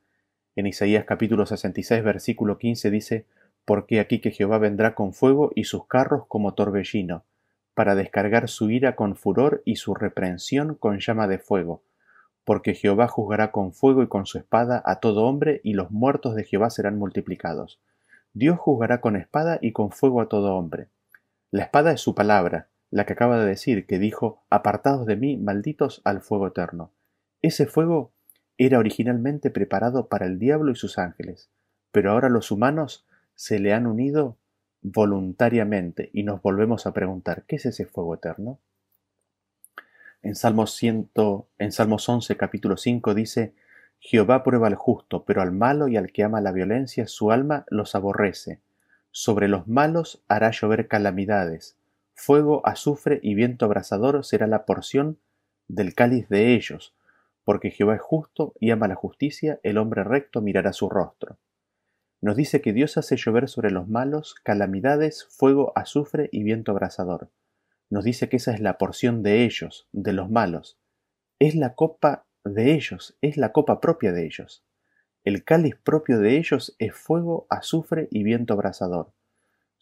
En 0.55 0.67
Isaías 0.67 1.05
capítulo 1.05 1.45
66 1.45 2.03
versículo 2.03 2.57
15 2.57 2.91
dice, 2.91 3.25
Porque 3.65 3.99
aquí 3.99 4.19
que 4.19 4.31
Jehová 4.31 4.57
vendrá 4.57 4.93
con 4.93 5.13
fuego 5.13 5.51
y 5.55 5.63
sus 5.63 5.87
carros 5.87 6.25
como 6.27 6.53
torbellino, 6.53 7.23
para 7.73 7.95
descargar 7.95 8.49
su 8.49 8.69
ira 8.69 8.95
con 8.95 9.15
furor 9.15 9.61
y 9.65 9.77
su 9.77 9.95
reprensión 9.95 10.75
con 10.75 10.99
llama 10.99 11.27
de 11.27 11.39
fuego. 11.39 11.81
Porque 12.43 12.75
Jehová 12.75 13.07
juzgará 13.07 13.51
con 13.51 13.73
fuego 13.73 14.03
y 14.03 14.07
con 14.07 14.25
su 14.25 14.37
espada 14.37 14.83
a 14.85 14.99
todo 14.99 15.23
hombre, 15.25 15.61
y 15.63 15.73
los 15.73 15.91
muertos 15.91 16.35
de 16.35 16.43
Jehová 16.43 16.69
serán 16.69 16.99
multiplicados. 16.99 17.79
Dios 18.33 18.59
juzgará 18.59 18.99
con 18.99 19.15
espada 19.15 19.59
y 19.61 19.71
con 19.71 19.91
fuego 19.91 20.19
a 20.19 20.27
todo 20.27 20.55
hombre. 20.55 20.89
La 21.51 21.63
espada 21.63 21.93
es 21.93 22.01
su 22.01 22.13
palabra, 22.13 22.67
la 22.93 23.07
que 23.07 23.13
acaba 23.13 23.39
de 23.39 23.47
decir, 23.47 23.87
que 23.87 23.97
dijo, 23.97 24.43
Apartados 24.51 25.07
de 25.07 25.15
mí, 25.15 25.35
malditos 25.35 26.01
al 26.03 26.21
fuego 26.21 26.45
eterno. 26.45 26.91
Ese 27.41 27.65
fuego 27.65 28.11
era 28.59 28.77
originalmente 28.77 29.49
preparado 29.49 30.09
para 30.09 30.27
el 30.27 30.37
diablo 30.37 30.71
y 30.71 30.75
sus 30.75 30.99
ángeles, 30.99 31.49
pero 31.91 32.11
ahora 32.11 32.29
los 32.29 32.51
humanos 32.51 33.07
se 33.33 33.57
le 33.57 33.73
han 33.73 33.87
unido 33.87 34.37
voluntariamente 34.83 36.11
y 36.13 36.21
nos 36.21 36.43
volvemos 36.43 36.85
a 36.85 36.93
preguntar, 36.93 37.45
¿qué 37.47 37.55
es 37.55 37.65
ese 37.65 37.87
fuego 37.87 38.13
eterno? 38.13 38.59
En 40.21 40.35
Salmos, 40.35 40.79
en 40.83 41.71
Salmos 41.71 42.07
11, 42.07 42.37
capítulo 42.37 42.77
5 42.77 43.15
dice, 43.15 43.55
Jehová 43.97 44.43
prueba 44.43 44.67
al 44.67 44.75
justo, 44.75 45.23
pero 45.25 45.41
al 45.41 45.51
malo 45.51 45.87
y 45.87 45.97
al 45.97 46.11
que 46.11 46.23
ama 46.23 46.41
la 46.41 46.51
violencia 46.51 47.07
su 47.07 47.31
alma 47.31 47.65
los 47.69 47.95
aborrece. 47.95 48.59
Sobre 49.09 49.47
los 49.47 49.67
malos 49.67 50.21
hará 50.27 50.51
llover 50.51 50.87
calamidades, 50.87 51.75
Fuego, 52.15 52.65
azufre 52.65 53.19
y 53.23 53.33
viento 53.33 53.65
abrasador 53.65 54.23
será 54.23 54.47
la 54.47 54.65
porción 54.65 55.19
del 55.67 55.95
cáliz 55.95 56.29
de 56.29 56.53
ellos, 56.53 56.95
porque 57.43 57.71
Jehová 57.71 57.95
es 57.95 58.01
justo 58.01 58.53
y 58.59 58.71
ama 58.71 58.87
la 58.87 58.95
justicia, 58.95 59.59
el 59.63 59.77
hombre 59.77 60.03
recto 60.03 60.41
mirará 60.41 60.73
su 60.73 60.89
rostro. 60.89 61.39
Nos 62.21 62.37
dice 62.37 62.61
que 62.61 62.71
Dios 62.71 62.97
hace 62.97 63.17
llover 63.17 63.49
sobre 63.49 63.71
los 63.71 63.87
malos 63.89 64.35
calamidades, 64.43 65.25
fuego, 65.25 65.73
azufre 65.75 66.29
y 66.31 66.43
viento 66.43 66.71
abrasador. 66.71 67.29
Nos 67.89 68.05
dice 68.05 68.29
que 68.29 68.37
esa 68.37 68.53
es 68.53 68.61
la 68.61 68.77
porción 68.77 69.23
de 69.23 69.43
ellos, 69.43 69.89
de 69.91 70.13
los 70.13 70.29
malos. 70.29 70.79
Es 71.39 71.55
la 71.55 71.75
copa 71.75 72.25
de 72.45 72.73
ellos, 72.73 73.17
es 73.21 73.35
la 73.37 73.51
copa 73.51 73.81
propia 73.81 74.13
de 74.13 74.25
ellos. 74.25 74.63
El 75.25 75.43
cáliz 75.43 75.75
propio 75.83 76.19
de 76.19 76.37
ellos 76.37 76.75
es 76.79 76.93
fuego, 76.93 77.47
azufre 77.49 78.07
y 78.11 78.23
viento 78.23 78.53
abrasador 78.53 79.11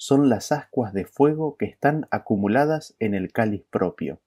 son 0.02 0.30
las 0.30 0.52
ascuas 0.52 0.93
de 0.93 1.06
fuego 1.06 1.58
que 1.58 1.66
están 1.66 2.08
acumuladas 2.10 2.95
en 2.97 3.14
el 3.14 3.32
cáliz 3.32 3.64
propio. 3.70 4.20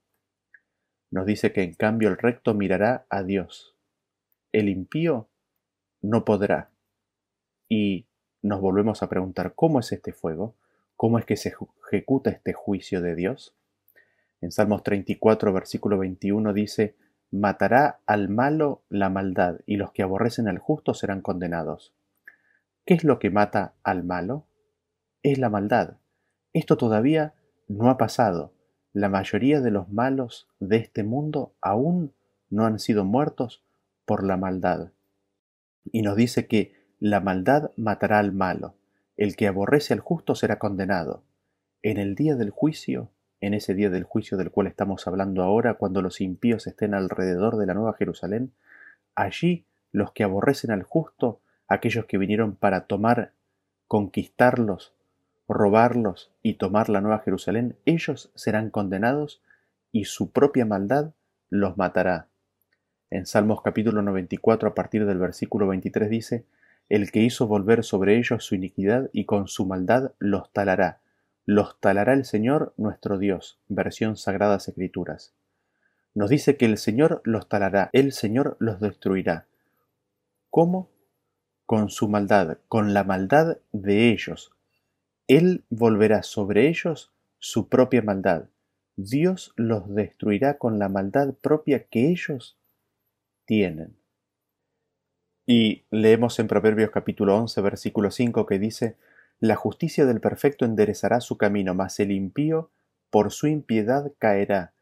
Nos 1.10 1.26
dice 1.26 1.52
que 1.52 1.64
en 1.64 1.74
cambio 1.74 2.08
el 2.10 2.16
recto 2.16 2.54
mirará 2.54 3.06
a 3.10 3.24
Dios. 3.24 3.74
El 4.52 4.68
impío 4.68 5.28
no 6.00 6.24
podrá. 6.24 6.70
Y 7.68 8.06
nos 8.40 8.60
volvemos 8.60 9.02
a 9.02 9.08
preguntar, 9.08 9.54
¿cómo 9.56 9.80
es 9.80 9.90
este 9.90 10.12
fuego? 10.12 10.54
¿Cómo 10.94 11.18
es 11.18 11.24
que 11.24 11.36
se 11.36 11.52
ejecuta 11.90 12.30
este 12.30 12.52
juicio 12.52 13.02
de 13.02 13.16
Dios? 13.16 13.56
En 14.40 14.52
Salmos 14.52 14.84
34, 14.84 15.52
versículo 15.52 15.98
21 15.98 16.52
dice, 16.52 16.94
Matará 17.32 17.98
al 18.06 18.28
malo 18.28 18.84
la 18.90 19.08
maldad, 19.08 19.58
y 19.66 19.74
los 19.74 19.90
que 19.90 20.04
aborrecen 20.04 20.46
al 20.46 20.58
justo 20.58 20.94
serán 20.94 21.20
condenados. 21.20 21.92
¿Qué 22.86 22.94
es 22.94 23.02
lo 23.02 23.18
que 23.18 23.30
mata 23.30 23.74
al 23.82 24.04
malo? 24.04 24.46
Es 25.24 25.38
la 25.38 25.48
maldad. 25.48 25.96
Esto 26.52 26.76
todavía 26.76 27.34
no 27.66 27.90
ha 27.90 27.96
pasado. 27.96 28.52
La 28.92 29.08
mayoría 29.08 29.60
de 29.60 29.72
los 29.72 29.88
malos 29.88 30.46
de 30.60 30.76
este 30.76 31.02
mundo 31.02 31.54
aún 31.60 32.12
no 32.50 32.66
han 32.66 32.78
sido 32.78 33.04
muertos 33.04 33.64
por 34.04 34.22
la 34.22 34.36
maldad. 34.36 34.92
Y 35.90 36.02
nos 36.02 36.14
dice 36.14 36.46
que 36.46 36.74
la 37.00 37.20
maldad 37.20 37.70
matará 37.76 38.18
al 38.18 38.32
malo, 38.32 38.74
el 39.16 39.34
que 39.34 39.48
aborrece 39.48 39.94
al 39.94 40.00
justo 40.00 40.34
será 40.34 40.58
condenado. 40.58 41.24
En 41.82 41.96
el 41.96 42.14
día 42.14 42.36
del 42.36 42.50
juicio, 42.50 43.10
en 43.40 43.54
ese 43.54 43.74
día 43.74 43.90
del 43.90 44.04
juicio 44.04 44.36
del 44.36 44.50
cual 44.50 44.66
estamos 44.66 45.06
hablando 45.06 45.42
ahora, 45.42 45.74
cuando 45.74 46.02
los 46.02 46.20
impíos 46.20 46.66
estén 46.66 46.94
alrededor 46.94 47.56
de 47.56 47.66
la 47.66 47.74
Nueva 47.74 47.94
Jerusalén, 47.94 48.52
allí 49.14 49.64
los 49.90 50.12
que 50.12 50.22
aborrecen 50.22 50.70
al 50.70 50.82
justo, 50.82 51.40
aquellos 51.66 52.04
que 52.04 52.18
vinieron 52.18 52.56
para 52.56 52.86
tomar, 52.86 53.32
conquistarlos, 53.88 54.94
robarlos 55.48 56.32
y 56.42 56.54
tomar 56.54 56.88
la 56.88 57.00
Nueva 57.00 57.20
Jerusalén, 57.20 57.76
ellos 57.84 58.30
serán 58.34 58.70
condenados 58.70 59.42
y 59.92 60.04
su 60.04 60.30
propia 60.32 60.64
maldad 60.64 61.12
los 61.50 61.76
matará. 61.76 62.28
En 63.10 63.26
Salmos 63.26 63.62
capítulo 63.62 64.02
94 64.02 64.70
a 64.70 64.74
partir 64.74 65.06
del 65.06 65.18
versículo 65.18 65.68
23 65.68 66.10
dice, 66.10 66.46
El 66.88 67.12
que 67.12 67.20
hizo 67.20 67.46
volver 67.46 67.84
sobre 67.84 68.16
ellos 68.16 68.44
su 68.44 68.54
iniquidad 68.54 69.10
y 69.12 69.24
con 69.24 69.46
su 69.46 69.66
maldad 69.66 70.12
los 70.18 70.52
talará. 70.52 71.00
Los 71.46 71.78
talará 71.78 72.14
el 72.14 72.24
Señor 72.24 72.72
nuestro 72.76 73.18
Dios. 73.18 73.60
Versión 73.68 74.16
Sagradas 74.16 74.66
Escrituras. 74.68 75.34
Nos 76.14 76.30
dice 76.30 76.56
que 76.56 76.64
el 76.64 76.78
Señor 76.78 77.20
los 77.24 77.48
talará, 77.48 77.90
el 77.92 78.12
Señor 78.12 78.56
los 78.60 78.80
destruirá. 78.80 79.46
¿Cómo? 80.48 80.88
Con 81.66 81.90
su 81.90 82.08
maldad, 82.08 82.58
con 82.68 82.94
la 82.94 83.04
maldad 83.04 83.58
de 83.72 84.10
ellos, 84.10 84.53
él 85.26 85.64
volverá 85.70 86.22
sobre 86.22 86.68
ellos 86.68 87.12
su 87.38 87.68
propia 87.68 88.02
maldad. 88.02 88.48
Dios 88.96 89.52
los 89.56 89.92
destruirá 89.92 90.58
con 90.58 90.78
la 90.78 90.88
maldad 90.88 91.34
propia 91.34 91.84
que 91.84 92.10
ellos 92.10 92.58
tienen. 93.44 93.96
Y 95.46 95.84
leemos 95.90 96.38
en 96.38 96.46
Proverbios 96.46 96.90
capítulo 96.90 97.36
11, 97.36 97.60
versículo 97.60 98.10
5 98.10 98.46
que 98.46 98.58
dice, 98.58 98.96
La 99.40 99.56
justicia 99.56 100.06
del 100.06 100.20
perfecto 100.20 100.64
enderezará 100.64 101.20
su 101.20 101.36
camino, 101.36 101.74
mas 101.74 101.98
el 102.00 102.12
impío 102.12 102.70
por 103.10 103.30
su 103.30 103.46
impiedad 103.46 104.12
caerá. 104.18 104.72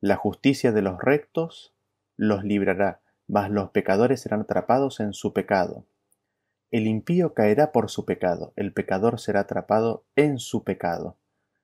La 0.00 0.16
justicia 0.16 0.72
de 0.72 0.82
los 0.82 1.00
rectos 1.00 1.74
los 2.16 2.44
librará, 2.44 3.00
mas 3.26 3.50
los 3.50 3.70
pecadores 3.70 4.20
serán 4.20 4.42
atrapados 4.42 5.00
en 5.00 5.14
su 5.14 5.32
pecado. 5.32 5.86
El 6.74 6.88
impío 6.88 7.34
caerá 7.34 7.70
por 7.70 7.88
su 7.88 8.04
pecado, 8.04 8.52
el 8.56 8.72
pecador 8.72 9.20
será 9.20 9.42
atrapado 9.42 10.06
en 10.16 10.40
su 10.40 10.64
pecado. 10.64 11.16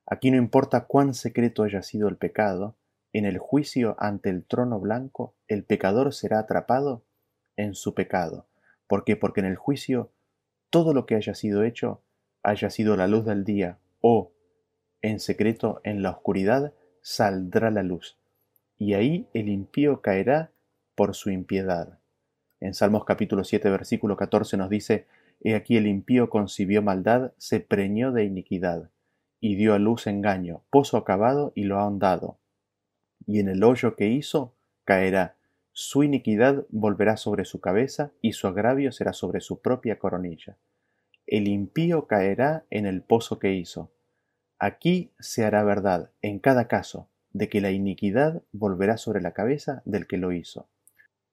Aquí 0.07 0.31
no 0.31 0.37
importa 0.37 0.87
cuán 0.87 1.15
secreto 1.15 1.65
haya 1.65 1.83
sido 1.83 2.07
el 2.07 2.17
pecado, 2.17 2.77
en 3.13 3.25
el 3.25 3.39
juicio 3.39 3.97
ante 3.99 4.31
el 4.31 4.45
trono 4.45 4.79
blanco, 4.79 5.35
el 5.49 5.65
pecador 5.65 6.15
será 6.15 6.39
atrapado 6.39 7.03
en 7.57 7.75
su 7.75 7.93
pecado. 7.93 8.47
¿Por 8.87 9.03
qué? 9.03 9.17
Porque 9.17 9.41
en 9.41 9.47
el 9.47 9.57
juicio 9.57 10.13
todo 10.71 10.95
lo 10.95 11.07
que 11.07 11.17
haya 11.17 11.35
sido 11.35 11.65
hecho 11.65 12.05
haya 12.45 12.71
sido 12.71 12.97
la 12.97 13.09
luz 13.09 13.25
del 13.25 13.43
día 13.43 13.81
o 14.01 14.31
en 15.03 15.19
secreto 15.19 15.81
en 15.83 16.05
la 16.05 16.11
oscuridad 16.11 16.73
saldrá 17.03 17.73
la 17.73 17.83
luz. 17.83 18.17
Y 18.79 18.95
ahí 18.95 19.29
el 19.35 19.49
impío 19.49 20.03
caerá 20.03 20.53
por 20.95 21.17
su 21.17 21.31
impiedad. 21.31 22.00
En 22.61 22.75
Salmos 22.75 23.07
capítulo 23.07 23.43
7 23.43 23.71
versículo 23.71 24.19
14 24.19 24.59
nos 24.59 24.69
dice, 24.69 25.07
He 25.43 25.55
aquí 25.55 25.79
el 25.79 25.87
impío 25.87 26.29
concibió 26.29 26.83
maldad, 26.83 27.33
se 27.39 27.61
preñó 27.61 28.13
de 28.13 28.25
iniquidad, 28.25 28.91
y 29.41 29.55
dio 29.55 29.73
a 29.73 29.79
luz 29.79 30.07
engaño, 30.07 30.63
pozo 30.69 30.99
acabado 30.99 31.53
y 31.55 31.65
lo 31.65 31.79
ha 31.79 31.85
ahondado. 31.85 32.39
Y 33.27 33.41
en 33.41 33.49
el 33.49 33.65
hoyo 33.65 33.97
que 33.97 34.09
hizo 34.09 34.53
caerá, 34.85 35.37
su 35.73 36.03
iniquidad 36.03 36.67
volverá 36.69 37.17
sobre 37.17 37.47
su 37.47 37.61
cabeza 37.61 38.13
y 38.21 38.33
su 38.33 38.47
agravio 38.47 38.93
será 38.93 39.15
sobre 39.15 39.41
su 39.41 39.63
propia 39.63 39.99
coronilla. 39.99 40.59
El 41.27 41.49
impío 41.49 42.07
caerá 42.07 42.67
en 42.69 42.85
el 42.85 43.01
pozo 43.01 43.39
que 43.39 43.55
hizo. 43.55 43.91
Aquí 44.59 45.13
se 45.19 45.47
hará 45.47 45.65
verdad, 45.65 46.11
en 46.21 46.39
cada 46.39 46.69
caso, 46.69 47.09
de 47.33 47.49
que 47.49 47.63
la 47.63 47.71
iniquidad 47.71 48.43
volverá 48.53 48.99
sobre 48.99 49.23
la 49.23 49.33
cabeza 49.33 49.81
del 49.87 50.07
que 50.07 50.19
lo 50.19 50.33
hizo. 50.33 50.69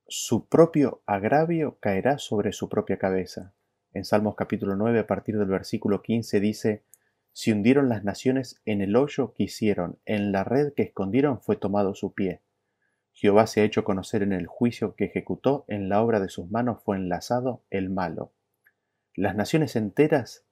Su 0.09 0.47
propio 0.47 1.01
agravio 1.05 1.77
caerá 1.81 2.17
sobre 2.17 2.53
su 2.53 2.69
propia 2.69 2.97
cabeza. 2.97 3.53
En 3.93 4.05
Salmos 4.05 4.35
capítulo 4.35 4.75
9 4.77 4.99
a 4.99 5.07
partir 5.07 5.37
del 5.37 5.49
versículo 5.49 6.01
15 6.01 6.39
dice, 6.39 6.83
Si 7.33 7.51
hundieron 7.51 7.89
las 7.89 8.05
naciones 8.05 8.61
en 8.65 8.81
el 8.81 8.95
hoyo 8.95 9.33
que 9.33 9.43
hicieron, 9.43 9.99
en 10.05 10.31
la 10.31 10.45
red 10.45 10.73
que 10.73 10.83
escondieron 10.83 11.41
fue 11.41 11.57
tomado 11.57 11.93
su 11.93 12.13
pie 12.13 12.41
Jehová 13.11 13.47
se 13.47 13.61
ha 13.61 13.63
hecho 13.63 13.83
conocer 13.83 14.21
en 14.21 14.31
el 14.31 14.45
juicio 14.45 14.95
que 14.95 15.05
ejecutó, 15.05 15.65
en 15.67 15.89
la 15.89 16.03
obra 16.03 16.19
de 16.19 16.29
sus 16.29 16.51
manos 16.51 16.83
fue 16.83 16.97
enlazado 16.97 17.63
el 17.71 17.89
malo. 17.89 18.31
Las 19.15 19.35
naciones 19.35 19.75
enteras 19.75 20.45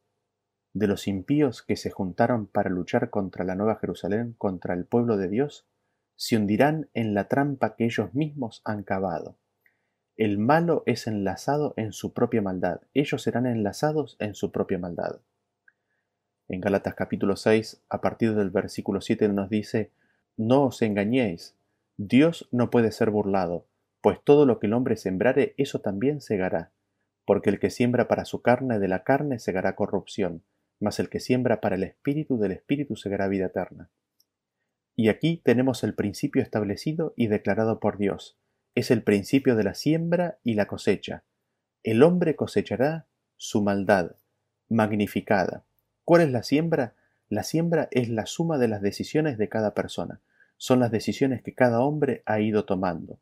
de 0.74 0.88
los 0.88 1.08
impíos 1.08 1.62
que 1.62 1.76
se 1.76 1.92
juntaron 1.92 2.48
para 2.48 2.72
luchar 2.72 3.12
contra 3.12 3.46
la 3.46 3.54
Nueva 3.54 3.76
Jerusalén, 3.76 4.34
contra 4.40 4.74
el 4.74 4.86
pueblo 4.86 5.16
de 5.16 5.30
Dios, 5.30 5.68
se 6.16 6.38
hundirán 6.38 6.90
en 6.96 7.14
la 7.14 7.28
trampa 7.28 7.76
que 7.76 7.86
ellos 7.86 8.16
mismos 8.16 8.64
han 8.66 8.82
cavado. 8.82 9.38
El 10.18 10.38
malo 10.38 10.84
es 10.86 11.08
enlazado 11.08 11.74
en 11.76 11.92
su 11.92 12.14
propia 12.14 12.42
maldad, 12.42 12.80
ellos 12.94 13.22
serán 13.22 13.46
enlazados 13.46 14.16
en 14.20 14.34
su 14.34 14.50
propia 14.50 14.78
maldad. 14.78 15.20
En 16.48 16.62
Galatas 16.62 16.96
capítulo 16.96 17.36
6, 17.36 17.84
a 17.90 18.00
partir 18.00 18.34
del 18.34 18.50
versículo 18.50 19.02
7 19.02 19.28
nos 19.28 19.50
dice, 19.50 19.92
No 20.38 20.68
os 20.68 20.82
engañéis, 20.82 21.58
Dios 21.98 22.48
no 22.54 22.70
puede 22.70 22.94
ser 22.94 23.10
burlado, 23.10 23.68
pues 24.00 24.24
todo 24.24 24.46
lo 24.46 24.58
que 24.58 24.68
el 24.68 24.74
hombre 24.74 24.96
sembrare, 24.96 25.54
eso 25.58 25.82
también 25.82 26.22
segará. 26.22 26.72
Porque 27.26 27.50
el 27.50 27.60
que 27.60 27.70
siembra 27.70 28.08
para 28.08 28.24
su 28.24 28.42
carne, 28.42 28.80
de 28.80 28.88
la 28.88 29.04
carne 29.04 29.38
segará 29.38 29.76
corrupción, 29.76 30.44
mas 30.80 30.98
el 31.02 31.10
que 31.10 31.20
siembra 31.20 31.60
para 31.60 31.76
el 31.76 31.84
espíritu, 31.84 32.38
del 32.38 32.54
espíritu 32.54 32.96
segará 32.96 33.28
vida 33.28 33.48
eterna. 33.48 33.90
Y 34.96 35.10
aquí 35.10 35.42
tenemos 35.44 35.84
el 35.84 35.94
principio 35.94 36.42
establecido 36.42 37.14
y 37.18 37.28
declarado 37.28 37.82
por 37.82 37.98
Dios. 37.98 38.38
Es 38.76 38.92
el 38.92 39.02
principio 39.04 39.56
de 39.56 39.64
la 39.64 39.74
siembra 39.74 40.38
y 40.44 40.54
la 40.54 40.68
cosecha. 40.68 41.24
El 41.84 42.04
hombre 42.04 42.36
cosechará 42.36 43.08
su 43.38 43.64
maldad, 43.64 44.18
magnificada. 44.70 45.66
¿Cuál 46.04 46.22
es 46.22 46.32
la 46.32 46.44
siembra? 46.44 46.96
La 47.30 47.44
siembra 47.44 47.88
es 47.92 48.10
la 48.10 48.26
suma 48.26 48.58
de 48.58 48.68
las 48.68 48.82
decisiones 48.82 49.38
de 49.38 49.50
cada 49.50 49.74
persona 49.74 50.22
son 50.58 50.80
las 50.80 50.92
decisiones 50.92 51.42
que 51.42 51.54
cada 51.54 51.82
hombre 51.82 52.24
ha 52.26 52.40
ido 52.40 52.66
tomando. 52.66 53.20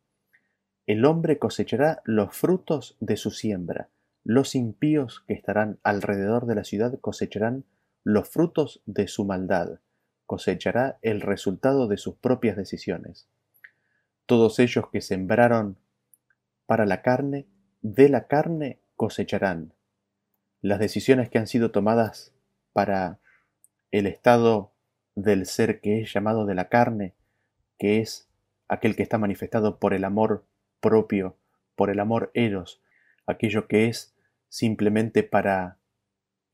El 0.86 1.04
hombre 1.04 1.38
cosechará 1.38 2.02
los 2.04 2.36
frutos 2.36 2.96
de 3.00 3.16
su 3.16 3.30
siembra. 3.30 3.88
Los 4.22 4.54
impíos 4.54 5.24
que 5.26 5.34
estarán 5.34 5.78
alrededor 5.82 6.46
de 6.46 6.54
la 6.54 6.64
ciudad 6.64 6.98
cosecharán 7.00 7.64
los 8.02 8.28
frutos 8.28 8.82
de 8.86 9.08
su 9.08 9.24
maldad. 9.24 9.80
Cosechará 10.26 10.98
el 11.02 11.20
resultado 11.20 11.88
de 11.88 11.96
sus 11.96 12.16
propias 12.16 12.56
decisiones. 12.56 13.28
Todos 14.26 14.58
ellos 14.58 14.88
que 14.90 15.00
sembraron 15.00 15.76
para 16.66 16.86
la 16.86 17.02
carne, 17.02 17.46
de 17.82 18.08
la 18.08 18.26
carne 18.26 18.80
cosecharán. 18.96 19.74
Las 20.62 20.78
decisiones 20.78 21.28
que 21.28 21.38
han 21.38 21.46
sido 21.46 21.70
tomadas 21.70 22.32
para 22.72 23.18
el 23.90 24.06
estado 24.06 24.72
del 25.14 25.46
ser 25.46 25.80
que 25.80 26.00
es 26.00 26.12
llamado 26.12 26.46
de 26.46 26.54
la 26.54 26.68
carne, 26.68 27.14
que 27.78 28.00
es 28.00 28.28
aquel 28.68 28.96
que 28.96 29.02
está 29.02 29.18
manifestado 29.18 29.78
por 29.78 29.94
el 29.94 30.04
amor 30.04 30.46
propio, 30.80 31.36
por 31.76 31.90
el 31.90 32.00
amor 32.00 32.30
eros, 32.34 32.82
aquello 33.26 33.68
que 33.68 33.88
es 33.88 34.14
simplemente 34.48 35.22
para 35.22 35.78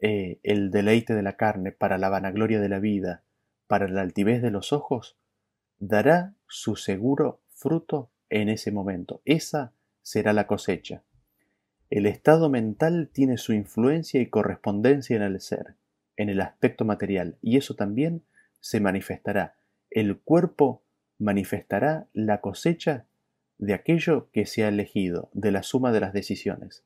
eh, 0.01 0.41
el 0.43 0.71
deleite 0.71 1.15
de 1.15 1.23
la 1.23 1.37
carne, 1.37 1.73
para 1.73 1.99
la 1.99 2.09
vanagloria 2.09 2.61
de 2.61 2.69
la 2.69 2.81
vida, 2.81 3.23
para 3.67 3.87
la 3.89 4.01
altivez 4.01 4.43
de 4.43 4.51
los 4.51 4.73
ojos, 4.73 5.17
dará 5.79 6.35
su 6.47 6.77
seguro 6.77 7.41
fruto 7.61 8.11
en 8.31 8.49
ese 8.49 8.73
momento. 8.73 9.21
Esa 9.25 9.75
será 10.03 10.33
la 10.33 10.47
cosecha. 10.47 11.05
El 11.91 12.07
estado 12.07 12.49
mental 12.49 13.11
tiene 13.13 13.37
su 13.37 13.53
influencia 13.53 14.21
y 14.21 14.27
correspondencia 14.27 15.17
en 15.17 15.23
el 15.23 15.41
ser, 15.41 15.77
en 16.17 16.31
el 16.31 16.41
aspecto 16.41 16.85
material, 16.85 17.37
y 17.43 17.57
eso 17.57 17.75
también 17.75 18.25
se 18.61 18.81
manifestará. 18.81 19.57
El 19.91 20.21
cuerpo 20.21 20.85
manifestará 21.19 22.09
la 22.13 22.41
cosecha 22.41 23.07
de 23.59 23.75
aquello 23.75 24.31
que 24.33 24.47
se 24.47 24.65
ha 24.65 24.69
elegido, 24.69 25.31
de 25.35 25.51
la 25.51 25.63
suma 25.63 25.93
de 25.93 26.01
las 26.01 26.13
decisiones. 26.13 26.85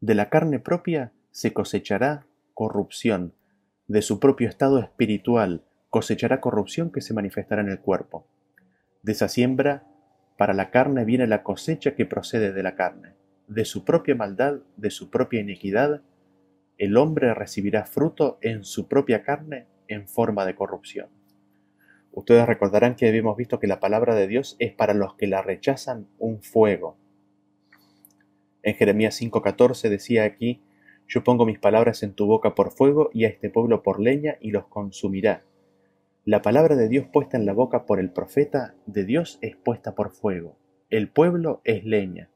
De 0.00 0.14
la 0.14 0.28
carne 0.28 0.58
propia 0.58 1.12
se 1.30 1.52
cosechará 1.52 2.26
corrupción, 2.52 3.34
de 3.86 4.02
su 4.02 4.18
propio 4.20 4.48
estado 4.48 4.78
espiritual 4.80 5.64
cosechará 5.88 6.40
corrupción 6.40 6.90
que 6.90 7.00
se 7.00 7.14
manifestará 7.14 7.62
en 7.62 7.68
el 7.68 7.80
cuerpo. 7.80 8.26
De 9.06 9.12
esa 9.12 9.28
siembra, 9.28 9.84
para 10.36 10.52
la 10.52 10.72
carne 10.72 11.04
viene 11.04 11.28
la 11.28 11.44
cosecha 11.44 11.94
que 11.94 12.06
procede 12.06 12.52
de 12.52 12.62
la 12.64 12.74
carne. 12.74 13.12
De 13.46 13.64
su 13.64 13.84
propia 13.84 14.16
maldad, 14.16 14.62
de 14.76 14.90
su 14.90 15.10
propia 15.10 15.40
iniquidad, 15.40 16.02
el 16.76 16.96
hombre 16.96 17.32
recibirá 17.32 17.86
fruto 17.86 18.36
en 18.40 18.64
su 18.64 18.88
propia 18.88 19.22
carne 19.22 19.68
en 19.86 20.08
forma 20.08 20.44
de 20.44 20.56
corrupción. 20.56 21.06
Ustedes 22.10 22.48
recordarán 22.48 22.96
que 22.96 23.06
habíamos 23.06 23.36
visto 23.36 23.60
que 23.60 23.68
la 23.68 23.78
palabra 23.78 24.16
de 24.16 24.26
Dios 24.26 24.56
es 24.58 24.72
para 24.72 24.92
los 24.92 25.14
que 25.14 25.28
la 25.28 25.40
rechazan 25.40 26.08
un 26.18 26.42
fuego. 26.42 26.96
En 28.64 28.74
Jeremías 28.74 29.14
5:14 29.22 29.88
decía 29.88 30.24
aquí, 30.24 30.64
yo 31.06 31.22
pongo 31.22 31.46
mis 31.46 31.60
palabras 31.60 32.02
en 32.02 32.14
tu 32.14 32.26
boca 32.26 32.56
por 32.56 32.72
fuego 32.72 33.10
y 33.12 33.24
a 33.24 33.28
este 33.28 33.50
pueblo 33.50 33.84
por 33.84 34.00
leña 34.00 34.36
y 34.40 34.50
los 34.50 34.66
consumirá. 34.66 35.44
La 36.28 36.42
palabra 36.42 36.74
de 36.74 36.88
Dios 36.88 37.06
puesta 37.06 37.36
en 37.36 37.46
la 37.46 37.52
boca 37.52 37.86
por 37.86 38.00
el 38.00 38.10
profeta 38.10 38.74
de 38.86 39.04
Dios 39.04 39.38
es 39.42 39.54
puesta 39.54 39.94
por 39.94 40.10
fuego. 40.10 40.58
El 40.90 41.08
pueblo 41.08 41.60
es 41.62 41.84
leña. 41.84 42.30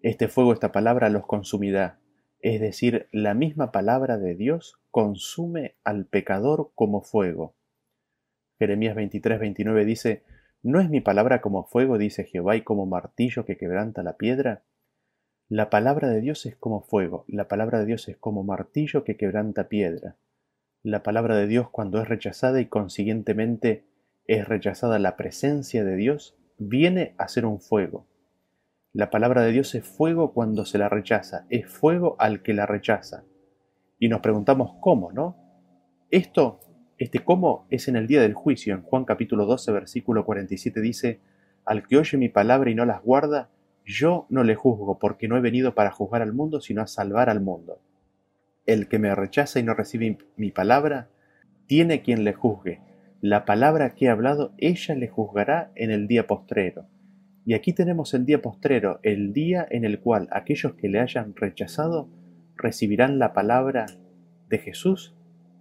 Este 0.00 0.28
fuego, 0.28 0.52
esta 0.52 0.70
palabra 0.70 1.08
los 1.08 1.26
consumirá. 1.26 1.98
Es 2.38 2.60
decir, 2.60 3.08
la 3.10 3.34
misma 3.34 3.72
palabra 3.72 4.16
de 4.16 4.36
Dios 4.36 4.78
consume 4.92 5.74
al 5.82 6.06
pecador 6.06 6.70
como 6.76 7.02
fuego. 7.02 7.56
Jeremías 8.60 8.94
23, 8.94 9.40
29 9.40 9.84
dice, 9.86 10.22
¿No 10.62 10.78
es 10.78 10.88
mi 10.88 11.00
palabra 11.00 11.40
como 11.40 11.64
fuego, 11.64 11.98
dice 11.98 12.22
Jehová, 12.22 12.54
y 12.54 12.62
como 12.62 12.86
martillo 12.86 13.44
que 13.44 13.56
quebranta 13.56 14.04
la 14.04 14.18
piedra? 14.18 14.62
La 15.48 15.68
palabra 15.68 16.10
de 16.10 16.20
Dios 16.20 16.46
es 16.46 16.54
como 16.54 16.82
fuego, 16.82 17.24
la 17.26 17.48
palabra 17.48 17.80
de 17.80 17.86
Dios 17.86 18.08
es 18.08 18.16
como 18.16 18.44
martillo 18.44 19.02
que 19.02 19.16
quebranta 19.16 19.68
piedra. 19.68 20.14
La 20.82 21.02
palabra 21.02 21.36
de 21.36 21.46
Dios 21.46 21.70
cuando 21.70 22.00
es 22.00 22.08
rechazada 22.08 22.60
y 22.60 22.66
consiguientemente 22.66 23.84
es 24.26 24.48
rechazada 24.48 24.98
la 24.98 25.16
presencia 25.16 25.84
de 25.84 25.96
Dios, 25.96 26.36
viene 26.58 27.14
a 27.18 27.28
ser 27.28 27.46
un 27.46 27.60
fuego. 27.60 28.06
La 28.92 29.10
palabra 29.10 29.42
de 29.42 29.52
Dios 29.52 29.74
es 29.74 29.84
fuego 29.84 30.32
cuando 30.32 30.64
se 30.64 30.78
la 30.78 30.88
rechaza, 30.88 31.46
es 31.50 31.66
fuego 31.66 32.16
al 32.18 32.42
que 32.42 32.52
la 32.52 32.66
rechaza. 32.66 33.24
Y 33.98 34.08
nos 34.08 34.20
preguntamos 34.20 34.76
cómo, 34.80 35.12
¿no? 35.12 35.36
Esto 36.10 36.60
este 37.02 37.18
cómo 37.18 37.66
es 37.68 37.88
en 37.88 37.96
el 37.96 38.06
día 38.06 38.20
del 38.20 38.34
juicio. 38.34 38.74
En 38.74 38.82
Juan 38.82 39.04
capítulo 39.04 39.44
12, 39.44 39.72
versículo 39.72 40.24
47 40.24 40.80
dice, 40.80 41.20
Al 41.64 41.84
que 41.84 41.96
oye 41.96 42.16
mi 42.16 42.28
palabra 42.28 42.70
y 42.70 42.76
no 42.76 42.84
las 42.84 43.02
guarda, 43.02 43.50
Yo 43.84 44.26
no 44.30 44.44
le 44.44 44.54
juzgo 44.54 45.00
porque 45.00 45.26
no 45.26 45.36
he 45.36 45.40
venido 45.40 45.74
para 45.74 45.90
juzgar 45.90 46.22
al 46.22 46.32
mundo, 46.32 46.60
sino 46.60 46.80
a 46.80 46.86
salvar 46.86 47.28
al 47.28 47.40
mundo. 47.40 47.80
El 48.66 48.88
que 48.88 48.98
me 48.98 49.14
rechaza 49.14 49.58
y 49.58 49.62
no 49.62 49.74
recibe 49.74 50.18
mi 50.36 50.50
palabra, 50.50 51.08
tiene 51.66 52.02
quien 52.02 52.24
le 52.24 52.32
juzgue. 52.32 52.80
La 53.20 53.44
palabra 53.44 53.94
que 53.94 54.06
he 54.06 54.08
hablado, 54.08 54.52
ella 54.58 54.94
le 54.94 55.08
juzgará 55.08 55.72
en 55.74 55.90
el 55.90 56.06
día 56.06 56.26
postrero. 56.26 56.86
Y 57.44 57.54
aquí 57.54 57.72
tenemos 57.72 58.14
el 58.14 58.24
día 58.24 58.40
postrero, 58.40 59.00
el 59.02 59.32
día 59.32 59.66
en 59.70 59.84
el 59.84 60.00
cual 60.00 60.28
aquellos 60.30 60.74
que 60.74 60.88
le 60.88 61.00
hayan 61.00 61.34
rechazado 61.34 62.08
recibirán 62.56 63.18
la 63.18 63.32
palabra 63.32 63.86
de 64.48 64.58
Jesús 64.58 65.14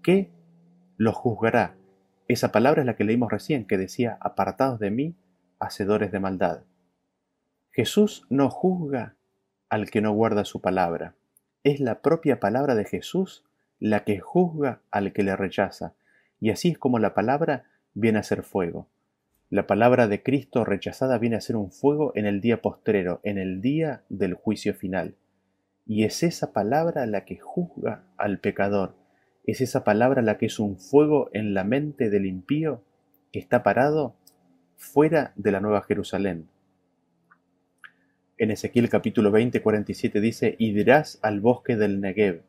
que 0.04 0.30
los 0.97 1.16
juzgará. 1.16 1.76
Esa 2.28 2.52
palabra 2.52 2.82
es 2.82 2.86
la 2.86 2.95
que 2.95 3.04
leímos 3.04 3.32
recién, 3.32 3.66
que 3.66 3.78
decía, 3.78 4.18
apartados 4.22 4.80
de 4.80 4.91
mí, 4.91 5.16
hacedores 5.60 6.12
de 6.12 6.20
maldad. 6.20 6.64
Jesús 7.72 8.26
no 8.30 8.49
juzga 8.49 9.16
al 9.70 9.89
que 9.89 10.02
no 10.02 10.12
guarda 10.12 10.45
su 10.45 10.62
palabra. 10.62 11.16
Es 11.64 11.80
la 11.80 12.01
propia 12.01 12.39
palabra 12.39 12.74
de 12.74 12.86
Jesús 12.86 13.43
la 13.80 14.03
que 14.03 14.20
juzga 14.20 14.82
al 14.89 15.14
que 15.14 15.22
le 15.22 15.36
rechaza. 15.36 15.93
Y 16.39 16.49
así 16.49 16.70
es 16.70 16.80
como 16.80 16.97
la 16.97 17.14
palabra 17.14 17.66
viene 17.93 18.18
a 18.18 18.24
ser 18.24 18.41
fuego. 18.41 18.88
La 19.51 19.68
palabra 19.68 20.07
de 20.07 20.24
Cristo 20.24 20.66
rechazada 20.66 21.20
viene 21.20 21.36
a 21.36 21.41
ser 21.41 21.55
un 21.57 21.72
fuego 21.72 22.14
en 22.16 22.26
el 22.26 22.41
día 22.41 22.64
postrero, 22.64 23.20
en 23.24 23.38
el 23.38 23.62
día 23.62 24.01
del 24.09 24.34
juicio 24.34 24.74
final. 24.74 25.14
Y 25.86 26.03
es 26.03 26.24
esa 26.24 26.51
palabra 26.51 27.05
la 27.05 27.26
que 27.26 27.38
juzga 27.38 28.05
al 28.18 28.39
pecador. 28.39 28.95
Es 29.45 29.62
esa 29.62 29.84
palabra 29.84 30.24
la 30.24 30.39
que 30.39 30.47
es 30.47 30.57
un 30.57 30.78
fuego 30.78 31.30
en 31.34 31.53
la 31.53 31.64
mente 31.64 32.09
del 32.09 32.26
impío 32.26 32.82
que 33.32 33.39
está 33.39 33.62
parado 33.62 34.16
fuera 34.78 35.32
de 35.36 35.51
la 35.51 35.59
Nueva 35.59 35.84
Jerusalén. 35.84 36.47
En 38.41 38.49
Ezequiel 38.49 38.89
capítulo 38.89 39.29
20, 39.29 39.61
47 39.61 40.19
dice, 40.19 40.55
y 40.57 40.73
dirás 40.73 41.19
al 41.21 41.41
bosque 41.41 41.75
del 41.75 42.01
Negev, 42.01 42.41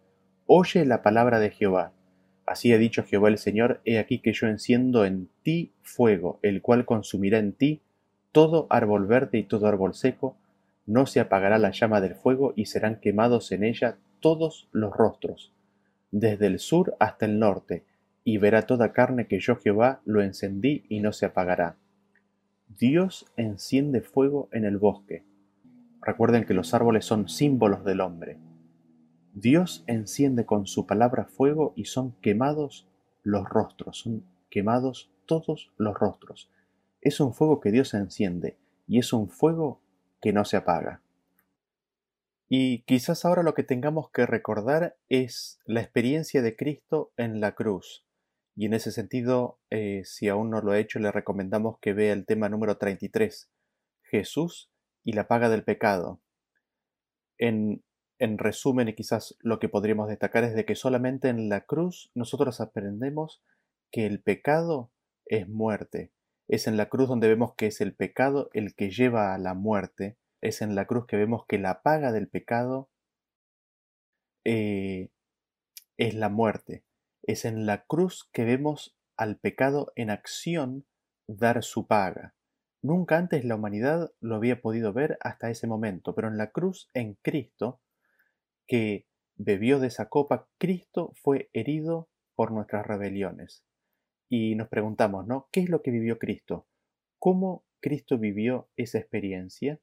oye 0.47 0.87
la 0.87 1.03
palabra 1.03 1.39
de 1.39 1.51
Jehová. 1.51 1.93
Así 2.47 2.73
ha 2.73 2.79
dicho 2.79 3.05
Jehová 3.05 3.29
el 3.29 3.37
Señor, 3.37 3.83
he 3.85 3.99
aquí 3.99 4.19
que 4.21 4.33
yo 4.33 4.47
enciendo 4.47 5.05
en 5.05 5.29
ti 5.43 5.73
fuego, 5.83 6.39
el 6.41 6.63
cual 6.63 6.87
consumirá 6.87 7.37
en 7.37 7.53
ti 7.53 7.83
todo 8.33 8.67
árbol 8.71 9.07
verde 9.07 9.37
y 9.37 9.43
todo 9.43 9.67
árbol 9.67 9.93
seco, 9.93 10.35
no 10.87 11.05
se 11.05 11.21
apagará 11.21 11.59
la 11.59 11.73
llama 11.73 12.01
del 12.01 12.15
fuego 12.15 12.55
y 12.57 12.65
serán 12.65 12.99
quemados 12.99 13.53
en 13.53 13.63
ella 13.63 13.99
todos 14.21 14.71
los 14.73 14.97
rostros, 14.97 15.53
desde 16.11 16.47
el 16.47 16.59
sur 16.59 16.97
hasta 17.01 17.27
el 17.27 17.39
norte, 17.39 17.85
y 18.25 18.39
verá 18.39 18.63
toda 18.63 18.95
carne 18.95 19.27
que 19.27 19.41
yo 19.41 19.57
Jehová 19.57 20.01
lo 20.07 20.23
encendí 20.23 20.87
y 20.89 21.01
no 21.01 21.13
se 21.13 21.27
apagará. 21.27 21.77
Dios 22.79 23.27
enciende 23.37 24.01
fuego 24.01 24.49
en 24.53 24.65
el 24.65 24.79
bosque 24.79 25.31
Recuerden 26.03 26.45
que 26.45 26.55
los 26.55 26.75
árboles 26.75 27.05
son 27.05 27.29
símbolos 27.29 27.85
del 27.85 28.01
hombre. 28.01 28.39
Dios 29.35 29.85
enciende 29.87 30.45
con 30.45 30.67
su 30.67 30.87
palabra 30.87 31.27
fuego 31.27 31.73
y 31.77 31.85
son 31.85 32.13
quemados 32.21 32.89
los 33.23 33.49
rostros, 33.49 33.99
son 33.99 34.25
quemados 34.51 35.11
todos 35.27 35.73
los 35.79 35.95
rostros. 35.95 36.51
Es 37.01 37.21
un 37.21 37.33
fuego 37.33 37.61
que 37.61 37.71
Dios 37.71 37.95
enciende 37.95 38.59
y 38.89 38.99
es 38.99 39.13
un 39.13 39.29
fuego 39.29 39.81
que 40.21 40.33
no 40.33 40.45
se 40.45 40.57
apaga. 40.57 41.01
Y 42.49 42.83
quizás 42.83 43.25
ahora 43.25 43.43
lo 43.43 43.55
que 43.55 43.63
tengamos 43.63 44.11
que 44.11 44.27
recordar 44.27 44.97
es 45.09 45.61
la 45.65 45.81
experiencia 45.81 46.43
de 46.43 46.57
Cristo 46.57 47.13
en 47.17 47.41
la 47.41 47.55
cruz. 47.55 48.05
Y 48.55 48.67
en 48.67 48.75
ese 48.75 48.93
sentido, 48.93 49.59
eh, 49.71 50.03
si 50.05 50.29
aún 50.29 50.51
no 50.51 50.61
lo 50.61 50.73
ha 50.73 50.79
hecho, 50.79 50.99
le 50.99 51.11
recomendamos 51.11 51.79
que 51.79 51.95
vea 51.95 52.13
el 52.13 52.27
tema 52.27 52.51
número 52.51 52.77
33, 52.77 53.51
Jesús 54.03 54.72
y 55.05 55.13
la 55.13 55.29
paga 55.29 55.49
del 55.49 55.65
pecado. 55.65 56.21
En, 57.39 57.85
en 58.19 58.39
resumen, 58.39 58.89
y 58.89 58.95
quizás 58.95 59.37
lo 59.41 59.59
que 59.59 59.69
podríamos 59.69 60.09
destacar 60.09 60.45
es 60.45 60.55
de 60.55 60.65
que 60.65 60.75
solamente 60.75 61.29
en 61.29 61.49
la 61.49 61.63
cruz 61.63 62.11
nosotros 62.15 62.61
aprendemos 62.61 63.43
que 63.91 64.07
el 64.07 64.23
pecado 64.23 64.93
es 65.27 65.49
muerte. 65.49 66.13
Es 66.49 66.67
en 66.67 66.77
la 66.77 66.89
cruz 66.89 67.09
donde 67.09 67.29
vemos 67.29 67.55
que 67.55 67.67
es 67.67 67.81
el 67.81 67.95
pecado 67.95 68.51
el 68.53 68.75
que 68.75 68.91
lleva 68.91 69.35
a 69.35 69.39
la 69.39 69.55
muerte. 69.55 70.19
Es 70.41 70.63
en 70.63 70.75
la 70.75 70.87
cruz 70.87 71.07
que 71.07 71.17
vemos 71.17 71.47
que 71.47 71.59
la 71.59 71.83
paga 71.83 72.13
del 72.13 72.29
pecado 72.29 72.91
eh, 74.45 75.11
es 75.97 76.15
la 76.15 76.29
muerte. 76.29 76.85
Es 77.23 77.45
en 77.45 77.67
la 77.67 77.85
cruz 77.85 78.29
que 78.33 78.45
vemos 78.45 78.97
al 79.17 79.39
pecado 79.39 79.93
en 79.95 80.11
acción 80.11 80.87
dar 81.29 81.63
su 81.63 81.87
paga. 81.87 82.35
Nunca 82.83 83.17
antes 83.17 83.45
la 83.45 83.55
humanidad 83.55 84.13
lo 84.21 84.35
había 84.35 84.61
podido 84.61 84.93
ver 84.93 85.17
hasta 85.21 85.51
ese 85.51 85.69
momento, 85.69 86.17
pero 86.17 86.27
en 86.27 86.37
la 86.37 86.51
cruz, 86.51 86.91
en 86.95 87.15
Cristo, 87.23 87.81
que 88.67 89.07
bebió 89.37 89.79
de 89.79 89.87
esa 89.87 90.09
copa, 90.09 90.49
Cristo 90.59 91.13
fue 91.15 91.49
herido 91.53 92.09
por 92.35 92.51
nuestras 92.51 92.85
rebeliones. 92.85 93.65
Y 94.29 94.57
nos 94.57 94.69
preguntamos, 94.69 95.27
¿no? 95.27 95.49
¿Qué 95.53 95.61
es 95.61 95.69
lo 95.69 95.83
que 95.83 95.91
vivió 95.93 96.19
Cristo? 96.19 96.67
¿Cómo 97.21 97.65
Cristo 97.81 98.19
vivió 98.19 98.69
esa 98.77 98.99
experiencia? 98.99 99.79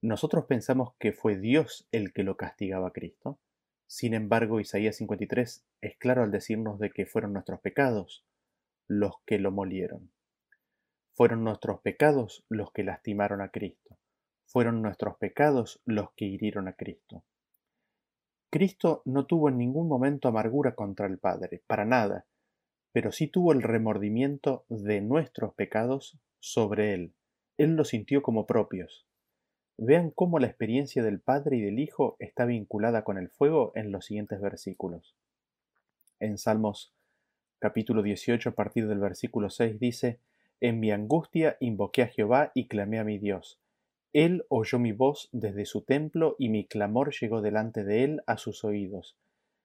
Nosotros 0.00 0.46
pensamos 0.46 0.94
que 0.98 1.12
fue 1.12 1.36
Dios 1.36 1.88
el 1.92 2.12
que 2.12 2.22
lo 2.22 2.36
castigaba 2.36 2.88
a 2.88 2.92
Cristo. 2.92 3.38
Sin 3.86 4.14
embargo, 4.14 4.60
Isaías 4.60 4.96
53 4.96 5.64
es 5.80 5.96
claro 5.98 6.22
al 6.22 6.30
decirnos 6.30 6.78
de 6.78 6.90
que 6.90 7.04
fueron 7.04 7.34
nuestros 7.34 7.60
pecados 7.60 8.24
los 8.88 9.16
que 9.26 9.38
lo 9.38 9.50
molieron. 9.50 10.11
Fueron 11.14 11.44
nuestros 11.44 11.80
pecados 11.80 12.44
los 12.48 12.72
que 12.72 12.84
lastimaron 12.84 13.40
a 13.42 13.50
Cristo. 13.50 13.98
Fueron 14.46 14.82
nuestros 14.82 15.16
pecados 15.18 15.80
los 15.84 16.12
que 16.12 16.24
hirieron 16.24 16.68
a 16.68 16.72
Cristo. 16.74 17.22
Cristo 18.50 19.02
no 19.04 19.26
tuvo 19.26 19.48
en 19.48 19.58
ningún 19.58 19.88
momento 19.88 20.28
amargura 20.28 20.74
contra 20.74 21.06
el 21.06 21.18
Padre, 21.18 21.62
para 21.66 21.84
nada, 21.84 22.26
pero 22.92 23.12
sí 23.12 23.26
tuvo 23.26 23.52
el 23.52 23.62
remordimiento 23.62 24.64
de 24.68 25.00
nuestros 25.00 25.54
pecados 25.54 26.18
sobre 26.38 26.92
Él. 26.94 27.14
Él 27.56 27.76
los 27.76 27.88
sintió 27.88 28.22
como 28.22 28.46
propios. 28.46 29.06
Vean 29.78 30.10
cómo 30.10 30.38
la 30.38 30.46
experiencia 30.46 31.02
del 31.02 31.20
Padre 31.20 31.56
y 31.56 31.62
del 31.62 31.78
Hijo 31.78 32.16
está 32.18 32.44
vinculada 32.44 33.04
con 33.04 33.18
el 33.18 33.30
fuego 33.30 33.72
en 33.74 33.90
los 33.90 34.06
siguientes 34.06 34.40
versículos. 34.40 35.14
En 36.20 36.38
Salmos 36.38 36.94
capítulo 37.58 38.02
18 38.02 38.50
a 38.50 38.52
partir 38.52 38.88
del 38.88 38.98
versículo 38.98 39.48
6 39.48 39.78
dice, 39.78 40.18
en 40.62 40.78
mi 40.78 40.92
angustia 40.92 41.56
invoqué 41.58 42.02
a 42.02 42.06
Jehová 42.06 42.52
y 42.54 42.68
clamé 42.68 43.00
a 43.00 43.04
mi 43.04 43.18
Dios. 43.18 43.58
Él 44.12 44.44
oyó 44.48 44.78
mi 44.78 44.92
voz 44.92 45.28
desde 45.32 45.66
su 45.66 45.82
templo 45.82 46.36
y 46.38 46.50
mi 46.50 46.66
clamor 46.66 47.12
llegó 47.20 47.42
delante 47.42 47.82
de 47.82 48.04
él 48.04 48.22
a 48.28 48.36
sus 48.36 48.62
oídos. 48.62 49.16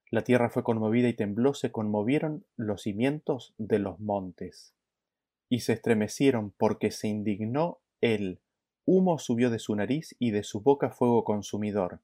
La 0.09 0.23
tierra 0.23 0.49
fue 0.49 0.63
conmovida 0.63 1.07
y 1.07 1.13
tembló, 1.13 1.53
se 1.53 1.71
conmovieron 1.71 2.45
los 2.55 2.81
cimientos 2.81 3.53
de 3.59 3.77
los 3.77 3.99
montes. 3.99 4.73
Y 5.49 5.59
se 5.59 5.73
estremecieron 5.73 6.49
porque 6.57 6.89
se 6.89 7.07
indignó 7.07 7.77
él. 8.01 8.39
Humo 8.83 9.19
subió 9.19 9.51
de 9.51 9.59
su 9.59 9.75
nariz 9.75 10.15
y 10.17 10.31
de 10.31 10.41
su 10.41 10.61
boca 10.61 10.89
fuego 10.89 11.23
consumidor. 11.23 11.99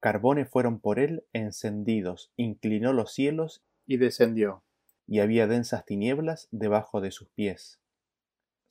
Carbones 0.00 0.48
fueron 0.48 0.80
por 0.80 0.98
él 0.98 1.22
encendidos, 1.32 2.32
inclinó 2.36 2.92
los 2.92 3.12
cielos 3.12 3.62
y 3.86 3.98
descendió. 3.98 4.64
Y 5.06 5.20
había 5.20 5.46
densas 5.46 5.84
tinieblas 5.84 6.48
debajo 6.50 7.00
de 7.00 7.12
sus 7.12 7.28
pies. 7.28 7.78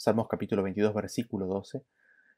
Salmos 0.03 0.27
capítulo 0.27 0.63
22, 0.63 0.95
versículo 0.95 1.45
12. 1.45 1.83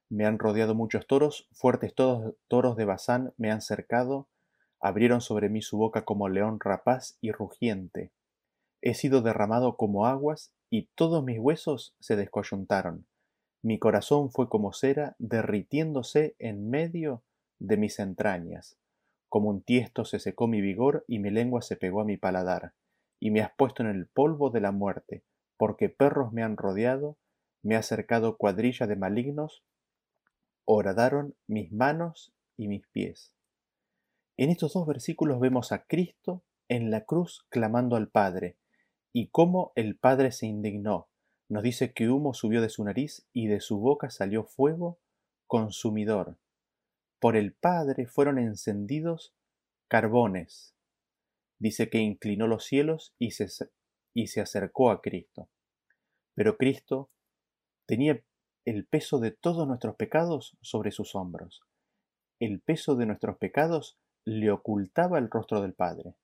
Me 0.09 0.26
han 0.26 0.38
rodeado 0.38 0.76
muchos 0.76 1.07
toros, 1.07 1.47
fuertes 1.53 1.95
todos, 1.95 2.36
toros 2.49 2.76
de 2.76 2.84
Bazán 2.84 3.34
me 3.38 3.51
han 3.51 3.61
cercado, 3.61 4.28
abrieron 4.82 5.22
sobre 5.22 5.47
mí 5.47 5.61
su 5.61 5.78
boca 5.78 6.03
como 6.03 6.28
león 6.28 6.59
rapaz 6.59 7.18
y 7.22 7.32
rugiente. 7.32 8.11
He 8.82 8.93
sido 8.93 9.22
derramado 9.22 9.78
como 9.78 10.07
aguas, 10.07 10.51
y 10.70 10.89
todos 10.95 11.24
mis 11.24 11.39
huesos 11.39 11.95
se 12.01 12.18
descoyuntaron. 12.18 13.07
Mi 13.61 13.80
corazón 13.80 14.30
fue 14.30 14.49
como 14.49 14.74
cera, 14.74 15.16
derritiéndose 15.18 16.36
en 16.39 16.70
medio 16.70 17.24
de 17.59 17.78
mis 17.78 17.97
entrañas. 17.99 18.78
Como 19.30 19.49
un 19.49 19.61
tiesto 19.61 20.03
se 20.03 20.20
secó 20.20 20.49
mi 20.49 20.59
vigor, 20.59 21.05
y 21.07 21.20
mi 21.20 21.30
lengua 21.30 21.61
se 21.61 21.78
pegó 21.78 22.01
a 22.01 22.05
mi 22.05 22.18
paladar. 22.18 22.74
Y 23.22 23.32
me 23.32 23.39
has 23.39 23.53
puesto 23.55 23.84
en 23.84 23.89
el 23.89 24.07
polvo 24.07 24.49
de 24.49 24.59
la 24.59 24.74
muerte, 24.74 25.24
porque 25.55 25.88
perros 25.88 26.34
me 26.34 26.43
han 26.43 26.57
rodeado, 26.57 27.16
me 27.64 27.76
ha 27.76 27.82
cercado 27.82 28.38
cuadrilla 28.38 28.86
de 28.86 28.95
malignos, 28.95 29.64
horadaron 30.66 31.36
mis 31.47 31.72
manos 31.72 32.34
y 32.57 32.68
mis 32.68 32.88
pies. 32.88 33.34
En 34.38 34.49
estos 34.49 34.74
dos 34.74 34.86
versículos 34.86 35.39
vemos 35.39 35.72
a 35.72 35.86
Cristo 35.86 36.43
en 36.68 36.91
la 36.91 37.05
cruz 37.05 37.45
clamando 37.49 37.95
al 37.95 38.09
Padre, 38.09 38.57
y 39.14 39.28
cómo 39.30 39.72
el 39.76 39.95
Padre 39.97 40.32
se 40.32 40.47
indignó. 40.47 41.07
Nos 41.47 41.64
dice 41.64 41.93
que 41.93 42.09
humo 42.09 42.34
subió 42.34 42.61
de 42.61 42.70
su 42.70 42.84
nariz 42.84 43.28
y 43.32 43.47
de 43.47 43.59
su 43.59 43.80
boca 43.80 44.09
salió 44.09 44.43
fuego 44.43 44.99
consumidor. 45.45 46.38
Por 47.20 47.36
el 47.36 47.53
Padre 47.53 48.07
fueron 48.07 48.39
encendidos 48.39 49.36
carbones. 49.88 50.76
Dice 51.59 51.89
que 51.89 51.99
inclinó 51.99 52.47
los 52.47 52.66
cielos 52.66 53.14
y 53.20 53.32
se, 53.32 53.47
y 54.16 54.28
se 54.28 54.41
acercó 54.41 54.89
a 54.89 55.01
Cristo. 55.01 55.47
Pero 56.34 56.57
Cristo 56.57 57.11
tenía 57.86 58.22
el 58.66 58.86
peso 58.86 59.20
de 59.20 59.32
todos 59.32 59.68
nuestros 59.68 59.96
pecados 59.96 60.58
sobre 60.62 60.92
sus 60.92 61.16
hombros. 61.16 61.62
El 62.40 62.62
peso 62.62 62.96
de 62.96 63.06
nuestros 63.06 63.38
pecados 63.38 63.98
le 64.26 64.52
ocultaba 64.52 65.20
el 65.20 65.30
rostro 65.30 65.62
del 65.62 65.74
Padre. 65.74 66.16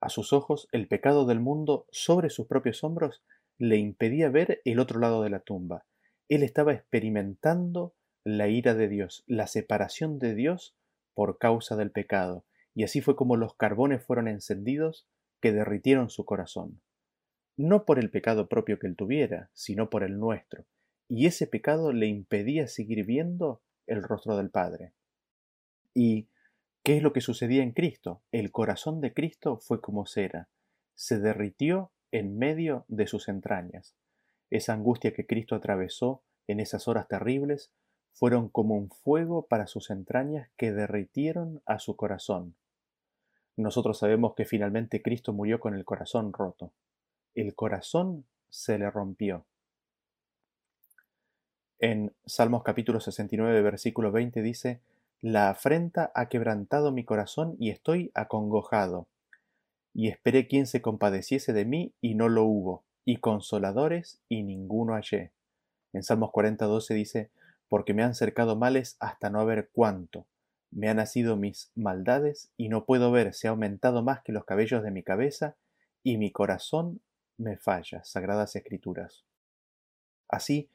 A 0.00 0.10
sus 0.10 0.32
ojos, 0.32 0.68
el 0.72 0.88
pecado 0.88 1.24
del 1.24 1.40
mundo 1.40 1.86
sobre 1.90 2.28
sus 2.28 2.46
propios 2.46 2.84
hombros 2.84 3.22
le 3.58 3.78
impedía 3.78 4.28
ver 4.28 4.60
el 4.64 4.78
otro 4.78 5.00
lado 5.00 5.22
de 5.22 5.30
la 5.30 5.40
tumba. 5.40 5.86
Él 6.28 6.42
estaba 6.42 6.74
experimentando 6.74 7.94
la 8.24 8.48
ira 8.48 8.74
de 8.74 8.88
Dios, 8.88 9.24
la 9.26 9.46
separación 9.46 10.18
de 10.18 10.34
Dios 10.34 10.76
por 11.14 11.38
causa 11.38 11.76
del 11.76 11.90
pecado, 11.90 12.44
y 12.74 12.84
así 12.84 13.00
fue 13.00 13.16
como 13.16 13.36
los 13.36 13.54
carbones 13.54 14.04
fueron 14.04 14.28
encendidos 14.28 15.06
que 15.40 15.52
derritieron 15.52 16.10
su 16.10 16.24
corazón. 16.24 16.80
No 17.56 17.84
por 17.84 17.98
el 17.98 18.10
pecado 18.10 18.48
propio 18.48 18.78
que 18.78 18.86
él 18.86 18.96
tuviera, 18.96 19.50
sino 19.52 19.90
por 19.90 20.02
el 20.02 20.18
nuestro, 20.18 20.64
y 21.08 21.26
ese 21.26 21.46
pecado 21.46 21.92
le 21.92 22.06
impedía 22.06 22.66
seguir 22.66 23.04
viendo 23.04 23.62
el 23.86 24.02
rostro 24.02 24.36
del 24.36 24.50
Padre. 24.50 24.92
¿Y 25.92 26.28
qué 26.82 26.96
es 26.96 27.02
lo 27.02 27.12
que 27.12 27.20
sucedía 27.20 27.62
en 27.62 27.72
Cristo? 27.72 28.22
El 28.32 28.50
corazón 28.50 29.00
de 29.00 29.12
Cristo 29.12 29.58
fue 29.58 29.80
como 29.80 30.06
cera, 30.06 30.48
se 30.94 31.18
derritió 31.18 31.92
en 32.10 32.38
medio 32.38 32.84
de 32.88 33.06
sus 33.06 33.28
entrañas. 33.28 33.96
Esa 34.50 34.72
angustia 34.72 35.12
que 35.12 35.26
Cristo 35.26 35.54
atravesó 35.54 36.22
en 36.46 36.60
esas 36.60 36.88
horas 36.88 37.08
terribles 37.08 37.72
fueron 38.12 38.48
como 38.48 38.76
un 38.76 38.90
fuego 38.90 39.46
para 39.46 39.66
sus 39.66 39.90
entrañas 39.90 40.48
que 40.56 40.72
derritieron 40.72 41.62
a 41.66 41.78
su 41.78 41.96
corazón. 41.96 42.54
Nosotros 43.56 43.98
sabemos 43.98 44.34
que 44.34 44.44
finalmente 44.44 45.02
Cristo 45.02 45.32
murió 45.32 45.58
con 45.58 45.74
el 45.74 45.84
corazón 45.84 46.32
roto. 46.32 46.72
El 47.34 47.56
corazón 47.56 48.24
se 48.48 48.78
le 48.78 48.88
rompió. 48.88 49.44
En 51.80 52.12
Salmos 52.24 52.62
capítulo 52.62 53.00
69, 53.00 53.60
versículo 53.60 54.12
20 54.12 54.40
dice, 54.40 54.80
La 55.20 55.50
afrenta 55.50 56.12
ha 56.14 56.28
quebrantado 56.28 56.92
mi 56.92 57.04
corazón 57.04 57.56
y 57.58 57.70
estoy 57.70 58.12
acongojado. 58.14 59.08
Y 59.92 60.08
esperé 60.08 60.46
quien 60.46 60.68
se 60.68 60.80
compadeciese 60.80 61.52
de 61.52 61.64
mí 61.64 61.92
y 62.00 62.14
no 62.14 62.28
lo 62.28 62.44
hubo, 62.44 62.84
y 63.04 63.16
consoladores 63.16 64.20
y 64.28 64.44
ninguno 64.44 64.94
hallé. 64.94 65.32
En 65.92 66.04
Salmos 66.04 66.30
40, 66.30 66.66
12 66.66 66.94
dice, 66.94 67.30
Porque 67.68 67.94
me 67.94 68.04
han 68.04 68.14
cercado 68.14 68.54
males 68.54 68.96
hasta 69.00 69.28
no 69.28 69.40
haber 69.40 69.70
cuánto. 69.72 70.24
Me 70.70 70.88
han 70.88 70.98
nacido 70.98 71.36
mis 71.36 71.72
maldades 71.74 72.52
y 72.56 72.68
no 72.68 72.84
puedo 72.84 73.10
ver, 73.10 73.34
se 73.34 73.48
ha 73.48 73.50
aumentado 73.50 74.04
más 74.04 74.22
que 74.22 74.30
los 74.30 74.44
cabellos 74.44 74.84
de 74.84 74.92
mi 74.92 75.02
cabeza, 75.02 75.56
y 76.04 76.18
mi 76.18 76.30
corazón 76.30 77.00
me 77.36 77.56
falla. 77.56 78.04
Sagradas 78.04 78.56
Escrituras. 78.56 79.24
Así, 80.28 80.70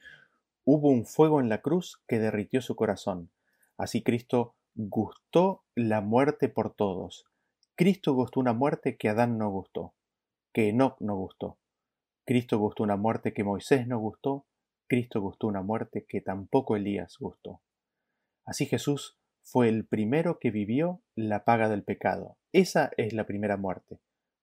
Hubo 0.72 0.90
un 0.90 1.08
fuego 1.08 1.40
en 1.40 1.50
la 1.50 1.64
cruz 1.64 2.00
que 2.08 2.20
derritió 2.20 2.62
su 2.62 2.76
corazón. 2.76 3.32
Así 3.76 4.04
Cristo 4.04 4.54
gustó 4.76 5.64
la 5.74 6.00
muerte 6.00 6.48
por 6.48 6.76
todos. 6.76 7.26
Cristo 7.74 8.14
gustó 8.14 8.40
una 8.40 8.54
muerte 8.54 8.96
que 8.96 9.10
Adán 9.10 9.40
no 9.40 9.50
gustó, 9.50 9.96
que 10.54 10.70
Enoch 10.70 10.96
no 11.00 11.16
gustó. 11.16 11.58
Cristo 12.24 12.60
gustó 12.60 12.84
una 12.84 12.98
muerte 12.98 13.34
que 13.34 13.44
Moisés 13.44 13.88
no 13.88 13.98
gustó. 13.98 14.46
Cristo 14.88 15.22
gustó 15.22 15.48
una 15.48 15.64
muerte 15.64 16.06
que 16.08 16.22
tampoco 16.22 16.76
Elías 16.76 17.18
gustó. 17.20 17.62
Así 18.46 18.68
Jesús 18.68 19.18
fue 19.42 19.70
el 19.70 19.88
primero 19.88 20.38
que 20.38 20.52
vivió 20.52 21.02
la 21.16 21.46
paga 21.46 21.68
del 21.68 21.82
pecado. 21.82 22.38
Esa 22.52 22.92
es 22.98 23.14
la 23.14 23.26
primera 23.26 23.58
muerte. 23.58 23.98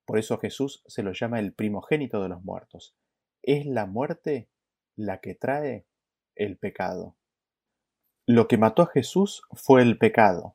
Por 0.07 0.19
eso 0.19 0.39
Jesús 0.39 0.83
se 0.87 1.03
lo 1.03 1.13
llama 1.13 1.41
el 1.41 1.53
primogénito 1.53 2.23
de 2.23 2.29
los 2.29 2.43
muertos. 2.43 2.95
Es 3.43 3.67
la 3.67 3.87
muerte 3.87 4.49
la 4.95 5.19
que 5.19 5.35
trae 5.35 5.85
el 6.37 6.57
pecado. 6.57 7.17
Lo 8.25 8.49
que 8.49 8.57
mató 8.57 8.83
a 8.83 8.87
Jesús 8.87 9.43
fue 9.53 9.83
el 9.83 9.99
pecado. 9.99 10.55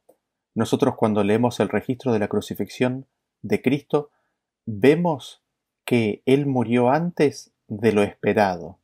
Nosotros 0.55 0.95
cuando 0.95 1.23
leemos 1.23 1.59
el 1.59 1.69
registro 1.69 2.11
de 2.11 2.19
la 2.19 2.27
crucifixión 2.27 3.07
de 3.41 3.61
Cristo, 3.61 4.09
vemos 4.65 5.43
que 5.85 6.21
Él 6.25 6.45
murió 6.45 6.89
antes 6.89 7.53
de 7.67 7.91
lo 7.91 8.03
esperado. 8.03 8.79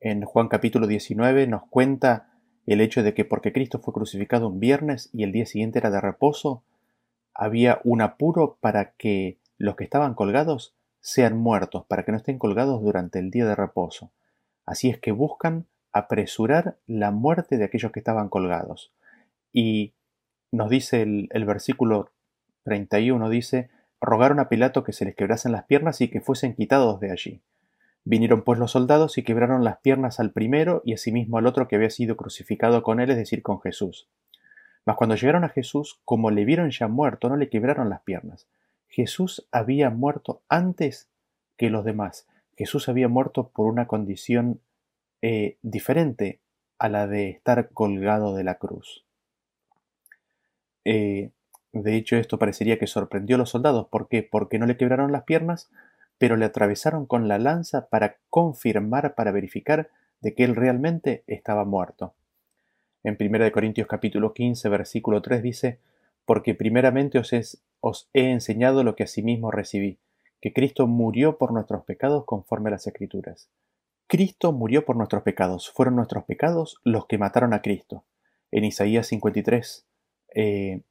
En 0.00 0.24
Juan 0.24 0.48
capítulo 0.48 0.86
19 0.86 1.46
nos 1.46 1.68
cuenta 1.68 2.32
el 2.66 2.80
hecho 2.80 3.02
de 3.02 3.14
que 3.14 3.24
porque 3.24 3.52
Cristo 3.52 3.78
fue 3.80 3.94
crucificado 3.94 4.48
un 4.48 4.60
viernes 4.60 5.10
y 5.12 5.22
el 5.24 5.32
día 5.32 5.46
siguiente 5.46 5.78
era 5.78 5.90
de 5.90 6.00
reposo, 6.00 6.64
había 7.34 7.80
un 7.84 8.00
apuro 8.00 8.58
para 8.60 8.92
que 8.92 9.38
los 9.62 9.76
que 9.76 9.84
estaban 9.84 10.14
colgados 10.14 10.74
sean 11.00 11.38
muertos, 11.38 11.84
para 11.86 12.04
que 12.04 12.10
no 12.10 12.18
estén 12.18 12.36
colgados 12.36 12.82
durante 12.82 13.20
el 13.20 13.30
día 13.30 13.46
de 13.46 13.54
reposo. 13.54 14.10
Así 14.66 14.90
es 14.90 14.98
que 14.98 15.12
buscan 15.12 15.66
apresurar 15.92 16.78
la 16.88 17.12
muerte 17.12 17.58
de 17.58 17.64
aquellos 17.64 17.92
que 17.92 18.00
estaban 18.00 18.28
colgados. 18.28 18.92
Y 19.52 19.94
nos 20.50 20.68
dice 20.68 21.02
el, 21.02 21.28
el 21.30 21.44
versículo 21.44 22.10
31, 22.64 23.28
dice, 23.28 23.70
rogaron 24.00 24.40
a 24.40 24.48
Pilato 24.48 24.82
que 24.82 24.92
se 24.92 25.04
les 25.04 25.14
quebrasen 25.14 25.52
las 25.52 25.64
piernas 25.64 26.00
y 26.00 26.08
que 26.08 26.20
fuesen 26.20 26.56
quitados 26.56 26.98
de 26.98 27.12
allí. 27.12 27.40
Vinieron 28.02 28.42
pues 28.42 28.58
los 28.58 28.72
soldados 28.72 29.16
y 29.16 29.22
quebraron 29.22 29.62
las 29.62 29.78
piernas 29.78 30.18
al 30.18 30.32
primero 30.32 30.82
y 30.84 30.94
asimismo 30.94 31.38
al 31.38 31.46
otro 31.46 31.68
que 31.68 31.76
había 31.76 31.90
sido 31.90 32.16
crucificado 32.16 32.82
con 32.82 32.98
él, 32.98 33.10
es 33.10 33.16
decir, 33.16 33.42
con 33.42 33.60
Jesús. 33.60 34.08
Mas 34.84 34.96
cuando 34.96 35.14
llegaron 35.14 35.44
a 35.44 35.50
Jesús, 35.50 36.00
como 36.04 36.32
le 36.32 36.44
vieron 36.44 36.70
ya 36.72 36.88
muerto, 36.88 37.28
no 37.28 37.36
le 37.36 37.48
quebraron 37.48 37.88
las 37.88 38.00
piernas. 38.00 38.48
Jesús 38.92 39.48
había 39.50 39.88
muerto 39.88 40.42
antes 40.50 41.08
que 41.56 41.70
los 41.70 41.82
demás. 41.82 42.26
Jesús 42.58 42.90
había 42.90 43.08
muerto 43.08 43.48
por 43.48 43.66
una 43.66 43.86
condición 43.86 44.60
eh, 45.22 45.56
diferente 45.62 46.40
a 46.78 46.90
la 46.90 47.06
de 47.06 47.30
estar 47.30 47.70
colgado 47.70 48.36
de 48.36 48.44
la 48.44 48.56
cruz. 48.58 49.06
Eh, 50.84 51.30
de 51.72 51.96
hecho, 51.96 52.16
esto 52.16 52.38
parecería 52.38 52.78
que 52.78 52.86
sorprendió 52.86 53.36
a 53.36 53.38
los 53.38 53.48
soldados. 53.48 53.88
¿Por 53.88 54.08
qué? 54.08 54.22
Porque 54.22 54.58
no 54.58 54.66
le 54.66 54.76
quebraron 54.76 55.10
las 55.10 55.22
piernas, 55.22 55.70
pero 56.18 56.36
le 56.36 56.44
atravesaron 56.44 57.06
con 57.06 57.28
la 57.28 57.38
lanza 57.38 57.88
para 57.88 58.18
confirmar, 58.28 59.14
para 59.14 59.32
verificar 59.32 59.88
de 60.20 60.34
que 60.34 60.44
él 60.44 60.54
realmente 60.54 61.24
estaba 61.26 61.64
muerto. 61.64 62.14
En 63.04 63.16
1 63.18 63.52
Corintios 63.52 63.88
capítulo 63.88 64.34
15, 64.34 64.68
versículo 64.68 65.22
3 65.22 65.42
dice, 65.42 65.78
Porque 66.26 66.54
primeramente 66.54 67.18
os, 67.18 67.32
os 67.82 68.08
he 68.14 68.30
enseñado 68.30 68.82
lo 68.84 68.96
que 68.96 69.02
asimismo 69.02 69.50
recibí, 69.50 69.98
que 70.40 70.54
Cristo 70.54 70.86
murió 70.86 71.36
por 71.36 71.52
nuestros 71.52 71.84
pecados 71.84 72.24
conforme 72.24 72.70
a 72.70 72.72
las 72.72 72.86
Escrituras 72.86 73.50
Cristo 74.12 74.52
murió 74.52 74.84
por 74.84 74.96
nuestros 74.96 75.22
pecados. 75.22 75.70
Fueron 75.70 75.96
nuestros 75.96 76.24
pecados 76.24 76.82
los 76.84 77.06
que 77.06 77.16
mataron 77.16 77.54
a 77.54 77.62
Cristo. 77.62 78.04
En 78.50 78.62
Isaías 78.62 79.06
53, 79.06 79.86
eh, 80.34 80.82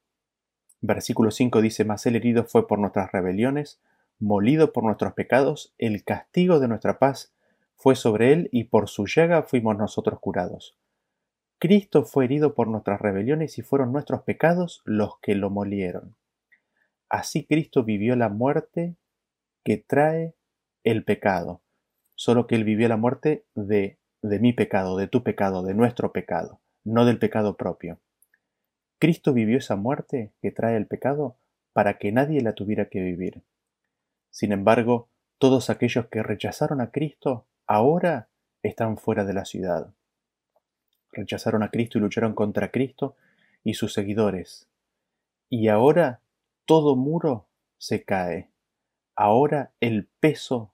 versículo 0.81 1.29
5 1.29 1.61
dice, 1.61 1.85
Mas 1.85 2.03
el 2.07 2.15
herido 2.15 2.45
fue 2.45 2.67
por 2.67 2.79
nuestras 2.79 3.11
rebeliones, 3.11 3.79
molido 4.17 4.73
por 4.73 4.83
nuestros 4.83 5.13
pecados, 5.13 5.71
el 5.77 6.03
castigo 6.03 6.59
de 6.59 6.67
nuestra 6.67 6.97
paz 6.97 7.31
fue 7.75 7.95
sobre 7.95 8.33
él 8.33 8.49
y 8.51 8.63
por 8.63 8.89
su 8.89 9.05
llaga 9.05 9.43
fuimos 9.43 9.77
nosotros 9.77 10.19
curados. 10.19 10.75
Cristo 11.59 12.05
fue 12.05 12.25
herido 12.25 12.55
por 12.55 12.69
nuestras 12.69 12.99
rebeliones 12.99 13.59
y 13.59 13.61
fueron 13.61 13.91
nuestros 13.91 14.23
pecados 14.23 14.81
los 14.83 15.19
que 15.19 15.35
lo 15.35 15.51
molieron. 15.51 16.15
Así 17.11 17.45
Cristo 17.45 17.83
vivió 17.83 18.15
la 18.15 18.29
muerte 18.29 18.95
que 19.63 19.77
trae 19.77 20.33
el 20.83 21.03
pecado 21.03 21.61
solo 22.21 22.45
que 22.45 22.53
Él 22.53 22.63
vivió 22.63 22.87
la 22.87 22.97
muerte 22.97 23.45
de, 23.55 23.97
de 24.21 24.37
mi 24.37 24.53
pecado, 24.53 24.95
de 24.95 25.07
tu 25.07 25.23
pecado, 25.23 25.63
de 25.63 25.73
nuestro 25.73 26.11
pecado, 26.11 26.61
no 26.83 27.03
del 27.03 27.17
pecado 27.17 27.57
propio. 27.57 27.99
Cristo 28.99 29.33
vivió 29.33 29.57
esa 29.57 29.75
muerte 29.75 30.31
que 30.39 30.51
trae 30.51 30.77
el 30.77 30.85
pecado 30.85 31.35
para 31.73 31.97
que 31.97 32.11
nadie 32.11 32.41
la 32.41 32.53
tuviera 32.53 32.89
que 32.89 33.01
vivir. 33.01 33.41
Sin 34.29 34.51
embargo, 34.51 35.09
todos 35.39 35.71
aquellos 35.71 36.09
que 36.09 36.21
rechazaron 36.21 36.79
a 36.79 36.91
Cristo 36.91 37.47
ahora 37.65 38.29
están 38.61 38.97
fuera 38.97 39.25
de 39.25 39.33
la 39.33 39.45
ciudad. 39.45 39.91
Rechazaron 41.11 41.63
a 41.63 41.71
Cristo 41.71 41.97
y 41.97 42.01
lucharon 42.01 42.35
contra 42.35 42.69
Cristo 42.69 43.15
y 43.63 43.73
sus 43.73 43.93
seguidores. 43.93 44.67
Y 45.49 45.69
ahora 45.69 46.21
todo 46.65 46.95
muro 46.95 47.47
se 47.77 48.03
cae. 48.03 48.49
Ahora 49.15 49.71
el 49.79 50.07
peso 50.19 50.73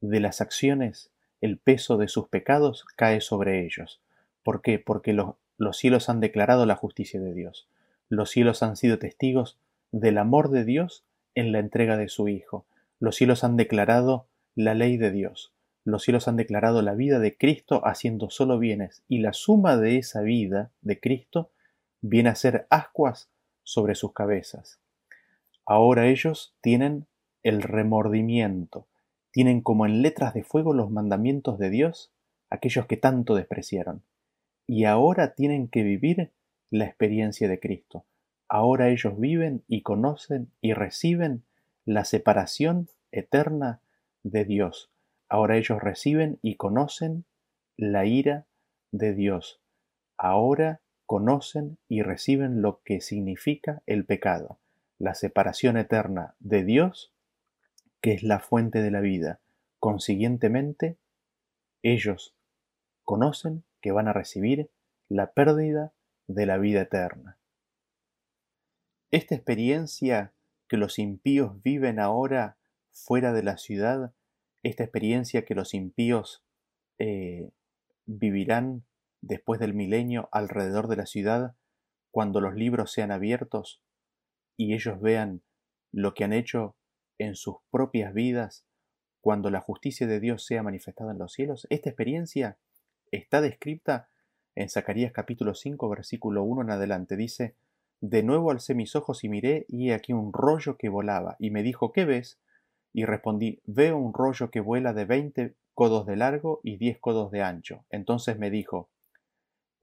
de 0.00 0.20
las 0.20 0.40
acciones, 0.40 1.10
el 1.40 1.58
peso 1.58 1.96
de 1.96 2.08
sus 2.08 2.28
pecados 2.28 2.84
cae 2.96 3.20
sobre 3.20 3.64
ellos. 3.64 4.00
¿Por 4.42 4.62
qué? 4.62 4.78
Porque 4.78 5.12
los, 5.12 5.34
los 5.56 5.76
cielos 5.76 6.08
han 6.08 6.20
declarado 6.20 6.66
la 6.66 6.76
justicia 6.76 7.20
de 7.20 7.34
Dios. 7.34 7.68
Los 8.08 8.30
cielos 8.30 8.62
han 8.62 8.76
sido 8.76 8.98
testigos 8.98 9.58
del 9.90 10.18
amor 10.18 10.50
de 10.50 10.64
Dios 10.64 11.04
en 11.34 11.52
la 11.52 11.60
entrega 11.60 11.96
de 11.96 12.08
su 12.08 12.28
Hijo. 12.28 12.66
Los 12.98 13.16
cielos 13.16 13.44
han 13.44 13.56
declarado 13.56 14.26
la 14.54 14.74
ley 14.74 14.96
de 14.96 15.10
Dios. 15.10 15.52
Los 15.84 16.02
cielos 16.02 16.28
han 16.28 16.36
declarado 16.36 16.82
la 16.82 16.94
vida 16.94 17.18
de 17.18 17.36
Cristo 17.36 17.80
haciendo 17.84 18.30
solo 18.30 18.58
bienes, 18.58 19.02
y 19.08 19.18
la 19.18 19.32
suma 19.32 19.76
de 19.76 19.98
esa 19.98 20.20
vida 20.20 20.70
de 20.80 21.00
Cristo 21.00 21.50
viene 22.00 22.28
a 22.28 22.34
ser 22.34 22.66
ascuas 22.70 23.30
sobre 23.64 23.94
sus 23.94 24.12
cabezas. 24.12 24.81
Ahora 25.64 26.08
ellos 26.08 26.54
tienen 26.60 27.06
el 27.42 27.62
remordimiento, 27.62 28.86
tienen 29.30 29.60
como 29.60 29.86
en 29.86 30.02
letras 30.02 30.34
de 30.34 30.44
fuego 30.44 30.74
los 30.74 30.90
mandamientos 30.90 31.58
de 31.58 31.70
Dios 31.70 32.12
aquellos 32.50 32.86
que 32.86 32.96
tanto 32.96 33.34
despreciaron. 33.34 34.02
Y 34.66 34.84
ahora 34.84 35.34
tienen 35.34 35.68
que 35.68 35.82
vivir 35.82 36.32
la 36.70 36.84
experiencia 36.84 37.48
de 37.48 37.58
Cristo. 37.58 38.04
Ahora 38.48 38.90
ellos 38.90 39.18
viven 39.18 39.64
y 39.66 39.82
conocen 39.82 40.52
y 40.60 40.74
reciben 40.74 41.44
la 41.84 42.04
separación 42.04 42.88
eterna 43.10 43.80
de 44.22 44.44
Dios. 44.44 44.90
Ahora 45.28 45.56
ellos 45.56 45.80
reciben 45.82 46.38
y 46.42 46.56
conocen 46.56 47.24
la 47.76 48.04
ira 48.04 48.46
de 48.90 49.14
Dios. 49.14 49.60
Ahora 50.18 50.80
conocen 51.06 51.78
y 51.88 52.02
reciben 52.02 52.62
lo 52.62 52.82
que 52.84 53.00
significa 53.00 53.82
el 53.86 54.04
pecado, 54.04 54.58
la 55.02 55.16
separación 55.16 55.76
eterna 55.78 56.36
de 56.38 56.62
Dios, 56.62 57.12
que 58.00 58.12
es 58.12 58.22
la 58.22 58.38
fuente 58.38 58.82
de 58.82 58.92
la 58.92 59.00
vida. 59.00 59.40
Consiguientemente, 59.80 60.96
ellos 61.82 62.36
conocen 63.02 63.64
que 63.80 63.90
van 63.90 64.06
a 64.06 64.12
recibir 64.12 64.70
la 65.08 65.32
pérdida 65.32 65.92
de 66.28 66.46
la 66.46 66.56
vida 66.56 66.82
eterna. 66.82 67.36
Esta 69.10 69.34
experiencia 69.34 70.34
que 70.68 70.76
los 70.76 71.00
impíos 71.00 71.60
viven 71.64 71.98
ahora 71.98 72.56
fuera 72.92 73.32
de 73.32 73.42
la 73.42 73.58
ciudad, 73.58 74.14
esta 74.62 74.84
experiencia 74.84 75.44
que 75.44 75.56
los 75.56 75.74
impíos 75.74 76.44
eh, 77.00 77.50
vivirán 78.06 78.84
después 79.20 79.58
del 79.58 79.74
milenio 79.74 80.28
alrededor 80.30 80.86
de 80.86 80.96
la 80.96 81.06
ciudad, 81.06 81.56
cuando 82.12 82.40
los 82.40 82.54
libros 82.54 82.92
sean 82.92 83.10
abiertos 83.10 83.82
y 84.62 84.74
ellos 84.74 85.00
vean 85.00 85.42
lo 85.90 86.14
que 86.14 86.22
han 86.22 86.32
hecho 86.32 86.76
en 87.18 87.34
sus 87.34 87.56
propias 87.72 88.14
vidas, 88.14 88.64
cuando 89.20 89.50
la 89.50 89.60
justicia 89.60 90.06
de 90.06 90.20
Dios 90.20 90.46
sea 90.46 90.62
manifestada 90.62 91.10
en 91.10 91.18
los 91.18 91.32
cielos, 91.32 91.66
esta 91.68 91.90
experiencia 91.90 92.58
está 93.10 93.40
descrita 93.40 94.08
en 94.54 94.68
Zacarías 94.68 95.10
capítulo 95.10 95.54
5 95.54 95.88
versículo 95.88 96.44
1 96.44 96.62
en 96.62 96.70
adelante. 96.70 97.16
Dice, 97.16 97.56
De 98.00 98.22
nuevo 98.22 98.52
alcé 98.52 98.76
mis 98.76 98.94
ojos 98.94 99.24
y 99.24 99.28
miré, 99.28 99.66
y 99.68 99.90
he 99.90 99.94
aquí 99.94 100.12
un 100.12 100.32
rollo 100.32 100.76
que 100.76 100.88
volaba, 100.88 101.34
y 101.40 101.50
me 101.50 101.64
dijo, 101.64 101.92
¿qué 101.92 102.04
ves? 102.04 102.38
Y 102.92 103.04
respondí, 103.04 103.60
veo 103.64 103.96
un 103.96 104.14
rollo 104.14 104.52
que 104.52 104.60
vuela 104.60 104.92
de 104.92 105.06
veinte 105.06 105.54
codos 105.74 106.06
de 106.06 106.14
largo 106.14 106.60
y 106.62 106.76
diez 106.76 107.00
codos 107.00 107.32
de 107.32 107.42
ancho. 107.42 107.84
Entonces 107.90 108.38
me 108.38 108.50
dijo, 108.50 108.90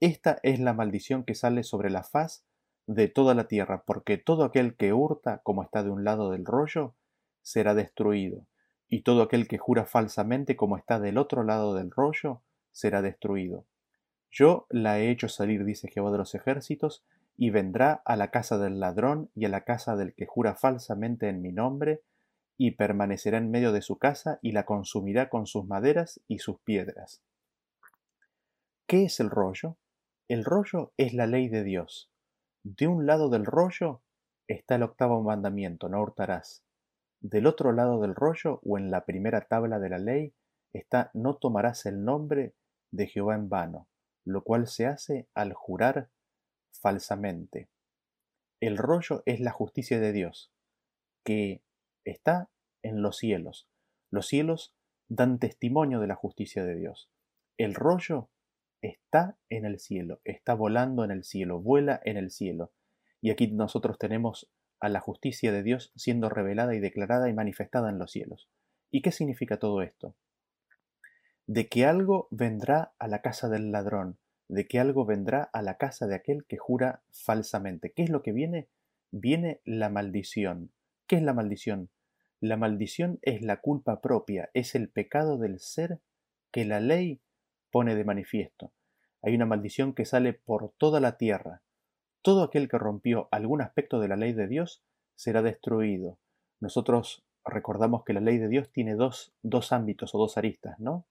Esta 0.00 0.38
es 0.42 0.58
la 0.58 0.72
maldición 0.72 1.24
que 1.24 1.34
sale 1.34 1.64
sobre 1.64 1.90
la 1.90 2.02
faz 2.02 2.46
de 2.90 3.06
toda 3.06 3.34
la 3.34 3.46
tierra, 3.46 3.84
porque 3.86 4.18
todo 4.18 4.42
aquel 4.42 4.74
que 4.74 4.92
hurta, 4.92 5.40
como 5.44 5.62
está 5.62 5.84
de 5.84 5.90
un 5.90 6.02
lado 6.02 6.32
del 6.32 6.44
rollo, 6.44 6.96
será 7.40 7.74
destruido, 7.74 8.48
y 8.88 9.02
todo 9.02 9.22
aquel 9.22 9.46
que 9.46 9.58
jura 9.58 9.86
falsamente, 9.86 10.56
como 10.56 10.76
está 10.76 10.98
del 10.98 11.16
otro 11.16 11.44
lado 11.44 11.72
del 11.74 11.92
rollo, 11.92 12.42
será 12.72 13.00
destruido. 13.00 13.64
Yo 14.28 14.66
la 14.70 14.98
he 14.98 15.10
hecho 15.10 15.28
salir, 15.28 15.64
dice 15.64 15.88
Jehová 15.88 16.10
de 16.10 16.18
los 16.18 16.34
ejércitos, 16.34 17.04
y 17.36 17.50
vendrá 17.50 18.02
a 18.04 18.16
la 18.16 18.32
casa 18.32 18.58
del 18.58 18.80
ladrón 18.80 19.30
y 19.36 19.44
a 19.44 19.50
la 19.50 19.62
casa 19.62 19.94
del 19.94 20.12
que 20.12 20.26
jura 20.26 20.56
falsamente 20.56 21.28
en 21.28 21.42
mi 21.42 21.52
nombre, 21.52 22.02
y 22.56 22.72
permanecerá 22.72 23.38
en 23.38 23.52
medio 23.52 23.70
de 23.70 23.82
su 23.82 23.98
casa 23.98 24.40
y 24.42 24.50
la 24.50 24.66
consumirá 24.66 25.28
con 25.28 25.46
sus 25.46 25.64
maderas 25.64 26.20
y 26.26 26.40
sus 26.40 26.58
piedras. 26.62 27.22
¿Qué 28.88 29.04
es 29.04 29.20
el 29.20 29.30
rollo? 29.30 29.78
El 30.26 30.44
rollo 30.44 30.92
es 30.96 31.14
la 31.14 31.28
ley 31.28 31.48
de 31.48 31.62
Dios. 31.62 32.09
De 32.62 32.86
un 32.86 33.06
lado 33.06 33.30
del 33.30 33.46
rollo 33.46 34.02
está 34.46 34.74
el 34.74 34.82
octavo 34.82 35.22
mandamiento, 35.22 35.88
no 35.88 36.02
hurtarás. 36.02 36.62
Del 37.20 37.46
otro 37.46 37.72
lado 37.72 38.00
del 38.00 38.14
rollo, 38.14 38.60
o 38.64 38.76
en 38.76 38.90
la 38.90 39.04
primera 39.04 39.42
tabla 39.42 39.78
de 39.78 39.88
la 39.88 39.98
ley, 39.98 40.34
está 40.72 41.10
no 41.14 41.36
tomarás 41.36 41.86
el 41.86 42.04
nombre 42.04 42.54
de 42.90 43.06
Jehová 43.06 43.34
en 43.34 43.48
vano, 43.48 43.88
lo 44.24 44.42
cual 44.42 44.66
se 44.66 44.86
hace 44.86 45.28
al 45.34 45.54
jurar 45.54 46.10
falsamente. 46.72 47.70
El 48.60 48.76
rollo 48.76 49.22
es 49.24 49.40
la 49.40 49.52
justicia 49.52 49.98
de 49.98 50.12
Dios, 50.12 50.52
que 51.24 51.62
está 52.04 52.50
en 52.82 53.02
los 53.02 53.16
cielos. 53.16 53.68
Los 54.10 54.26
cielos 54.26 54.74
dan 55.08 55.38
testimonio 55.38 56.00
de 56.00 56.06
la 56.06 56.14
justicia 56.14 56.64
de 56.64 56.74
Dios. 56.74 57.10
El 57.56 57.74
rollo 57.74 58.28
está 58.82 59.36
en 59.48 59.64
el 59.64 59.78
cielo, 59.78 60.20
está 60.24 60.54
volando 60.54 61.04
en 61.04 61.10
el 61.10 61.24
cielo, 61.24 61.60
vuela 61.60 62.00
en 62.04 62.16
el 62.16 62.30
cielo. 62.30 62.72
Y 63.20 63.30
aquí 63.30 63.48
nosotros 63.48 63.98
tenemos 63.98 64.50
a 64.80 64.88
la 64.88 65.00
justicia 65.00 65.52
de 65.52 65.62
Dios 65.62 65.92
siendo 65.94 66.28
revelada 66.28 66.74
y 66.74 66.80
declarada 66.80 67.28
y 67.28 67.34
manifestada 67.34 67.90
en 67.90 67.98
los 67.98 68.10
cielos. 68.10 68.48
¿Y 68.90 69.02
qué 69.02 69.12
significa 69.12 69.58
todo 69.58 69.82
esto? 69.82 70.16
De 71.46 71.68
que 71.68 71.84
algo 71.84 72.28
vendrá 72.30 72.92
a 72.98 73.06
la 73.08 73.20
casa 73.20 73.48
del 73.48 73.70
ladrón, 73.70 74.18
de 74.48 74.66
que 74.66 74.80
algo 74.80 75.04
vendrá 75.04 75.42
a 75.52 75.62
la 75.62 75.76
casa 75.76 76.06
de 76.06 76.14
aquel 76.14 76.44
que 76.46 76.56
jura 76.56 77.02
falsamente. 77.10 77.92
¿Qué 77.92 78.02
es 78.02 78.10
lo 78.10 78.22
que 78.22 78.32
viene? 78.32 78.68
Viene 79.10 79.60
la 79.64 79.90
maldición. 79.90 80.72
¿Qué 81.06 81.16
es 81.16 81.22
la 81.22 81.34
maldición? 81.34 81.90
La 82.40 82.56
maldición 82.56 83.18
es 83.22 83.42
la 83.42 83.60
culpa 83.60 84.00
propia, 84.00 84.50
es 84.54 84.74
el 84.74 84.88
pecado 84.88 85.36
del 85.36 85.60
ser 85.60 86.00
que 86.50 86.64
la 86.64 86.80
ley 86.80 87.20
pone 87.70 87.94
de 87.94 88.04
manifiesto. 88.04 88.72
Hay 89.22 89.34
una 89.34 89.46
maldición 89.46 89.94
que 89.94 90.04
sale 90.04 90.32
por 90.32 90.72
toda 90.78 91.00
la 91.00 91.16
tierra. 91.16 91.62
Todo 92.22 92.42
aquel 92.42 92.68
que 92.68 92.78
rompió 92.78 93.28
algún 93.30 93.62
aspecto 93.62 94.00
de 94.00 94.08
la 94.08 94.16
ley 94.16 94.32
de 94.32 94.46
Dios 94.46 94.82
será 95.14 95.42
destruido. 95.42 96.18
Nosotros 96.60 97.24
recordamos 97.44 98.04
que 98.04 98.12
la 98.12 98.20
ley 98.20 98.38
de 98.38 98.48
Dios 98.48 98.70
tiene 98.70 98.94
dos, 98.94 99.32
dos 99.42 99.72
ámbitos 99.72 100.14
o 100.14 100.18
dos 100.18 100.36
aristas, 100.36 100.78
¿no? 100.78 101.06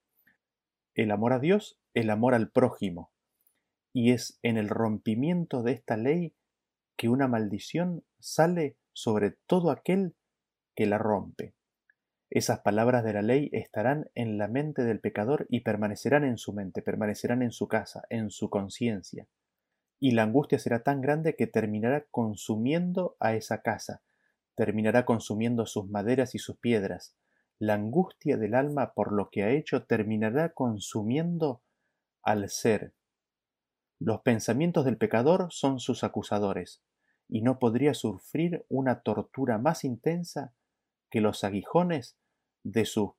El 0.95 1.12
amor 1.12 1.34
a 1.34 1.39
Dios, 1.39 1.80
el 1.93 2.10
amor 2.10 2.34
al 2.34 2.49
prójimo. 2.49 3.12
Y 3.93 4.12
es 4.12 4.39
en 4.43 4.57
el 4.57 4.70
rompimiento 4.70 5.64
de 5.64 5.74
esta 5.74 5.97
ley 5.97 6.34
que 6.95 7.10
una 7.10 7.28
maldición 7.28 8.03
sale 8.20 8.76
sobre 8.93 9.32
todo 9.47 9.72
aquel 9.72 10.16
que 10.76 10.86
la 10.86 10.97
rompe. 10.97 11.53
Esas 12.32 12.59
palabras 12.59 13.03
de 13.03 13.13
la 13.13 13.23
ley 13.23 13.49
estarán 13.53 14.11
en 14.13 14.38
la 14.38 14.47
mente 14.47 14.84
del 14.84 14.99
pecador 14.99 15.47
y 15.49 15.61
permanecerán 15.61 16.23
en 16.23 16.38
su 16.38 16.53
mente, 16.53 16.84
permanecerán 16.84 17.41
en 17.41 17.51
su 17.51 17.67
casa, 17.67 18.03
en 18.09 18.30
su 18.30 18.51
conciencia. 18.51 19.27
Y 19.99 20.11
la 20.11 20.23
angustia 20.23 20.59
será 20.59 20.84
tan 20.84 21.01
grande 21.01 21.36
que 21.36 21.47
terminará 21.47 22.05
consumiendo 22.11 23.17
a 23.19 23.34
esa 23.34 23.63
casa, 23.63 24.03
terminará 24.53 25.05
consumiendo 25.05 25.65
sus 25.65 25.89
maderas 25.89 26.36
y 26.36 26.39
sus 26.39 26.57
piedras. 26.57 27.15
La 27.57 27.73
angustia 27.73 28.38
del 28.38 28.53
alma 28.53 28.93
por 28.93 29.11
lo 29.11 29.32
que 29.32 29.43
ha 29.43 29.49
hecho 29.49 29.84
terminará 29.84 30.49
consumiendo 30.49 31.63
al 32.21 32.47
ser. 32.49 32.93
Los 33.97 34.21
pensamientos 34.21 34.86
del 34.86 34.97
pecador 34.97 35.47
son 35.49 35.80
sus 35.80 36.03
acusadores, 36.03 36.84
y 37.27 37.41
no 37.41 37.59
podría 37.59 37.93
sufrir 37.93 38.65
una 38.69 39.01
tortura 39.01 39.57
más 39.57 39.84
intensa 39.84 40.53
que 41.10 41.22
los 41.22 41.43
aguijones 41.43 42.18
de 42.64 42.86
sus 42.86 43.12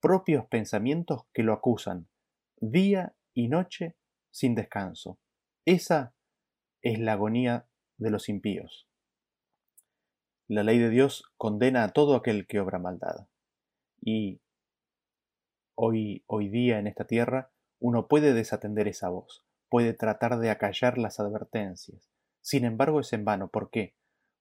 propios 0.00 0.46
pensamientos 0.46 1.22
que 1.32 1.42
lo 1.42 1.52
acusan, 1.52 2.08
día 2.56 3.14
y 3.34 3.48
noche 3.48 3.96
sin 4.30 4.54
descanso. 4.54 5.18
Esa 5.64 6.14
es 6.82 6.98
la 6.98 7.12
agonía 7.12 7.66
de 7.98 8.10
los 8.10 8.28
impíos. 8.28 8.88
La 10.48 10.62
ley 10.62 10.78
de 10.78 10.90
Dios 10.90 11.30
condena 11.36 11.84
a 11.84 11.92
todo 11.92 12.16
aquel 12.16 12.46
que 12.46 12.60
obra 12.60 12.78
maldad. 12.78 13.28
Y 14.00 14.40
hoy, 15.76 16.24
hoy 16.26 16.48
día 16.48 16.78
en 16.78 16.86
esta 16.86 17.06
tierra 17.06 17.52
uno 17.78 18.08
puede 18.08 18.34
desatender 18.34 18.88
esa 18.88 19.08
voz, 19.08 19.44
puede 19.68 19.94
tratar 19.94 20.38
de 20.38 20.50
acallar 20.50 20.98
las 20.98 21.20
advertencias. 21.20 22.10
Sin 22.40 22.64
embargo 22.64 23.00
es 23.00 23.12
en 23.12 23.24
vano. 23.24 23.48
¿Por 23.48 23.70
qué? 23.70 23.94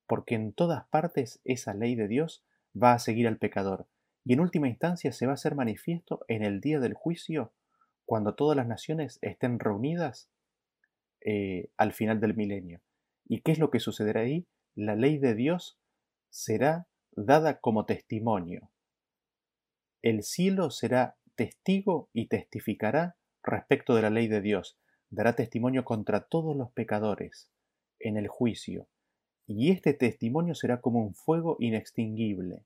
Porque 0.07 0.35
en 0.35 0.53
todas 0.53 0.87
partes 0.87 1.41
esa 1.43 1.73
ley 1.73 1.95
de 1.95 2.07
Dios 2.07 2.43
va 2.75 2.93
a 2.93 2.99
seguir 2.99 3.27
al 3.27 3.37
pecador, 3.37 3.87
y 4.25 4.33
en 4.33 4.39
última 4.39 4.67
instancia 4.67 5.11
se 5.11 5.25
va 5.25 5.33
a 5.33 5.35
hacer 5.35 5.55
manifiesto 5.55 6.25
en 6.27 6.43
el 6.43 6.61
día 6.61 6.79
del 6.79 6.93
juicio, 6.93 7.53
cuando 8.05 8.35
todas 8.35 8.57
las 8.57 8.67
naciones 8.67 9.19
estén 9.21 9.59
reunidas 9.59 10.29
eh, 11.21 11.69
al 11.77 11.93
final 11.93 12.19
del 12.19 12.35
milenio. 12.35 12.81
¿Y 13.25 13.41
qué 13.41 13.51
es 13.51 13.59
lo 13.59 13.69
que 13.69 13.79
sucederá 13.79 14.21
ahí? 14.21 14.47
La 14.75 14.95
ley 14.95 15.17
de 15.17 15.35
Dios 15.35 15.79
será 16.29 16.87
dada 17.11 17.59
como 17.59 17.85
testimonio. 17.85 18.71
El 20.01 20.23
cielo 20.23 20.71
será 20.71 21.17
testigo 21.35 22.09
y 22.13 22.27
testificará 22.27 23.17
respecto 23.43 23.95
de 23.95 24.01
la 24.01 24.09
ley 24.09 24.27
de 24.27 24.41
Dios, 24.41 24.77
dará 25.09 25.35
testimonio 25.35 25.85
contra 25.85 26.21
todos 26.21 26.55
los 26.55 26.71
pecadores 26.71 27.49
en 27.99 28.17
el 28.17 28.27
juicio, 28.27 28.87
y 29.51 29.71
este 29.71 29.95
testimonio 29.95 30.53
será 30.53 30.79
como 30.79 30.99
un 30.99 31.15
fuego 31.15 31.57
inextinguible. 31.59 32.63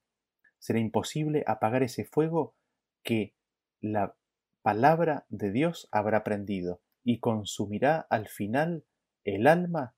Será 0.60 0.80
imposible 0.80 1.46
apagar 1.48 1.82
ese 1.82 2.04
fuego 2.04 2.56
que 3.04 3.34
la 3.80 4.16
palabra 4.64 5.26
de 5.30 5.52
Dios 5.52 5.88
habrá 5.92 6.26
prendido 6.26 6.82
y 7.06 7.20
consumirá 7.20 8.06
al 8.10 8.28
final 8.28 8.84
el 9.24 9.48
alma 9.48 9.96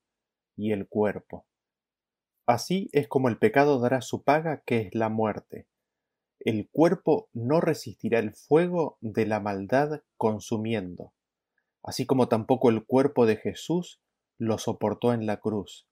y 0.56 0.74
el 0.74 0.88
cuerpo. 0.88 1.48
Así 2.46 2.92
es 2.94 3.08
como 3.08 3.30
el 3.30 3.40
pecado 3.40 3.80
dará 3.80 4.02
su 4.02 4.24
paga, 4.24 4.62
que 4.64 4.82
es 4.82 4.94
la 4.94 5.10
muerte. 5.10 5.68
el 6.40 6.70
cuerpo 6.70 7.30
no 7.34 7.62
resistirá 7.62 8.20
el 8.20 8.34
fuego 8.34 9.00
de 9.02 9.26
la 9.26 9.40
maldad 9.40 10.04
consumiendo, 10.18 11.14
así 11.82 12.06
como 12.06 12.28
tampoco 12.28 12.70
el 12.70 12.86
cuerpo 12.86 13.26
de 13.26 13.38
Jesús 13.38 14.00
lo 14.38 14.60
soportó 14.60 15.14
en 15.14 15.26
la 15.26 15.38
cruz. 15.38 15.88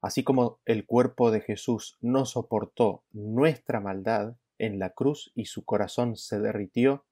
Así 0.00 0.24
como 0.24 0.60
el 0.64 0.86
cuerpo 0.86 1.30
de 1.30 1.40
Jesús 1.40 1.98
no 2.00 2.24
soportó 2.24 3.04
nuestra 3.12 3.80
maldad 3.80 4.36
en 4.58 4.78
la 4.78 4.90
cruz 4.90 5.30
y 5.34 5.46
su 5.46 5.64
corazón 5.64 6.16
se 6.16 6.40
derritió 6.40 7.04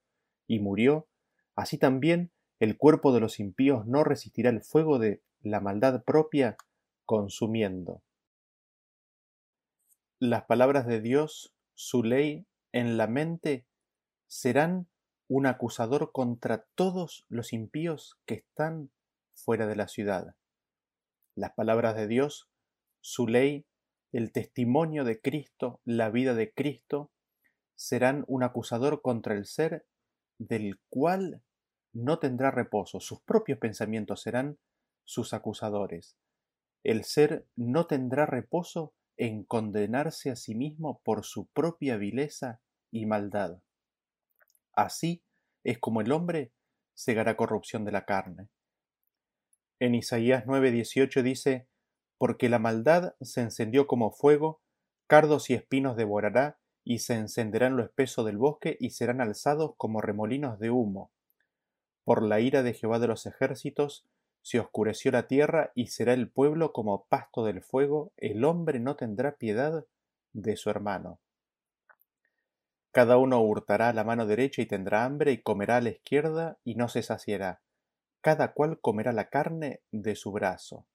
y 0.47 0.61
murió, 0.61 1.07
así 1.55 1.77
también 1.77 2.31
el 2.61 2.77
cuerpo 2.77 3.13
de 3.13 3.21
los 3.21 3.41
impíos 3.41 3.87
no 3.87 4.05
resistirá 4.05 4.51
el 4.51 4.63
fuego 4.63 4.99
de 4.99 5.23
la 5.43 5.61
maldad 5.61 6.03
propia 6.03 6.57
consumiendo. 7.05 8.03
Las 10.19 10.45
palabras 10.45 10.87
de 10.87 11.01
Dios, 11.01 11.55
su 11.75 12.03
ley, 12.03 12.47
en 12.73 12.97
la 12.97 13.07
mente 13.07 13.67
serán 14.27 14.89
un 15.29 15.47
acusador 15.47 16.11
contra 16.11 16.65
todos 16.75 17.25
los 17.29 17.53
impíos 17.53 18.19
que 18.27 18.35
están 18.35 18.91
fuera 19.35 19.67
de 19.67 19.77
la 19.77 19.89
ciudad. 19.89 20.35
Las 21.35 21.53
palabras 21.53 21.95
de 21.95 22.09
Dios, 22.09 22.49
su 23.01 23.27
ley, 23.27 23.67
el 24.13 24.33
testimonio 24.33 25.05
de 25.05 25.21
Cristo, 25.21 25.81
la 25.85 26.11
vida 26.11 26.35
de 26.35 26.53
Cristo, 26.53 27.11
serán 27.75 28.25
un 28.27 28.43
acusador 28.43 29.03
contra 29.03 29.35
el 29.35 29.47
ser 29.47 29.87
del 30.39 30.81
cual 30.89 31.43
no 31.93 32.19
tendrá 32.19 32.51
reposo. 32.51 33.01
Sus 33.01 33.21
propios 33.23 33.59
pensamientos 33.59 34.23
serán 34.23 34.59
sus 35.05 35.33
acusadores. 35.33 36.17
El 36.85 37.05
ser 37.05 37.47
no 37.57 37.87
tendrá 37.87 38.27
reposo 38.27 38.95
en 39.17 39.45
condenarse 39.45 40.31
a 40.31 40.37
sí 40.37 40.55
mismo 40.55 41.01
por 41.05 41.25
su 41.25 41.47
propia 41.49 41.97
vileza 41.97 42.61
y 42.91 43.07
maldad. 43.07 43.61
Así 44.73 45.23
es 45.65 45.79
como 45.79 46.01
el 46.01 46.13
hombre 46.13 46.53
cegará 46.97 47.37
corrupción 47.37 47.85
de 47.85 47.93
la 47.93 48.05
carne. 48.05 48.49
En 49.81 49.95
Isaías 49.95 50.45
9:18 50.47 51.23
dice, 51.23 51.69
Porque 52.19 52.49
la 52.49 52.59
maldad 52.59 53.15
se 53.21 53.41
encendió 53.41 53.87
como 53.87 54.11
fuego, 54.11 54.61
cardos 55.07 55.51
y 55.51 55.55
espinos 55.55 55.97
devorará, 55.97 56.59
y 56.85 56.99
se 57.01 57.15
encenderán 57.15 57.77
lo 57.77 57.83
espeso 57.83 58.25
del 58.25 58.37
bosque, 58.37 58.77
y 58.81 58.91
serán 58.91 59.21
alzados 59.21 59.73
como 59.77 60.01
remolinos 60.01 60.59
de 60.59 60.71
humo. 60.71 61.11
Por 62.05 62.23
la 62.23 62.41
ira 62.41 62.63
de 62.63 62.75
Jehová 62.75 62.99
de 62.99 63.09
los 63.09 63.27
ejércitos, 63.27 64.07
se 64.43 64.59
oscureció 64.59 65.11
la 65.11 65.27
tierra, 65.27 65.73
y 65.75 65.89
será 65.89 66.13
el 66.13 66.31
pueblo 66.31 66.73
como 66.73 67.05
pasto 67.05 67.45
del 67.45 67.63
fuego, 67.63 68.13
el 68.17 68.45
hombre 68.45 68.81
no 68.81 68.97
tendrá 68.97 69.37
piedad 69.37 69.85
de 70.33 70.57
su 70.57 70.71
hermano. 70.71 71.21
Cada 72.93 73.19
uno 73.19 73.41
hurtará 73.43 73.93
la 73.93 74.05
mano 74.05 74.27
derecha 74.27 74.63
y 74.63 74.67
tendrá 74.67 75.05
hambre, 75.05 75.33
y 75.33 75.43
comerá 75.43 75.77
a 75.77 75.81
la 75.81 75.91
izquierda 75.91 76.59
y 76.65 76.75
no 76.75 76.89
se 76.89 77.03
saciará. 77.03 77.61
Cada 78.21 78.53
cual 78.53 78.81
comerá 78.81 79.13
la 79.13 79.29
carne 79.29 79.81
de 79.93 80.17
su 80.17 80.33
brazo. 80.33 80.87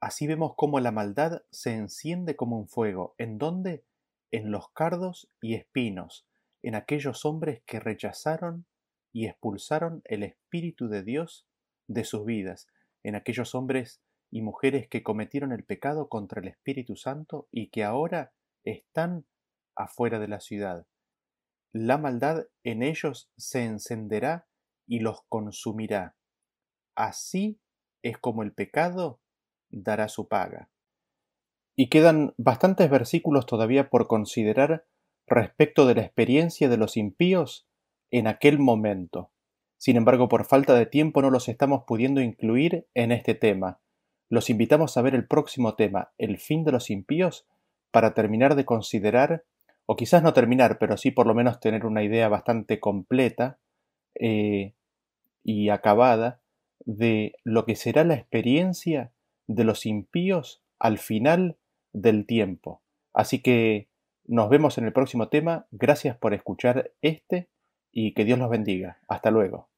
Así 0.00 0.26
vemos 0.26 0.52
cómo 0.56 0.80
la 0.80 0.92
maldad 0.92 1.42
se 1.50 1.74
enciende 1.74 2.36
como 2.36 2.58
un 2.58 2.68
fuego. 2.68 3.14
¿En 3.18 3.38
dónde? 3.38 3.84
En 4.30 4.50
los 4.50 4.70
cardos 4.70 5.30
y 5.40 5.54
espinos, 5.54 6.26
en 6.62 6.74
aquellos 6.74 7.24
hombres 7.24 7.62
que 7.66 7.80
rechazaron 7.80 8.66
y 9.12 9.26
expulsaron 9.26 10.02
el 10.04 10.22
Espíritu 10.22 10.88
de 10.88 11.02
Dios 11.02 11.46
de 11.88 12.04
sus 12.04 12.24
vidas, 12.24 12.66
en 13.02 13.14
aquellos 13.14 13.54
hombres 13.54 14.02
y 14.30 14.42
mujeres 14.42 14.88
que 14.88 15.02
cometieron 15.02 15.52
el 15.52 15.64
pecado 15.64 16.08
contra 16.08 16.40
el 16.40 16.48
Espíritu 16.48 16.96
Santo 16.96 17.48
y 17.50 17.70
que 17.70 17.84
ahora 17.84 18.32
están 18.64 19.24
afuera 19.74 20.18
de 20.18 20.28
la 20.28 20.40
ciudad 20.40 20.86
la 21.72 21.98
maldad 21.98 22.46
en 22.64 22.82
ellos 22.82 23.30
se 23.36 23.64
encenderá 23.64 24.46
y 24.86 25.00
los 25.00 25.22
consumirá. 25.28 26.16
Así 26.94 27.60
es 28.02 28.18
como 28.18 28.42
el 28.42 28.52
pecado 28.52 29.20
dará 29.70 30.08
su 30.08 30.28
paga. 30.28 30.68
Y 31.76 31.88
quedan 31.88 32.34
bastantes 32.36 32.90
versículos 32.90 33.46
todavía 33.46 33.88
por 33.88 34.06
considerar 34.08 34.84
respecto 35.26 35.86
de 35.86 35.94
la 35.94 36.02
experiencia 36.02 36.68
de 36.68 36.76
los 36.76 36.96
impíos 36.96 37.68
en 38.10 38.26
aquel 38.26 38.58
momento. 38.58 39.30
Sin 39.76 39.96
embargo, 39.96 40.28
por 40.28 40.44
falta 40.44 40.74
de 40.74 40.86
tiempo 40.86 41.22
no 41.22 41.30
los 41.30 41.48
estamos 41.48 41.84
pudiendo 41.86 42.20
incluir 42.20 42.88
en 42.94 43.12
este 43.12 43.34
tema. 43.34 43.80
Los 44.28 44.50
invitamos 44.50 44.96
a 44.96 45.02
ver 45.02 45.14
el 45.14 45.26
próximo 45.26 45.74
tema, 45.74 46.12
el 46.18 46.38
fin 46.38 46.64
de 46.64 46.72
los 46.72 46.90
impíos, 46.90 47.46
para 47.90 48.12
terminar 48.12 48.56
de 48.56 48.64
considerar 48.64 49.44
o 49.86 49.96
quizás 49.96 50.22
no 50.22 50.34
terminar, 50.34 50.78
pero 50.78 50.96
sí 50.96 51.10
por 51.10 51.26
lo 51.26 51.34
menos 51.34 51.60
tener 51.60 51.86
una 51.86 52.02
idea 52.02 52.28
bastante 52.28 52.80
completa 52.80 53.58
eh, 54.20 54.74
y 55.42 55.70
acabada 55.70 56.40
de 56.84 57.34
lo 57.44 57.64
que 57.64 57.76
será 57.76 58.04
la 58.04 58.14
experiencia 58.14 59.12
de 59.48 59.64
los 59.64 59.84
impíos 59.86 60.62
al 60.78 60.98
final 60.98 61.56
del 61.92 62.26
tiempo. 62.26 62.82
Así 63.12 63.40
que 63.40 63.88
nos 64.24 64.48
vemos 64.48 64.78
en 64.78 64.84
el 64.84 64.92
próximo 64.92 65.28
tema. 65.28 65.66
Gracias 65.72 66.16
por 66.16 66.34
escuchar 66.34 66.92
este 67.02 67.48
y 67.90 68.14
que 68.14 68.24
Dios 68.24 68.38
los 68.38 68.50
bendiga. 68.50 69.00
Hasta 69.08 69.30
luego. 69.30 69.68